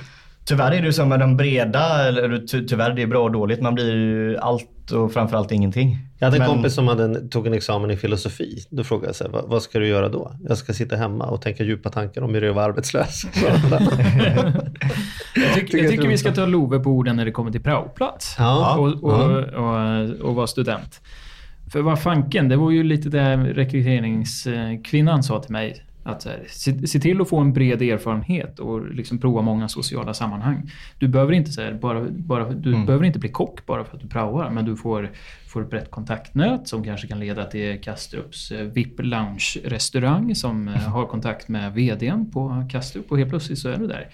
Tyvärr 0.47 0.71
är 0.71 0.81
det 0.81 0.85
ju 0.87 0.93
så 0.93 1.05
med 1.05 1.19
de 1.19 1.37
breda, 1.37 2.07
eller 2.07 2.47
ty, 2.47 2.67
tyvärr 2.67 2.93
det 2.93 3.01
är 3.01 3.07
bra 3.07 3.23
och 3.23 3.31
dåligt. 3.31 3.61
Man 3.61 3.75
blir 3.75 3.93
ju 3.95 4.37
allt 4.37 4.91
och 4.91 5.13
framförallt 5.13 5.51
ingenting. 5.51 5.97
Jag 6.19 6.27
hade 6.27 6.37
en 6.37 6.39
Men- 6.39 6.49
kompis 6.49 6.73
som 6.73 6.87
hade 6.87 7.03
en, 7.03 7.29
tog 7.29 7.47
en 7.47 7.53
examen 7.53 7.91
i 7.91 7.97
filosofi. 7.97 8.65
Då 8.69 8.83
frågade 8.83 9.07
jag 9.07 9.15
så 9.15 9.23
här, 9.23 9.31
vad, 9.31 9.49
vad 9.49 9.61
ska 9.63 9.79
du 9.79 9.87
göra 9.87 10.09
då? 10.09 10.31
Jag 10.47 10.57
ska 10.57 10.73
sitta 10.73 10.95
hemma 10.95 11.25
och 11.25 11.41
tänka 11.41 11.63
djupa 11.63 11.89
tankar 11.89 12.21
om 12.21 12.33
hur 12.33 12.41
det 12.41 12.47
är 12.47 12.49
att 12.49 12.55
vara 12.55 12.65
arbetslös. 12.65 13.21
Jag, 15.35 15.53
tycker, 15.53 15.77
det 15.77 15.83
jag 15.83 15.91
tycker 15.91 16.07
vi 16.07 16.17
ska 16.17 16.31
ta 16.31 16.45
Love 16.45 16.79
på 16.79 16.89
orden 16.89 17.15
när 17.15 17.25
det 17.25 17.31
kommer 17.31 17.51
till 17.51 17.63
praoplats. 17.63 18.35
Ja. 18.39 18.75
Och, 18.77 19.03
och, 19.03 19.43
och, 19.43 20.09
och 20.29 20.35
vara 20.35 20.47
student. 20.47 21.01
För 21.71 21.81
vad 21.81 21.99
fanken, 22.01 22.49
det 22.49 22.55
var 22.55 22.71
ju 22.71 22.83
lite 22.83 23.09
det 23.09 23.37
rekryteringskvinnan 23.37 25.23
sa 25.23 25.41
till 25.43 25.51
mig. 25.51 25.85
Att 26.07 26.21
så 26.21 26.29
här, 26.29 26.43
se, 26.49 26.87
se 26.87 26.99
till 26.99 27.21
att 27.21 27.29
få 27.29 27.37
en 27.39 27.53
bred 27.53 27.81
erfarenhet 27.81 28.59
och 28.59 28.91
liksom 28.91 29.17
prova 29.17 29.41
många 29.41 29.67
sociala 29.69 30.13
sammanhang. 30.13 30.71
Du 30.99 31.07
behöver 31.07 31.33
inte, 31.33 31.51
så 31.51 31.61
här, 31.61 31.73
bara, 31.73 32.05
bara, 32.09 32.49
du 32.49 32.73
Mm. 32.73 32.85
behöver 32.85 33.05
inte 33.05 33.19
bli 33.19 33.29
kock 33.29 33.65
bara 33.65 33.83
för 33.83 33.95
att 33.95 34.01
du 34.01 34.07
praoar, 34.07 34.49
men 34.49 34.65
du 34.65 34.75
får, 34.75 35.11
får 35.47 35.61
ett 35.61 35.69
brett 35.69 35.91
kontaktnät 35.91 36.67
som 36.67 36.83
kanske 36.83 37.07
kan 37.07 37.19
leda 37.19 37.45
till 37.45 37.81
Kastrups 37.81 38.51
eh, 38.51 38.65
VIP 38.65 38.99
Lounge-restaurang 38.99 40.35
som 40.35 40.67
eh, 40.67 40.73
har 40.93 41.05
kontakt 41.05 41.47
med 41.47 41.73
VDn 41.73 42.31
på 42.31 42.65
Kastrup 42.71 43.11
och 43.11 43.17
helt 43.17 43.29
plötsligt 43.29 43.59
så 43.59 43.69
är 43.69 43.77
du 43.77 43.87
där. 43.87 44.07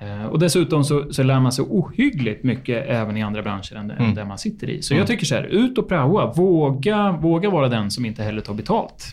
Eh, 0.00 0.24
Och 0.26 0.38
dessutom 0.38 0.84
så, 0.84 1.12
så 1.12 1.22
lär 1.22 1.40
man 1.40 1.52
sig 1.52 1.64
ohyggligt 1.68 2.44
mycket 2.44 2.84
även 2.88 3.16
i 3.16 3.22
andra 3.22 3.42
branscher 3.42 3.76
än, 3.76 3.90
än 3.90 4.14
där 4.14 4.24
man 4.24 4.38
sitter 4.38 4.70
i. 4.70 4.82
Så 4.82 4.94
jag 4.94 5.06
tycker 5.06 5.26
så 5.26 5.34
här, 5.34 5.42
ut 5.42 5.78
och 5.78 5.88
praoa. 5.88 6.32
Våga, 6.36 7.12
våga 7.12 7.50
vara 7.50 7.68
den 7.68 7.90
som 7.90 8.04
inte 8.04 8.22
heller 8.22 8.40
tar 8.40 8.54
betalt. 8.54 9.04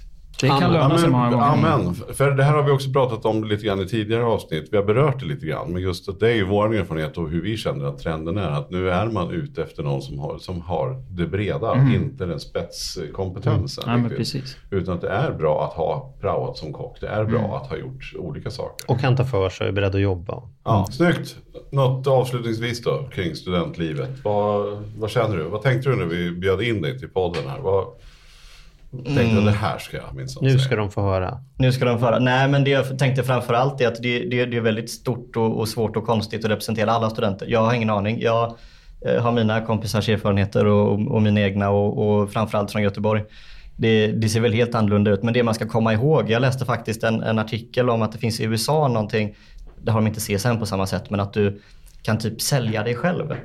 Det 0.42 0.48
kan 0.48 0.58
Amen. 0.64 0.74
löna 0.74 0.98
sig 0.98 1.10
många 1.10 1.30
gånger. 1.30 1.46
Amen. 1.46 1.96
För 2.14 2.32
det 2.32 2.44
här 2.44 2.54
har 2.54 2.64
vi 2.64 2.72
också 2.72 2.92
pratat 2.92 3.26
om 3.26 3.44
lite 3.44 3.66
grann 3.66 3.80
i 3.82 3.88
tidigare 3.88 4.24
avsnitt. 4.24 4.68
Vi 4.72 4.78
har 4.78 4.84
berört 4.84 5.20
det 5.20 5.26
lite 5.26 5.46
grann. 5.46 5.74
Men 5.74 5.82
just 5.82 6.10
att 6.10 6.20
det 6.20 6.30
är 6.30 6.36
ju 6.36 6.46
vår 6.46 6.76
erfarenhet 6.76 7.18
och 7.18 7.30
hur 7.30 7.42
vi 7.42 7.58
känner 7.58 7.86
att 7.86 8.00
trenden 8.00 8.38
är. 8.38 8.50
Att 8.50 8.72
nu 8.72 8.90
är 8.90 9.06
man 9.06 9.32
ute 9.32 9.64
efter 9.64 9.84
någon 9.84 10.02
som 10.02 10.20
har, 10.20 10.38
som 10.38 10.62
har 10.62 11.04
det 11.10 11.28
breda, 11.28 11.88
inte 11.96 12.26
den 12.26 12.40
spetskompetensen. 12.40 13.84
Ja, 13.88 13.92
men 13.98 14.10
riktigt. 14.10 14.18
precis. 14.18 14.58
Utan 14.72 14.96
att 14.96 15.02
det 15.02 15.10
är 15.10 15.32
bra 15.32 15.66
att 15.66 15.74
ha 15.74 16.14
praoat 16.22 16.58
som 16.58 16.74
kock. 16.74 16.98
Det 17.02 17.08
är 17.08 17.26
bra 17.26 17.62
att 17.64 17.70
ha 17.70 17.78
gjort 17.78 18.14
olika 18.18 18.52
saker. 18.52 18.92
och 18.92 19.00
kan 19.00 19.16
ta 19.16 19.26
för 19.26 19.50
sig 19.50 19.66
och 19.66 19.70
är 19.70 19.74
beredd 19.74 19.96
att 19.96 20.02
jobba. 20.02 20.42
Ja, 20.64 20.88
snyggt. 20.92 21.36
Något 21.72 22.08
avslutningsvis 22.08 22.84
då 22.84 23.10
kring 23.12 23.36
studentlivet. 23.36 24.10
Vad, 24.24 24.78
vad 24.98 25.10
känner 25.10 25.38
du? 25.38 25.44
Vad 25.44 25.62
tänkte 25.62 25.90
du 25.90 25.96
när 25.96 26.06
vi 26.06 26.32
bjöd 26.32 26.62
in 26.62 26.82
dig 26.82 27.00
till 27.00 27.10
podden 27.10 27.44
här? 27.48 27.60
Vad 27.60 27.86
tänkte 29.06 29.36
du 29.36 29.42
det 29.42 29.52
här 29.52 29.78
ska 29.78 29.98
jag 29.98 30.16
minsann 30.16 30.44
Nu 30.44 30.50
säga? 30.50 30.60
ska 30.60 30.76
de 30.76 30.92
få 30.92 31.02
höra. 31.02 31.40
Nu 31.58 31.72
ska 31.72 31.86
de 31.86 32.00
föra. 32.00 32.20
Nej, 32.20 32.48
men 32.48 32.64
det 32.64 32.70
jag 32.70 33.00
tänkte 33.00 33.24
framförallt 33.24 33.82
är 33.82 33.88
att 33.88 34.02
det, 34.02 34.20
det, 34.20 34.46
det 34.46 34.58
är 34.58 34.62
väldigt 34.62 34.90
stort 34.90 35.38
och, 35.38 35.60
och 35.60 35.68
svårt 35.70 35.98
och 35.98 36.06
konstigt 36.06 36.46
att 36.46 36.52
representera 36.52 36.92
alla 36.92 37.10
studenter. 37.10 37.46
Jag 37.50 37.60
har 37.64 37.74
ingen 37.74 37.90
aning. 37.90 38.22
Jag 38.22 38.56
eh, 39.06 39.22
har 39.22 39.32
mina 39.32 39.62
kompisars 39.62 40.10
erfarenheter 40.10 40.66
och, 40.66 41.12
och 41.12 41.22
mina 41.22 41.42
egna 41.42 41.70
och, 41.70 42.08
och 42.08 42.32
framförallt 42.32 42.72
från 42.72 42.82
Göteborg. 42.82 43.24
Det, 43.76 44.08
det 44.08 44.30
ser 44.30 44.40
väl 44.40 44.54
helt 44.54 44.76
annorlunda 44.76 45.12
ut, 45.12 45.24
men 45.24 45.34
det 45.34 45.44
man 45.44 45.54
ska 45.54 45.68
komma 45.68 45.94
ihåg. 45.94 46.30
Jag 46.30 46.42
läste 46.42 46.66
faktiskt 46.66 47.04
en, 47.04 47.24
en 47.24 47.40
artikel 47.40 47.90
om 47.90 48.02
att 48.02 48.12
det 48.12 48.18
finns 48.18 48.40
i 48.40 48.44
USA 48.44 48.88
någonting, 48.88 49.36
det 49.84 49.92
har 49.92 50.02
de 50.02 50.08
inte 50.08 50.20
CSN 50.20 50.60
på 50.60 50.66
samma 50.66 50.88
sätt, 50.88 51.10
men 51.10 51.20
att 51.20 51.34
du 51.34 51.62
kan 52.02 52.18
typ 52.18 52.42
sälja 52.42 52.84
dig 52.84 52.96
själv. 52.96 53.36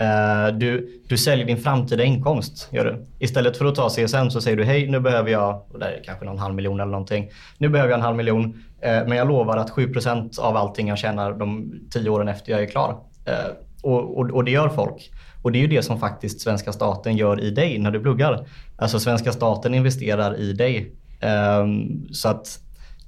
Eh, 0.00 0.54
du, 0.54 1.00
du 1.08 1.16
säljer 1.16 1.46
din 1.46 1.58
framtida 1.58 2.04
inkomst. 2.04 2.68
Gör 2.72 2.84
du. 2.84 3.06
Istället 3.18 3.56
för 3.56 3.64
att 3.64 3.74
ta 3.74 3.88
CSN 3.88 4.30
så 4.30 4.40
säger 4.40 4.56
du 4.56 4.64
hej 4.64 4.88
nu 4.88 5.00
behöver 5.00 5.30
jag, 5.30 5.62
och 5.70 5.78
där 5.78 5.86
är 5.86 6.02
kanske 6.04 6.24
någon 6.24 6.38
halv 6.38 6.54
miljon 6.54 6.80
eller 6.80 6.92
någonting. 6.92 7.30
Nu 7.58 7.68
behöver 7.68 7.90
jag 7.90 7.98
en 7.98 8.04
halv 8.04 8.16
miljon 8.16 8.62
eh, 8.80 8.90
men 8.90 9.12
jag 9.12 9.28
lovar 9.28 9.56
att 9.56 9.70
7% 9.70 10.40
av 10.40 10.56
allting 10.56 10.88
jag 10.88 10.98
tjänar 10.98 11.32
de 11.32 11.72
tio 11.90 12.10
åren 12.10 12.28
efter 12.28 12.52
jag 12.52 12.62
är 12.62 12.66
klar. 12.66 12.98
Eh, 13.24 13.34
och, 13.82 14.18
och, 14.18 14.30
och 14.30 14.44
det 14.44 14.50
gör 14.50 14.68
folk. 14.68 15.10
Och 15.42 15.52
det 15.52 15.58
är 15.58 15.60
ju 15.60 15.66
det 15.66 15.82
som 15.82 16.00
faktiskt 16.00 16.40
svenska 16.40 16.72
staten 16.72 17.16
gör 17.16 17.40
i 17.40 17.50
dig 17.50 17.78
när 17.78 17.90
du 17.90 18.00
pluggar. 18.00 18.46
Alltså 18.76 19.00
svenska 19.00 19.32
staten 19.32 19.74
investerar 19.74 20.40
i 20.40 20.52
dig. 20.52 20.92
Ehm, 21.20 22.06
så 22.12 22.28
att 22.28 22.60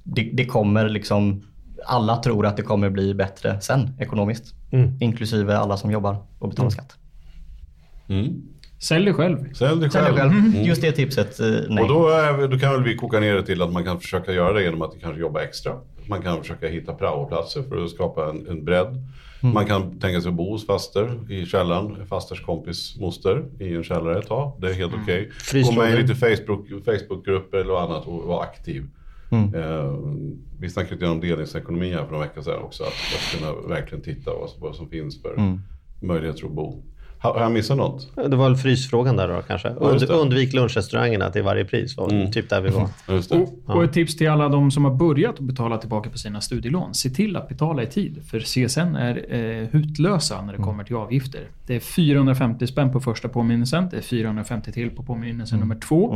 det, 0.03 0.29
det 0.33 0.45
kommer 0.45 0.89
liksom, 0.89 1.43
alla 1.85 2.17
tror 2.17 2.45
att 2.45 2.57
det 2.57 2.63
kommer 2.63 2.89
bli 2.89 3.13
bättre 3.13 3.61
sen 3.61 3.89
ekonomiskt. 3.99 4.55
Inklusive 4.99 5.57
alla 5.57 5.77
som 5.77 5.91
jobbar 5.91 6.17
och 6.39 6.49
betalar 6.49 6.69
skatt. 6.69 6.95
Mm. 8.09 8.41
Sälj 8.79 9.05
dig 9.05 9.13
själv. 9.13 9.53
Sälj 9.53 9.81
dig 9.81 9.91
Sälj 9.91 10.05
själv. 10.05 10.15
dig 10.15 10.23
själv. 10.23 10.31
Mm. 10.31 10.63
Just 10.63 10.81
det 10.81 10.91
tipset, 10.91 11.39
eh, 11.39 11.47
nej. 11.69 11.83
Och 11.83 11.89
då, 11.89 12.09
är, 12.09 12.47
då 12.47 12.59
kan 12.59 12.71
väl 12.73 12.83
vi 12.83 12.95
koka 12.95 13.19
ner 13.19 13.35
det 13.35 13.43
till 13.43 13.61
att 13.61 13.71
man 13.73 13.83
kan 13.83 13.99
försöka 13.99 14.33
göra 14.33 14.53
det 14.53 14.63
genom 14.63 14.81
att 14.81 14.93
kanske 15.01 15.21
jobba 15.21 15.41
extra. 15.41 15.73
Man 16.07 16.21
kan 16.21 16.37
försöka 16.41 16.67
hitta 16.67 16.93
praoplatser 16.93 17.63
för 17.63 17.83
att 17.83 17.89
skapa 17.89 18.29
en, 18.29 18.47
en 18.47 18.65
bredd. 18.65 19.07
Man 19.43 19.65
kan 19.65 19.99
tänka 19.99 20.21
sig 20.21 20.29
att 20.29 20.35
bo 20.35 20.51
hos 20.51 20.65
faster 20.65 21.31
i 21.31 21.45
källaren. 21.45 22.07
Fasters 22.07 22.41
kompis 22.45 22.97
moster 22.99 23.45
i 23.59 23.75
en 23.75 23.83
källare 23.83 24.19
ett 24.19 24.27
tag. 24.27 24.57
Det 24.61 24.69
är 24.69 24.73
helt 24.73 24.93
okej. 25.03 25.25
Gå 25.25 25.31
Frysråden. 25.33 25.79
med 25.79 25.99
i 25.99 26.01
lite 26.01 26.15
Facebook, 26.15 26.67
Facebookgrupper 26.85 27.57
eller 27.57 27.83
annat 27.83 28.07
och 28.07 28.23
vara 28.23 28.43
aktiv. 28.43 28.85
Eh, 29.31 29.95
vi 30.59 30.69
snackade 30.69 30.95
lite 30.95 31.07
om 31.07 31.21
delningsekonomi 31.21 31.93
här 31.93 32.05
för 32.05 32.11
några 32.11 32.25
veckor 32.25 32.41
sedan 32.41 32.63
också. 32.63 32.83
Att, 32.83 32.89
att 32.89 33.39
kunna 33.39 33.75
verkligen 33.75 34.03
titta 34.03 34.31
vad, 34.33 34.49
vad 34.59 34.75
som 34.75 34.89
finns 34.89 35.21
för 35.21 35.57
möjligheter 35.99 36.45
att 36.45 36.51
bo. 36.51 36.83
Har, 37.21 37.33
har 37.33 37.41
jag 37.41 37.51
missat 37.51 37.77
något? 37.77 38.15
Det 38.15 38.35
var 38.35 38.49
väl 38.49 38.57
frysfrågan 38.57 39.15
där 39.15 39.27
då 39.27 39.41
kanske. 39.41 39.69
Und. 39.69 40.03
Mm. 40.03 40.19
undvik 40.19 40.53
lunchrestaurangerna 40.53 41.29
till 41.29 41.43
varje 41.43 41.65
pris. 41.65 41.97
Var 41.97 42.31
typ 42.31 42.49
där 42.49 42.61
vi 42.61 42.69
var. 42.69 42.89
Just 43.09 43.29
det. 43.29 43.37
Och, 43.37 43.75
och 43.75 43.83
ett 43.83 43.93
tips 43.93 44.17
till 44.17 44.29
alla 44.29 44.49
de 44.49 44.71
som 44.71 44.85
har 44.85 44.91
börjat 44.91 45.33
att 45.33 45.39
betala 45.39 45.77
tillbaka 45.77 46.09
på 46.09 46.17
sina 46.17 46.41
studielån. 46.41 46.93
Se 46.93 47.09
till 47.09 47.35
att 47.35 47.49
betala 47.49 47.83
i 47.83 47.87
tid. 47.87 48.23
För 48.25 48.39
CSN 48.39 48.95
är 48.95 49.35
eh, 49.35 49.67
hutlösa 49.71 50.41
när 50.41 50.53
det 50.53 50.63
kommer 50.63 50.83
till 50.83 50.95
avgifter. 50.95 51.41
Det 51.67 51.75
är 51.75 51.79
450 51.79 52.67
spänn 52.67 52.91
på 52.91 52.99
första 52.99 53.29
påminnelsen. 53.29 53.87
Det 53.91 53.97
är 53.97 54.01
450 54.01 54.71
till 54.71 54.89
på 54.89 55.03
påminnelsen 55.03 55.59
nummer 55.59 55.75
två. 55.75 56.15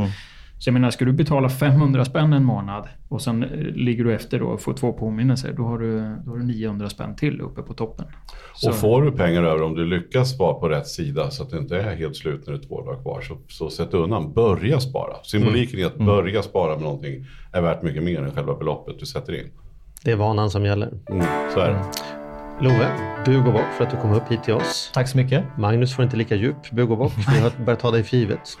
Så 0.58 0.68
jag 0.68 0.72
menar, 0.72 0.90
ska 0.90 1.04
du 1.04 1.12
betala 1.12 1.48
500 1.48 2.04
spänn 2.04 2.32
en 2.32 2.44
månad 2.44 2.88
och 3.08 3.22
sen 3.22 3.42
eh, 3.42 3.50
ligger 3.60 4.04
du 4.04 4.14
efter 4.14 4.38
då 4.38 4.46
och 4.46 4.60
får 4.60 4.74
två 4.74 4.92
påminnelser. 4.92 5.52
Då 5.52 5.62
har 5.62 5.78
du, 5.78 6.16
då 6.24 6.30
har 6.30 6.38
du 6.38 6.44
900 6.44 6.88
spänn 6.88 7.16
till 7.16 7.40
uppe 7.40 7.62
på 7.62 7.74
toppen. 7.74 8.06
Så, 8.54 8.68
Och 8.68 8.74
får 8.74 9.02
du 9.02 9.12
pengar 9.12 9.42
över 9.42 9.62
om 9.62 9.74
du 9.74 9.86
lyckas 9.86 10.38
vara 10.38 10.54
på 10.54 10.68
rätt 10.68 10.86
sida 10.86 11.30
så 11.30 11.42
att 11.42 11.50
det 11.50 11.58
inte 11.58 11.76
är 11.76 11.96
helt 11.96 12.16
slut 12.16 12.46
när 12.46 12.52
det 12.52 12.58
är 12.58 12.68
två 12.68 12.84
dagar 12.84 13.02
kvar. 13.02 13.20
Så, 13.20 13.38
så 13.48 13.70
sätt 13.70 13.94
undan, 13.94 14.32
börja 14.32 14.80
spara. 14.80 15.14
Symboliken 15.22 15.80
i 15.80 15.84
att 15.84 15.96
börja 15.96 16.42
spara 16.42 16.74
med 16.74 16.82
någonting 16.82 17.26
är 17.52 17.62
värt 17.62 17.82
mycket 17.82 18.02
mer 18.02 18.22
än 18.22 18.30
själva 18.30 18.54
beloppet 18.54 18.98
du 18.98 19.06
sätter 19.06 19.40
in. 19.40 19.50
Det 20.04 20.12
är 20.12 20.16
vanan 20.16 20.50
som 20.50 20.64
gäller. 20.64 20.92
Mm, 21.10 21.26
så 21.54 21.60
är 21.60 21.70
det. 21.70 21.84
Love, 22.60 22.88
bug 23.24 23.46
och 23.46 23.52
bock 23.52 23.72
för 23.76 23.84
att 23.84 23.90
du 23.90 23.96
kom 23.96 24.12
upp 24.12 24.30
hit 24.30 24.44
till 24.44 24.54
oss. 24.54 24.90
Tack 24.94 25.08
så 25.08 25.16
mycket. 25.16 25.44
Magnus 25.58 25.94
får 25.94 26.04
inte 26.04 26.16
lika 26.16 26.34
djup 26.34 26.70
bug 26.70 26.90
och 26.90 26.98
bock. 26.98 27.12
Vi 27.34 27.40
har 27.40 27.64
börjat 27.64 27.80
ta 27.80 27.90
dig 27.90 28.02
för 28.04 28.16
givet. 28.16 28.58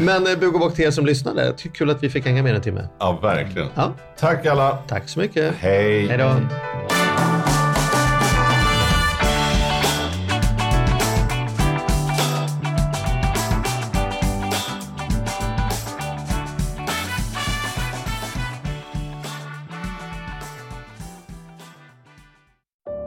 Men 0.00 0.26
eh, 0.26 0.38
bug 0.40 0.54
och 0.54 0.60
bock 0.60 0.74
till 0.74 0.84
er 0.84 0.90
som 0.90 1.06
lyssnade. 1.06 1.54
Kul 1.74 1.90
att 1.90 2.02
vi 2.02 2.10
fick 2.10 2.26
hänga 2.26 2.42
med 2.42 2.54
en 2.54 2.60
timme. 2.60 2.88
Ja, 2.98 3.18
verkligen. 3.22 3.68
Ja. 3.74 3.92
Tack 4.18 4.46
alla. 4.46 4.76
Tack 4.76 5.08
så 5.08 5.18
mycket. 5.20 5.54
Hej. 5.54 6.06
Hej 6.06 6.18
då. 6.18 6.34